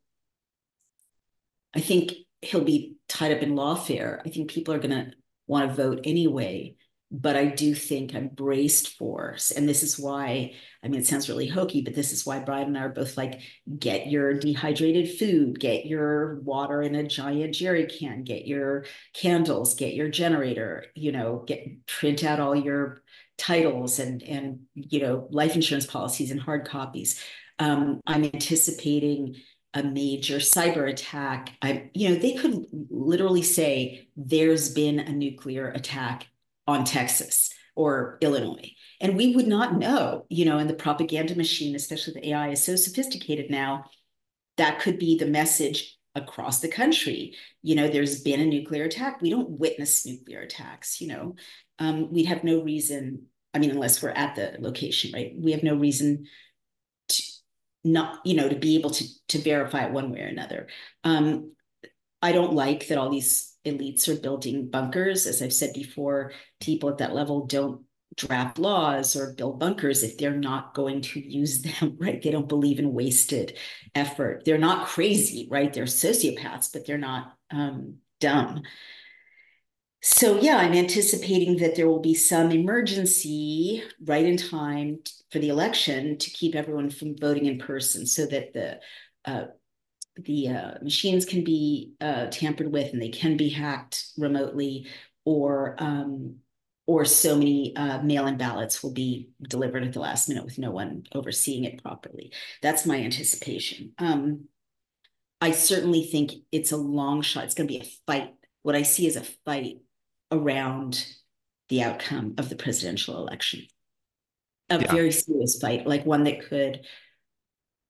I 1.75 1.81
think 1.81 2.13
he'll 2.43 2.65
be 2.65 2.97
tied 3.09 3.33
up 3.33 3.43
in 3.43 3.55
lawfare. 3.55 4.21
I 4.25 4.29
think 4.29 4.51
people 4.51 4.75
are 4.75 4.79
going 4.79 4.91
to 4.91 5.13
want 5.47 5.69
to 5.69 5.75
vote 5.75 6.01
anyway. 6.05 6.77
But 7.15 7.37
I 7.37 7.45
do 7.45 7.75
think 7.75 8.15
I'm 8.15 8.29
braced 8.29 8.97
for, 8.97 9.37
and 9.55 9.69
this 9.69 9.83
is 9.83 9.99
why, 9.99 10.55
I 10.83 10.89
mean, 10.89 10.99
it 10.99 11.07
sounds 11.07 11.29
really 11.29 11.47
hokey, 11.47 11.83
but 11.83 11.95
this 11.95 12.11
is 12.11 12.25
why 12.25 12.39
Brian 12.39 12.69
and 12.69 12.79
I 12.79 12.85
are 12.85 12.89
both 12.89 13.19
like, 13.19 13.43
get 13.79 14.07
your 14.07 14.33
dehydrated 14.33 15.19
food, 15.19 15.61
get 15.61 15.85
your 15.85 16.41
water 16.41 16.81
in 16.81 16.95
a 16.95 17.07
giant 17.07 17.55
jerry 17.55 17.87
can, 17.87 18.25
get 18.25 18.47
your 18.47 18.87
candles, 19.13 19.75
get 19.75 19.95
your 19.95 20.09
generator, 20.09 20.87
you 20.95 21.13
know, 21.13 21.45
get 21.47 21.87
print 21.87 22.25
out 22.25 22.41
all 22.41 22.57
your 22.57 23.03
titles 23.39 23.99
and 23.99 24.23
and 24.23 24.61
you 24.75 25.01
know 25.01 25.27
life 25.31 25.57
insurance 25.57 25.87
policies 25.87 26.31
and 26.31 26.41
hard 26.41 26.67
copies. 26.67 27.21
Um, 27.59 28.01
I'm 28.07 28.25
anticipating 28.25 29.37
a 29.75 29.83
major 29.83 30.37
cyber 30.37 30.89
attack. 30.89 31.53
I, 31.63 31.91
you 31.95 32.11
know, 32.11 32.17
they 32.17 32.35
could 32.35 32.67
literally 32.91 33.43
say 33.43 34.09
there's 34.17 34.73
been 34.73 34.99
a 35.01 35.13
nuclear 35.13 35.69
attack 35.69 36.27
on 36.67 36.85
Texas 36.85 37.51
or 37.75 38.19
Illinois, 38.21 38.71
and 39.01 39.17
we 39.17 39.35
would 39.35 39.47
not 39.47 39.79
know. 39.79 40.27
You 40.29 40.45
know, 40.45 40.59
and 40.59 40.69
the 40.69 40.75
propaganda 40.75 41.35
machine, 41.35 41.75
especially 41.75 42.15
the 42.15 42.29
AI, 42.31 42.51
is 42.51 42.65
so 42.65 42.77
sophisticated 42.77 43.51
now. 43.51 43.85
That 44.59 44.81
could 44.81 44.99
be 44.99 45.17
the 45.17 45.27
message 45.27 45.97
across 46.15 46.61
the 46.61 46.69
country. 46.69 47.35
You 47.63 47.75
know, 47.75 47.89
there's 47.89 48.21
been 48.21 48.41
a 48.41 48.45
nuclear 48.47 48.85
attack. 48.85 49.23
We 49.23 49.31
don't 49.31 49.59
witness 49.59 50.05
nuclear 50.05 50.41
attacks. 50.41 51.01
You 51.01 51.09
know, 51.09 51.37
um, 51.79 52.13
we'd 52.13 52.27
have 52.27 52.45
no 52.45 52.63
reason. 52.63 53.27
I 53.55 53.59
mean, 53.59 53.71
unless 53.71 54.03
we're 54.03 54.11
at 54.11 54.35
the 54.37 54.57
location, 54.61 55.13
right? 55.13 55.33
We 55.37 55.53
have 55.53 55.63
no 55.63 55.75
reason 55.75 56.27
to 57.09 57.23
not 57.85 58.21
you 58.25 58.35
know 58.35 58.49
to 58.49 58.57
be 58.57 58.77
able 58.77 58.91
to 58.91 59.05
to 59.29 59.39
verify 59.39 59.85
it 59.85 59.93
one 59.93 60.13
way 60.13 60.21
or 60.21 60.27
another 60.27 60.69
um 61.05 61.53
i 62.21 62.33
don't 62.33 62.53
like 62.53 62.87
that 62.87 62.99
all 62.99 63.11
these 63.11 63.52
elites 63.65 64.09
are 64.09 64.21
building 64.21 64.69
bunkers. 64.69 65.27
As 65.27 65.43
I've 65.43 65.53
said 65.53 65.73
before, 65.75 66.33
people 66.61 66.89
at 66.91 66.99
that 66.99 67.15
level 67.15 67.47
don't 67.47 67.85
draft 68.17 68.59
laws 68.59 69.17
or 69.17 69.33
build 69.33 69.59
bunkers 69.59 70.03
if 70.03 70.19
they're 70.19 70.37
not 70.37 70.75
going 70.75 71.01
to 71.01 71.21
use 71.21 71.63
them, 71.63 71.97
right? 72.01 72.21
They 72.23 72.31
don't 72.31 72.49
believe 72.49 72.79
in 72.79 72.93
wasted 72.93 73.57
effort. 73.95 74.45
They're 74.45 74.59
not 74.59 74.87
crazy, 74.87 75.49
right? 75.51 75.73
They're 75.73 75.85
sociopaths, 75.85 76.73
but 76.73 76.87
they're 76.87 76.99
not 76.99 77.35
um, 77.51 77.97
dumb. 78.21 78.63
So, 80.05 80.41
yeah, 80.41 80.57
I'm 80.57 80.73
anticipating 80.73 81.59
that 81.59 81.77
there 81.77 81.87
will 81.87 82.01
be 82.01 82.15
some 82.15 82.51
emergency 82.51 83.85
right 84.05 84.25
in 84.25 84.37
time 84.37 84.99
for 85.31 85.39
the 85.39 85.49
election 85.49 86.19
to 86.19 86.31
keep 86.31 86.57
everyone 86.57 86.91
from 86.91 87.17
voting 87.17 87.47
in 87.47 87.59
person 87.59 88.05
so 88.07 88.27
that 88.27 88.53
the 88.53 88.81
uh, 89.25 89.45
the 90.17 90.49
uh, 90.49 90.73
machines 90.83 91.25
can 91.25 91.45
be 91.45 91.95
uh, 92.01 92.27
tampered 92.27 92.71
with 92.71 92.93
and 92.93 93.01
they 93.01 93.09
can 93.09 93.37
be 93.37 93.49
hacked 93.49 94.07
remotely 94.17 94.89
or 95.25 95.77
um, 95.79 96.37
or 96.87 97.05
so 97.05 97.37
many 97.37 97.75
uh, 97.77 98.03
mail-in 98.03 98.37
ballots 98.37 98.83
will 98.83 98.93
be 98.93 99.31
delivered 99.49 99.85
at 99.85 99.93
the 99.93 100.01
last 100.01 100.29
minute 100.29 100.45
with 100.45 100.59
no 100.59 100.71
one 100.71 101.05
overseeing 101.15 101.65
it 101.65 101.83
properly. 101.83 102.33
That's 102.61 102.85
my 102.85 102.97
anticipation. 103.01 103.93
Um, 103.99 104.47
I 105.41 105.53
certainly 105.53 106.03
think 106.03 106.33
it's 106.51 106.73
a 106.73 106.77
long 106.77 107.23
shot. 107.23 107.45
It's 107.45 107.55
going 107.55 107.69
to 107.69 107.75
be 107.75 107.81
a 107.81 107.91
fight. 108.07 108.35
What 108.63 108.75
I 108.75 108.83
see 108.83 109.07
is 109.07 109.17
a 109.17 109.25
fight 109.45 109.79
around 110.33 111.07
the 111.69 111.83
outcome 111.83 112.35
of 112.39 112.49
the 112.49 112.57
presidential 112.57 113.17
election. 113.17 113.63
A 114.69 114.81
yeah. 114.81 114.93
very 114.93 115.13
serious 115.13 115.59
fight, 115.61 115.87
like 115.87 116.05
one 116.05 116.25
that 116.25 116.49
could 116.49 116.81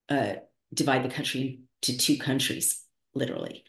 uh, 0.09 0.35
divide 0.73 1.05
the 1.05 1.15
country 1.15 1.61
to 1.83 1.97
two 1.97 2.17
countries, 2.17 2.83
literally. 3.15 3.65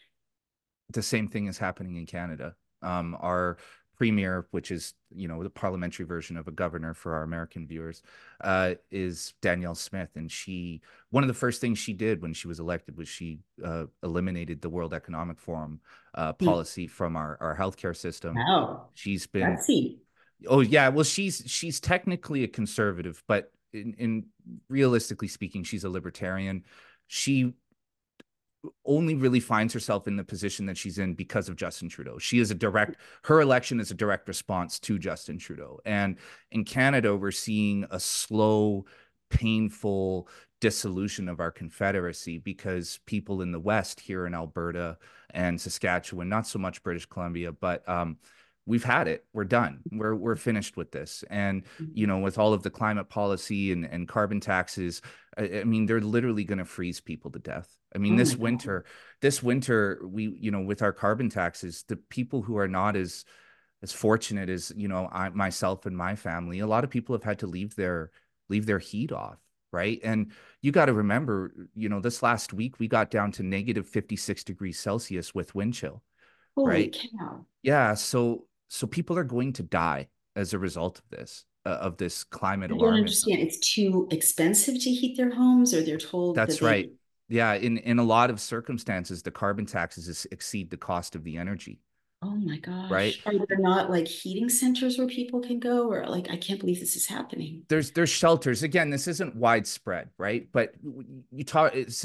The 0.92 1.02
same 1.02 1.28
thing 1.28 1.46
is 1.46 1.58
happening 1.58 1.96
in 1.96 2.06
Canada. 2.06 2.54
Um, 2.82 3.16
our 3.20 3.58
premier, 3.96 4.46
which 4.50 4.70
is 4.70 4.94
you 5.14 5.28
know 5.28 5.42
the 5.42 5.50
parliamentary 5.50 6.04
version 6.04 6.36
of 6.36 6.48
a 6.48 6.50
governor 6.50 6.94
for 6.94 7.14
our 7.14 7.22
American 7.22 7.66
viewers, 7.66 8.02
uh, 8.42 8.74
is 8.90 9.34
Danielle 9.40 9.74
Smith, 9.74 10.10
and 10.16 10.30
she 10.30 10.80
one 11.10 11.24
of 11.24 11.28
the 11.28 11.34
first 11.34 11.60
things 11.60 11.78
she 11.78 11.92
did 11.92 12.20
when 12.22 12.32
she 12.32 12.48
was 12.48 12.60
elected 12.60 12.96
was 12.96 13.08
she 13.08 13.40
uh, 13.64 13.84
eliminated 14.02 14.60
the 14.60 14.68
World 14.68 14.94
Economic 14.94 15.38
Forum 15.38 15.80
uh, 16.14 16.32
hmm. 16.32 16.44
policy 16.44 16.86
from 16.86 17.16
our 17.16 17.38
our 17.40 17.56
healthcare 17.56 17.96
system. 17.96 18.34
Wow, 18.34 18.88
she's 18.94 19.26
been. 19.26 19.58
Oh 20.46 20.60
yeah, 20.60 20.88
well 20.88 21.04
she's 21.04 21.42
she's 21.46 21.80
technically 21.80 22.44
a 22.44 22.48
conservative, 22.48 23.22
but 23.26 23.50
in, 23.72 23.94
in 23.98 24.26
realistically 24.68 25.28
speaking, 25.28 25.64
she's 25.64 25.84
a 25.84 25.90
libertarian. 25.90 26.64
She 27.06 27.54
only 28.84 29.14
really 29.14 29.40
finds 29.40 29.72
herself 29.74 30.06
in 30.06 30.16
the 30.16 30.24
position 30.24 30.66
that 30.66 30.76
she's 30.76 30.98
in 30.98 31.14
because 31.14 31.48
of 31.48 31.56
Justin 31.56 31.88
Trudeau. 31.88 32.18
She 32.18 32.38
is 32.38 32.50
a 32.50 32.54
direct, 32.54 32.96
her 33.24 33.40
election 33.40 33.80
is 33.80 33.90
a 33.90 33.94
direct 33.94 34.28
response 34.28 34.78
to 34.80 34.98
Justin 34.98 35.38
Trudeau. 35.38 35.80
And 35.84 36.16
in 36.50 36.64
Canada, 36.64 37.16
we're 37.16 37.30
seeing 37.30 37.86
a 37.90 38.00
slow, 38.00 38.86
painful 39.30 40.28
dissolution 40.60 41.28
of 41.28 41.40
our 41.40 41.50
confederacy 41.50 42.38
because 42.38 43.00
people 43.06 43.42
in 43.42 43.52
the 43.52 43.60
West 43.60 44.00
here 44.00 44.26
in 44.26 44.34
Alberta 44.34 44.96
and 45.30 45.60
Saskatchewan, 45.60 46.28
not 46.28 46.46
so 46.46 46.58
much 46.58 46.82
British 46.82 47.06
Columbia, 47.06 47.52
but 47.52 47.86
um, 47.88 48.16
we've 48.66 48.84
had 48.84 49.08
it. 49.08 49.24
We're 49.32 49.44
done. 49.44 49.80
We're 49.90 50.14
we're 50.14 50.36
finished 50.36 50.76
with 50.76 50.90
this. 50.90 51.24
And 51.30 51.64
mm-hmm. 51.64 51.92
you 51.94 52.06
know, 52.06 52.18
with 52.18 52.38
all 52.38 52.52
of 52.52 52.62
the 52.62 52.70
climate 52.70 53.08
policy 53.08 53.72
and 53.72 53.84
and 53.84 54.08
carbon 54.08 54.40
taxes, 54.40 55.02
I, 55.36 55.60
I 55.60 55.64
mean, 55.64 55.86
they're 55.86 56.00
literally 56.00 56.44
going 56.44 56.58
to 56.58 56.64
freeze 56.64 57.00
people 57.00 57.30
to 57.32 57.38
death. 57.38 57.68
I 57.94 57.98
mean, 57.98 58.14
oh 58.14 58.18
this 58.18 58.36
winter, 58.36 58.80
God. 58.80 58.92
this 59.20 59.42
winter, 59.42 60.00
we 60.04 60.36
you 60.40 60.50
know, 60.50 60.62
with 60.62 60.82
our 60.82 60.92
carbon 60.92 61.28
taxes, 61.28 61.84
the 61.88 61.96
people 61.96 62.42
who 62.42 62.56
are 62.58 62.68
not 62.68 62.96
as 62.96 63.24
as 63.82 63.92
fortunate 63.92 64.48
as 64.48 64.72
you 64.76 64.88
know, 64.88 65.08
I 65.12 65.28
myself 65.28 65.86
and 65.86 65.96
my 65.96 66.16
family, 66.16 66.60
a 66.60 66.66
lot 66.66 66.84
of 66.84 66.90
people 66.90 67.14
have 67.14 67.24
had 67.24 67.40
to 67.40 67.46
leave 67.46 67.74
their 67.76 68.10
leave 68.48 68.66
their 68.66 68.78
heat 68.78 69.12
off 69.12 69.38
right? 69.72 69.98
And 70.04 70.30
you 70.62 70.70
got 70.70 70.84
to 70.86 70.92
remember, 70.92 71.52
you 71.74 71.88
know, 71.88 71.98
this 71.98 72.22
last 72.22 72.52
week 72.52 72.78
we 72.78 72.86
got 72.86 73.10
down 73.10 73.32
to 73.32 73.42
negative 73.42 73.88
56 73.88 74.44
degrees 74.44 74.78
Celsius 74.78 75.34
with 75.34 75.52
wind 75.52 75.74
chill. 75.74 76.00
Holy 76.56 76.70
right? 76.70 76.96
cow. 77.18 77.44
Yeah. 77.62 77.94
So 77.94 78.46
so 78.74 78.86
people 78.88 79.16
are 79.16 79.24
going 79.24 79.52
to 79.54 79.62
die 79.62 80.08
as 80.34 80.52
a 80.52 80.58
result 80.58 80.98
of 80.98 81.04
this 81.10 81.44
uh, 81.64 81.70
of 81.70 81.96
this 81.96 82.24
climate 82.24 82.72
I 82.72 82.76
don't 82.76 82.94
understand. 82.94 83.40
It's 83.40 83.58
too 83.58 84.08
expensive 84.10 84.74
to 84.74 84.90
heat 84.90 85.16
their 85.16 85.32
homes, 85.32 85.72
or 85.72 85.82
they're 85.82 85.96
told 85.96 86.34
that's 86.36 86.58
that 86.58 86.66
right. 86.66 86.90
Yeah, 87.28 87.54
in 87.54 87.78
in 87.78 87.98
a 87.98 88.02
lot 88.02 88.30
of 88.30 88.40
circumstances, 88.40 89.22
the 89.22 89.30
carbon 89.30 89.64
taxes 89.64 90.26
exceed 90.30 90.70
the 90.70 90.76
cost 90.76 91.14
of 91.14 91.24
the 91.24 91.36
energy. 91.36 91.80
Oh 92.20 92.34
my 92.34 92.58
gosh! 92.58 92.90
Right? 92.90 93.16
Are 93.26 93.34
there 93.48 93.58
not 93.58 93.90
like 93.90 94.08
heating 94.08 94.48
centers 94.48 94.98
where 94.98 95.06
people 95.06 95.40
can 95.40 95.60
go, 95.60 95.88
or 95.88 96.06
like 96.06 96.28
I 96.30 96.36
can't 96.36 96.60
believe 96.60 96.80
this 96.80 96.96
is 96.96 97.06
happening? 97.06 97.62
There's 97.68 97.92
there's 97.92 98.10
shelters. 98.10 98.62
Again, 98.62 98.90
this 98.90 99.06
isn't 99.06 99.36
widespread, 99.36 100.10
right? 100.18 100.48
But 100.52 100.74
you 101.30 101.44
talk. 101.44 101.74
It's 101.74 102.04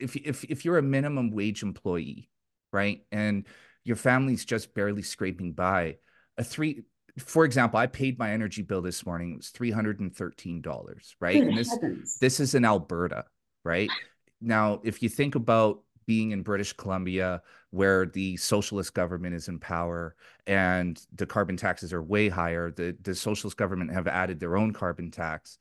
if 0.00 0.16
if 0.16 0.44
if 0.44 0.64
you're 0.64 0.78
a 0.78 0.82
minimum 0.82 1.30
wage 1.30 1.62
employee, 1.62 2.30
right, 2.72 3.02
and 3.12 3.46
your 3.84 3.96
family's 3.96 4.44
just 4.44 4.74
barely 4.74 5.02
scraping 5.02 5.52
by, 5.52 5.98
a 6.38 6.44
three 6.44 6.84
for 7.18 7.44
example, 7.44 7.78
I 7.78 7.86
paid 7.86 8.18
my 8.18 8.30
energy 8.30 8.62
bill 8.62 8.82
this 8.82 9.06
morning. 9.06 9.32
It 9.32 9.36
was 9.36 9.48
three 9.48 9.70
hundred 9.70 10.00
and 10.00 10.14
thirteen 10.14 10.60
dollars, 10.60 11.16
right? 11.20 11.38
Good 11.38 11.48
and 11.48 11.58
this 11.58 11.70
heavens. 11.70 12.18
this 12.18 12.40
is 12.40 12.54
in 12.54 12.64
Alberta, 12.64 13.24
right? 13.64 13.90
Now, 14.40 14.80
if 14.84 15.02
you 15.02 15.08
think 15.08 15.34
about 15.34 15.82
being 16.06 16.30
in 16.30 16.42
British 16.42 16.72
Columbia, 16.74 17.42
where 17.70 18.06
the 18.06 18.36
socialist 18.36 18.94
government 18.94 19.34
is 19.34 19.48
in 19.48 19.58
power 19.58 20.14
and 20.46 21.00
the 21.14 21.26
carbon 21.26 21.56
taxes 21.56 21.92
are 21.92 22.02
way 22.02 22.28
higher, 22.28 22.70
the 22.70 22.96
the 23.00 23.14
socialist 23.14 23.56
government 23.56 23.92
have 23.92 24.06
added 24.06 24.38
their 24.38 24.56
own 24.56 24.72
carbon 24.72 25.10
tax. 25.10 25.58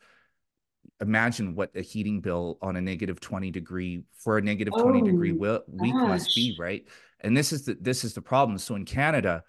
Imagine 1.01 1.55
what 1.55 1.71
a 1.75 1.81
heating 1.81 2.19
bill 2.19 2.57
on 2.61 2.75
a 2.75 2.81
negative 2.81 3.19
20 3.19 3.49
degree 3.51 4.03
for 4.17 4.37
a 4.37 4.41
negative 4.41 4.73
20 4.73 5.01
oh, 5.01 5.05
degree 5.05 5.31
week 5.31 5.93
gosh. 5.93 6.07
must 6.07 6.35
be, 6.35 6.55
right? 6.59 6.85
And 7.21 7.35
this 7.35 7.53
is 7.53 7.63
the 7.63 7.77
this 7.79 8.03
is 8.03 8.13
the 8.13 8.21
problem. 8.21 8.57
So 8.57 8.75
in 8.75 8.83
Canada, 8.83 9.43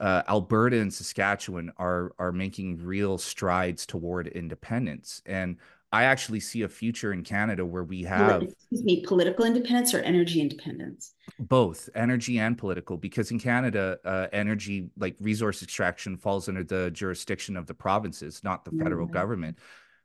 uh, 0.00 0.22
Alberta 0.28 0.80
and 0.80 0.92
Saskatchewan 0.92 1.72
are 1.76 2.12
are 2.18 2.32
making 2.32 2.84
real 2.84 3.18
strides 3.18 3.86
toward 3.86 4.26
independence, 4.28 5.22
and 5.26 5.56
I 5.94 6.04
actually 6.04 6.40
see 6.40 6.62
a 6.62 6.68
future 6.68 7.12
in 7.12 7.22
Canada 7.22 7.64
where 7.64 7.84
we 7.84 8.02
have 8.02 8.42
excuse 8.42 8.82
me, 8.82 9.04
political 9.06 9.44
independence 9.44 9.94
or 9.94 10.00
energy 10.00 10.40
independence. 10.40 11.14
Both 11.38 11.88
energy 11.94 12.40
and 12.40 12.58
political, 12.58 12.96
because 12.96 13.30
in 13.30 13.38
Canada, 13.38 13.98
uh, 14.04 14.26
energy 14.32 14.90
like 14.98 15.14
resource 15.20 15.62
extraction 15.62 16.16
falls 16.16 16.48
under 16.48 16.64
the 16.64 16.90
jurisdiction 16.90 17.56
of 17.56 17.66
the 17.66 17.74
provinces, 17.74 18.42
not 18.42 18.64
the 18.64 18.72
federal 18.72 19.06
mm-hmm. 19.06 19.14
government. 19.14 19.58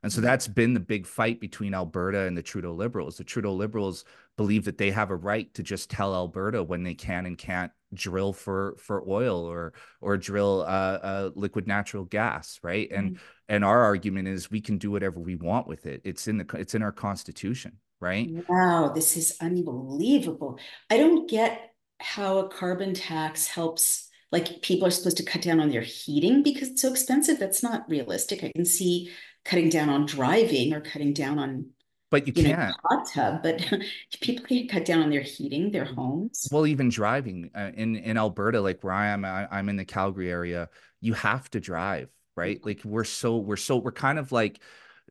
And 0.04 0.12
so 0.12 0.20
that's 0.20 0.46
been 0.46 0.74
the 0.74 0.80
big 0.80 1.06
fight 1.06 1.40
between 1.40 1.74
Alberta 1.74 2.20
and 2.20 2.36
the 2.36 2.42
Trudeau 2.42 2.72
Liberals. 2.72 3.16
The 3.16 3.24
Trudeau 3.24 3.52
Liberals 3.52 4.04
believe 4.36 4.64
that 4.64 4.78
they 4.78 4.92
have 4.92 5.10
a 5.10 5.16
right 5.16 5.52
to 5.54 5.62
just 5.62 5.90
tell 5.90 6.14
Alberta 6.14 6.62
when 6.62 6.84
they 6.84 6.94
can 6.94 7.26
and 7.26 7.36
can't 7.36 7.72
drill 7.94 8.32
for 8.32 8.76
for 8.78 9.02
oil 9.08 9.44
or 9.44 9.72
or 10.00 10.16
drill 10.16 10.62
uh, 10.62 10.98
uh, 11.02 11.30
liquid 11.34 11.66
natural 11.66 12.04
gas, 12.04 12.58
right? 12.62 12.90
And 12.90 13.12
mm-hmm. 13.12 13.24
and 13.48 13.64
our 13.64 13.82
argument 13.82 14.28
is 14.28 14.50
we 14.50 14.60
can 14.60 14.78
do 14.78 14.90
whatever 14.90 15.20
we 15.20 15.36
want 15.36 15.66
with 15.66 15.86
it. 15.86 16.00
It's 16.04 16.28
in 16.28 16.38
the 16.38 16.46
it's 16.54 16.74
in 16.74 16.82
our 16.82 16.92
constitution, 16.92 17.78
right? 18.00 18.28
Wow, 18.48 18.92
this 18.94 19.16
is 19.16 19.36
unbelievable. 19.40 20.58
I 20.88 20.96
don't 20.96 21.28
get 21.28 21.72
how 21.98 22.38
a 22.38 22.48
carbon 22.48 22.94
tax 22.94 23.46
helps 23.46 24.08
like 24.32 24.62
people 24.62 24.86
are 24.86 24.92
supposed 24.92 25.16
to 25.16 25.24
cut 25.24 25.42
down 25.42 25.60
on 25.60 25.70
their 25.70 25.80
heating 25.82 26.42
because 26.42 26.68
it's 26.68 26.82
so 26.82 26.90
expensive. 26.90 27.38
That's 27.38 27.62
not 27.62 27.88
realistic. 27.88 28.44
I 28.44 28.52
can 28.54 28.64
see 28.64 29.10
cutting 29.44 29.68
down 29.68 29.88
on 29.88 30.06
driving 30.06 30.72
or 30.72 30.80
cutting 30.80 31.12
down 31.12 31.38
on 31.38 31.66
but 32.10 32.26
you, 32.26 32.32
you 32.36 32.44
can't 32.44 32.58
know, 32.58 32.74
hot 32.84 33.08
tub 33.12 33.42
but 33.42 33.64
people 34.20 34.44
can't 34.44 34.70
cut 34.70 34.84
down 34.84 35.02
on 35.02 35.10
their 35.10 35.20
heating 35.20 35.70
their 35.70 35.84
homes. 35.84 36.48
Well 36.50 36.66
even 36.66 36.88
driving 36.88 37.50
uh, 37.54 37.70
in 37.74 37.96
in 37.96 38.16
alberta 38.16 38.60
like 38.60 38.82
where 38.82 38.92
i 38.92 39.08
am 39.08 39.24
I, 39.24 39.48
i'm 39.50 39.68
in 39.68 39.76
the 39.76 39.84
calgary 39.84 40.30
area 40.30 40.68
you 41.00 41.14
have 41.14 41.48
to 41.50 41.60
drive 41.60 42.08
right? 42.40 42.64
Like 42.64 42.82
we're 42.84 43.04
so 43.04 43.36
we're 43.38 43.56
so 43.56 43.76
we're 43.76 43.92
kind 43.92 44.18
of 44.18 44.32
like 44.32 44.60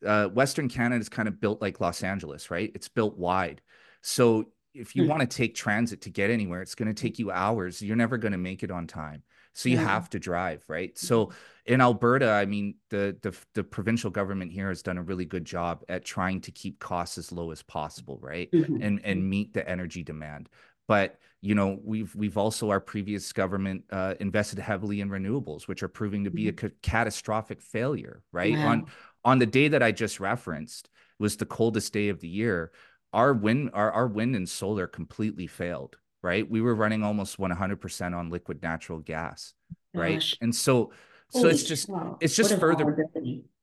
uh, 0.06 0.28
western 0.28 0.70
canada 0.70 1.02
is 1.02 1.10
kind 1.10 1.28
of 1.28 1.42
built 1.42 1.62
like 1.62 1.80
los 1.80 2.04
angeles 2.04 2.50
right? 2.50 2.72
It's 2.74 2.88
built 2.88 3.18
wide. 3.18 3.62
So 4.02 4.52
if 4.74 4.96
you 4.96 5.04
mm-hmm. 5.04 5.10
want 5.10 5.22
to 5.22 5.38
take 5.38 5.56
transit 5.56 6.02
to 6.02 6.10
get 6.10 6.30
anywhere 6.30 6.62
it's 6.62 6.76
going 6.76 6.94
to 6.94 7.00
take 7.00 7.20
you 7.20 7.32
hours. 7.32 7.82
You're 7.82 7.96
never 7.96 8.18
going 8.18 8.32
to 8.32 8.38
make 8.38 8.64
it 8.64 8.72
on 8.72 8.88
time 8.88 9.24
so 9.54 9.70
you 9.70 9.76
yeah. 9.76 9.84
have 9.84 10.10
to 10.10 10.20
drive 10.20 10.64
right 10.68 10.98
so 10.98 11.26
mm-hmm 11.26 11.36
in 11.70 11.82
Alberta, 11.82 12.32
I 12.32 12.48
mean, 12.48 12.74
the, 12.90 13.16
the 13.22 13.38
the 13.54 13.64
provincial 13.64 14.10
government 14.10 14.52
here 14.52 14.70
has 14.70 14.82
done 14.82 14.98
a 14.98 15.04
really 15.04 15.26
good 15.26 15.46
job 15.46 15.84
at 15.88 16.04
trying 16.04 16.42
to 16.42 16.52
keep 16.52 16.80
costs 16.80 17.20
as 17.20 17.32
low 17.32 17.52
as 17.52 17.62
possible, 17.62 18.18
right? 18.24 18.52
Mm-hmm. 18.52 18.82
And 18.82 19.02
and 19.04 19.20
mm-hmm. 19.20 19.30
meet 19.30 19.54
the 19.54 19.70
energy 19.70 20.02
demand. 20.02 20.50
But 20.88 21.20
you 21.42 21.54
know, 21.54 21.78
we've 21.84 22.14
we've 22.16 22.40
also 22.40 22.72
our 22.72 22.80
previous 22.80 23.32
government 23.32 23.84
uh, 23.92 24.16
invested 24.20 24.58
heavily 24.58 25.00
in 25.00 25.10
renewables, 25.10 25.68
which 25.68 25.84
are 25.84 25.88
proving 25.88 26.24
to 26.24 26.32
be 26.32 26.46
mm-hmm. 26.46 26.66
a 26.66 26.70
ca- 26.70 26.76
catastrophic 26.82 27.62
failure, 27.62 28.24
right? 28.32 28.58
Wow. 28.58 28.68
On 28.68 28.86
on 29.24 29.38
the 29.38 29.46
day 29.46 29.68
that 29.68 29.84
I 29.84 29.92
just 29.92 30.20
referenced 30.20 30.90
was 31.20 31.38
the 31.38 31.46
coldest 31.46 31.94
day 31.94 32.10
of 32.10 32.20
the 32.20 32.28
year. 32.28 32.72
Our 33.14 33.32
wind, 33.32 33.72
our, 33.74 33.92
our 33.92 34.08
wind 34.08 34.36
and 34.36 34.50
solar 34.50 34.88
completely 34.88 35.46
failed 35.46 35.98
right? 36.22 36.50
We 36.50 36.62
were 36.62 36.76
running 36.76 37.04
almost 37.04 37.38
100% 37.38 38.16
on 38.16 38.30
liquid 38.30 38.62
natural 38.62 39.00
gas, 39.00 39.54
right? 39.94 40.16
Gosh. 40.16 40.38
And 40.42 40.54
so, 40.54 40.92
so 41.30 41.42
Holy 41.42 41.52
it's 41.52 41.64
just, 41.64 41.88
cow. 41.88 42.18
it's 42.20 42.36
just 42.36 42.58
further, 42.60 42.98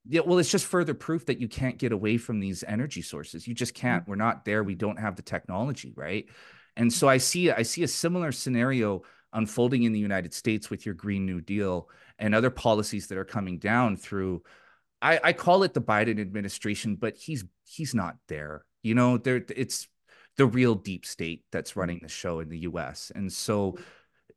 yeah, 0.08 0.20
well, 0.24 0.38
it's 0.38 0.50
just 0.50 0.66
further 0.66 0.94
proof 0.94 1.26
that 1.26 1.40
you 1.40 1.48
can't 1.48 1.78
get 1.78 1.92
away 1.92 2.16
from 2.16 2.40
these 2.40 2.64
energy 2.66 3.02
sources. 3.02 3.46
You 3.46 3.54
just 3.54 3.74
can't. 3.74 4.02
Mm-hmm. 4.02 4.10
We're 4.10 4.16
not 4.16 4.44
there. 4.44 4.62
We 4.62 4.74
don't 4.74 4.98
have 4.98 5.16
the 5.16 5.22
technology, 5.22 5.92
right? 5.96 6.26
And 6.76 6.92
so 6.92 7.08
I 7.08 7.18
see, 7.18 7.50
I 7.50 7.62
see 7.62 7.82
a 7.82 7.88
similar 7.88 8.32
scenario 8.32 9.02
unfolding 9.32 9.82
in 9.82 9.92
the 9.92 9.98
United 9.98 10.32
States 10.32 10.70
with 10.70 10.86
your 10.86 10.94
Green 10.94 11.26
New 11.26 11.40
Deal 11.40 11.88
and 12.18 12.34
other 12.34 12.50
policies 12.50 13.08
that 13.08 13.18
are 13.18 13.24
coming 13.24 13.58
down 13.58 13.96
through. 13.96 14.42
I, 15.02 15.20
I 15.22 15.32
call 15.32 15.62
it 15.62 15.74
the 15.74 15.80
Biden 15.80 16.20
administration, 16.20 16.96
but 16.96 17.16
he's 17.16 17.44
he's 17.64 17.94
not 17.94 18.16
there. 18.28 18.64
You 18.82 18.94
know, 18.94 19.18
there 19.18 19.44
it's 19.54 19.88
the 20.36 20.46
real 20.46 20.74
deep 20.74 21.06
state 21.06 21.44
that's 21.50 21.76
running 21.76 22.00
the 22.02 22.08
show 22.08 22.40
in 22.40 22.48
the 22.48 22.58
U.S. 22.60 23.10
And 23.14 23.32
so 23.32 23.78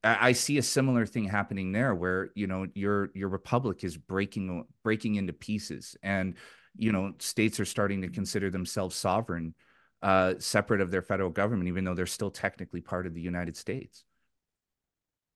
I, 0.04 0.32
see 0.32 0.58
a 0.58 0.64
similar 0.64 1.06
thing 1.06 1.26
happening 1.26 1.72
there, 1.72 1.94
where 1.94 2.30
you 2.36 2.48
know 2.48 2.68
your 2.74 3.10
your 3.14 3.30
republic 3.30 3.84
is 3.84 3.98
breaking 3.98 4.66
breaking 4.84 5.16
into 5.16 5.34
pieces, 5.34 5.98
and 6.02 6.36
you 6.78 6.92
know 6.92 7.14
states 7.20 7.60
are 7.60 7.66
starting 7.66 8.02
to 8.02 8.10
consider 8.10 8.50
themselves 8.50 8.96
sovereign, 8.96 9.54
uh, 10.02 10.36
separate 10.40 10.82
of 10.82 10.92
their 10.92 11.02
federal 11.02 11.30
government, 11.30 11.68
even 11.68 11.84
though 11.84 11.96
they're 11.96 12.06
still 12.06 12.32
technically 12.32 12.82
part 12.82 13.08
of 13.08 13.14
the 13.14 13.22
United 13.22 13.58
States. 13.58 14.06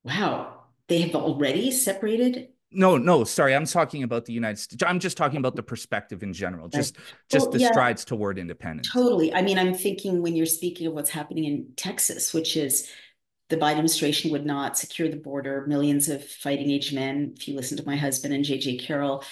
Wow. 0.04 0.60
They 0.88 1.02
have 1.02 1.16
already 1.16 1.72
separated. 1.72 2.50
No, 2.74 2.98
no, 2.98 3.24
sorry, 3.24 3.56
I'm 3.56 3.66
talking 3.66 4.04
about 4.04 4.26
the 4.26 4.34
United 4.34 4.58
States. 4.58 4.84
I'm 4.86 5.00
just 5.00 5.18
talking 5.18 5.38
about 5.38 5.56
the 5.56 5.64
perspective 5.64 6.24
in 6.24 6.34
general, 6.34 6.68
just 6.68 6.98
just 7.30 7.48
Well, 7.48 7.52
the 7.52 7.60
yeah. 7.60 7.72
strides 7.72 8.06
toward 8.06 8.38
independence. 8.40 8.92
Totally. 8.92 9.34
I 9.34 9.42
mean, 9.42 9.58
I'm 9.58 9.74
thinking 9.74 10.22
when 10.22 10.36
you're 10.36 10.46
speaking 10.46 10.88
of 10.88 10.94
what's 10.94 11.10
happening 11.10 11.46
in 11.46 11.74
Texas, 11.76 12.34
which 12.34 12.58
is 12.58 12.90
the 13.50 13.58
Biden 13.58 13.72
administration 13.72 14.32
would 14.32 14.46
not 14.46 14.78
secure 14.78 15.10
the 15.10 15.18
border. 15.18 15.66
Millions 15.68 16.10
of 16.10 16.26
fighting 16.28 16.72
age 16.72 16.94
men, 16.94 17.36
if 17.38 17.48
you 17.48 17.56
listen 17.56 17.78
to 17.78 17.86
my 17.86 17.96
husband 17.96 18.34
and 18.34 18.44
JJ 18.44 18.86
Carrell, 18.86 19.24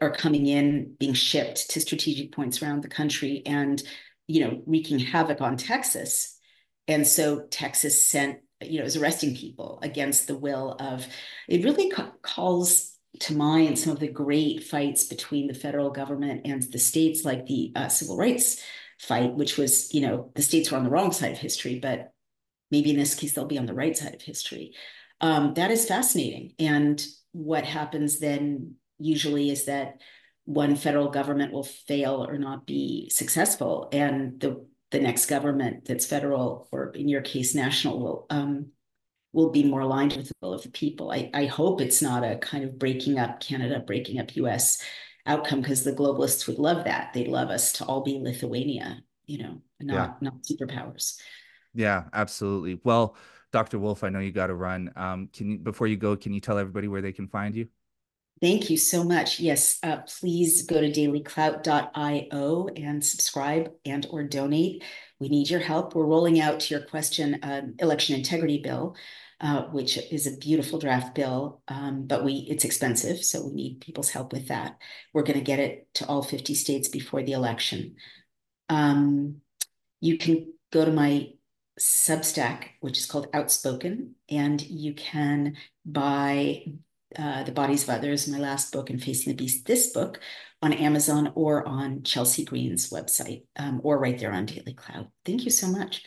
are 0.00 0.10
coming 0.10 0.46
in, 0.46 0.94
being 0.98 1.14
shipped 1.14 1.70
to 1.70 1.80
strategic 1.80 2.32
points 2.32 2.62
around 2.62 2.82
the 2.82 2.88
country 2.88 3.42
and, 3.46 3.82
you 4.26 4.40
know, 4.40 4.62
wreaking 4.66 4.98
havoc 4.98 5.40
on 5.40 5.56
Texas. 5.56 6.38
And 6.88 7.06
so 7.06 7.46
Texas 7.50 8.04
sent, 8.04 8.40
you 8.60 8.78
know, 8.78 8.84
is 8.84 8.96
arresting 8.96 9.36
people 9.36 9.78
against 9.82 10.26
the 10.26 10.36
will 10.36 10.76
of, 10.78 11.06
it 11.48 11.64
really 11.64 11.90
ca- 11.90 12.12
calls 12.22 12.96
to 13.20 13.34
mind 13.34 13.78
some 13.78 13.92
of 13.92 14.00
the 14.00 14.08
great 14.08 14.62
fights 14.62 15.04
between 15.04 15.46
the 15.46 15.54
federal 15.54 15.90
government 15.90 16.42
and 16.44 16.62
the 16.62 16.78
states, 16.78 17.24
like 17.24 17.46
the 17.46 17.72
uh, 17.74 17.88
civil 17.88 18.16
rights 18.16 18.62
fight, 18.98 19.34
which 19.34 19.56
was, 19.56 19.92
you 19.94 20.00
know, 20.00 20.30
the 20.34 20.42
states 20.42 20.70
were 20.70 20.78
on 20.78 20.84
the 20.84 20.90
wrong 20.90 21.10
side 21.10 21.32
of 21.32 21.38
history, 21.38 21.78
but 21.80 22.12
maybe 22.70 22.90
in 22.90 22.96
this 22.96 23.14
case, 23.14 23.34
they'll 23.34 23.46
be 23.46 23.58
on 23.58 23.66
the 23.66 23.74
right 23.74 23.96
side 23.96 24.14
of 24.14 24.22
history. 24.22 24.74
Um, 25.20 25.54
that 25.54 25.70
is 25.70 25.86
fascinating. 25.86 26.54
And 26.58 27.04
what 27.32 27.64
happens 27.64 28.20
then 28.20 28.74
usually 28.98 29.50
is 29.50 29.64
that 29.64 30.00
one 30.44 30.76
federal 30.76 31.08
government 31.10 31.52
will 31.52 31.64
fail 31.64 32.26
or 32.28 32.38
not 32.38 32.66
be 32.66 33.08
successful, 33.10 33.88
and 33.92 34.40
the 34.40 34.66
the 34.90 35.00
next 35.00 35.26
government 35.26 35.84
that's 35.84 36.06
federal 36.06 36.68
or 36.72 36.90
in 36.90 37.08
your 37.08 37.22
case 37.22 37.54
national 37.54 38.00
will 38.00 38.26
um, 38.30 38.66
will 39.32 39.50
be 39.50 39.62
more 39.62 39.80
aligned 39.80 40.16
with 40.16 40.26
the 40.28 40.34
will 40.40 40.52
of 40.52 40.62
the 40.62 40.70
people. 40.70 41.12
I, 41.12 41.30
I 41.32 41.46
hope 41.46 41.80
it's 41.80 42.02
not 42.02 42.24
a 42.24 42.36
kind 42.38 42.64
of 42.64 42.78
breaking 42.78 43.18
up 43.18 43.40
Canada, 43.40 43.80
breaking 43.80 44.18
up 44.18 44.34
US 44.36 44.82
outcome 45.26 45.60
because 45.60 45.84
the 45.84 45.92
globalists 45.92 46.46
would 46.46 46.58
love 46.58 46.84
that. 46.84 47.12
They'd 47.12 47.28
love 47.28 47.50
us 47.50 47.72
to 47.74 47.84
all 47.84 48.02
be 48.02 48.18
Lithuania, 48.18 49.02
you 49.26 49.38
know, 49.38 49.62
not 49.80 49.94
Yeah. 49.94 50.14
not 50.20 50.42
superpowers. 50.42 51.16
Yeah, 51.74 52.04
absolutely. 52.12 52.80
Well, 52.82 53.16
Dr. 53.52 53.78
Wolf, 53.78 54.02
I 54.02 54.08
know 54.08 54.18
you 54.18 54.32
got 54.32 54.48
to 54.48 54.54
run. 54.54 54.92
Um, 54.96 55.28
can 55.32 55.50
you, 55.50 55.58
before 55.58 55.86
you 55.86 55.96
go, 55.96 56.16
can 56.16 56.32
you 56.32 56.40
tell 56.40 56.58
everybody 56.58 56.88
where 56.88 57.02
they 57.02 57.12
can 57.12 57.28
find 57.28 57.54
you? 57.54 57.68
Thank 58.40 58.70
you 58.70 58.78
so 58.78 59.04
much. 59.04 59.38
Yes, 59.38 59.78
uh, 59.82 59.98
please 59.98 60.62
go 60.62 60.80
to 60.80 60.90
dailyclout.io 60.90 62.68
and 62.74 63.04
subscribe 63.04 63.70
and 63.84 64.06
or 64.10 64.22
donate. 64.24 64.82
We 65.18 65.28
need 65.28 65.50
your 65.50 65.60
help. 65.60 65.94
We're 65.94 66.06
rolling 66.06 66.40
out 66.40 66.60
to 66.60 66.74
your 66.74 66.82
question 66.86 67.38
um, 67.42 67.74
election 67.78 68.16
integrity 68.16 68.62
bill, 68.62 68.96
uh, 69.42 69.64
which 69.64 69.98
is 70.10 70.26
a 70.26 70.38
beautiful 70.38 70.78
draft 70.78 71.14
bill, 71.14 71.60
um, 71.68 72.06
but 72.06 72.24
we 72.24 72.46
it's 72.48 72.64
expensive, 72.64 73.22
so 73.22 73.46
we 73.46 73.52
need 73.52 73.82
people's 73.82 74.08
help 74.08 74.32
with 74.32 74.48
that. 74.48 74.78
We're 75.12 75.22
going 75.22 75.38
to 75.38 75.44
get 75.44 75.58
it 75.58 75.88
to 75.94 76.06
all 76.06 76.22
50 76.22 76.54
states 76.54 76.88
before 76.88 77.22
the 77.22 77.32
election. 77.32 77.96
Um, 78.70 79.42
you 80.00 80.16
can 80.16 80.54
go 80.72 80.86
to 80.86 80.92
my 80.92 81.32
Substack, 81.78 82.68
which 82.80 82.98
is 82.98 83.06
called 83.06 83.28
Outspoken, 83.34 84.14
and 84.30 84.62
you 84.62 84.94
can 84.94 85.56
buy 85.84 86.64
uh, 87.18 87.42
The 87.44 87.52
Bodies 87.52 87.84
of 87.84 87.90
Others, 87.90 88.28
my 88.28 88.38
last 88.38 88.72
book, 88.72 88.90
and 88.90 89.02
Facing 89.02 89.32
the 89.32 89.36
Beast, 89.36 89.66
this 89.66 89.92
book, 89.92 90.20
on 90.62 90.72
Amazon 90.72 91.32
or 91.34 91.66
on 91.66 92.02
Chelsea 92.02 92.44
Green's 92.44 92.90
website, 92.90 93.44
um, 93.56 93.80
or 93.82 93.98
right 93.98 94.18
there 94.18 94.32
on 94.32 94.46
DailyClout. 94.46 95.08
Thank 95.24 95.44
you 95.44 95.50
so 95.50 95.68
much. 95.68 96.04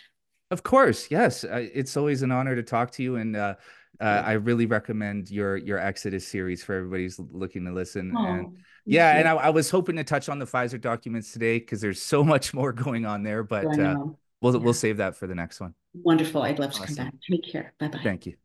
Of 0.51 0.61
course, 0.63 1.09
yes. 1.09 1.43
Uh, 1.43 1.67
it's 1.73 1.97
always 1.97 2.21
an 2.21 2.31
honor 2.31 2.55
to 2.55 2.63
talk 2.63 2.91
to 2.91 3.03
you, 3.03 3.15
and 3.15 3.35
uh, 3.35 3.55
uh, 3.99 4.03
I 4.25 4.33
really 4.33 4.67
recommend 4.67 5.31
your 5.31 5.57
your 5.57 5.79
Exodus 5.79 6.27
series 6.27 6.63
for 6.63 6.75
everybody's 6.75 7.19
looking 7.19 7.65
to 7.65 7.71
listen. 7.71 8.13
Oh, 8.15 8.25
and 8.25 8.57
yeah, 8.85 9.17
and 9.17 9.27
I, 9.27 9.33
I 9.33 9.49
was 9.49 9.69
hoping 9.71 9.95
to 9.95 10.03
touch 10.03 10.29
on 10.29 10.37
the 10.37 10.45
Pfizer 10.45 10.79
documents 10.79 11.31
today 11.31 11.57
because 11.57 11.81
there's 11.81 12.01
so 12.01 12.23
much 12.23 12.53
more 12.53 12.71
going 12.73 13.05
on 13.05 13.23
there, 13.23 13.43
but 13.43 13.65
uh, 13.79 13.95
we'll 14.41 14.53
Yeah. 14.53 14.59
we'll 14.59 14.73
save 14.73 14.97
that 14.97 15.15
for 15.15 15.25
the 15.25 15.35
next 15.35 15.59
one. 15.59 15.73
Wonderful. 15.95 16.43
I'd 16.43 16.59
love 16.59 16.73
to 16.73 16.85
come 16.85 16.95
back. 16.95 17.13
Take 17.29 17.51
care. 17.51 17.73
Bye 17.79 17.87
bye. 17.87 18.01
Thank 18.03 18.27
you. 18.27 18.42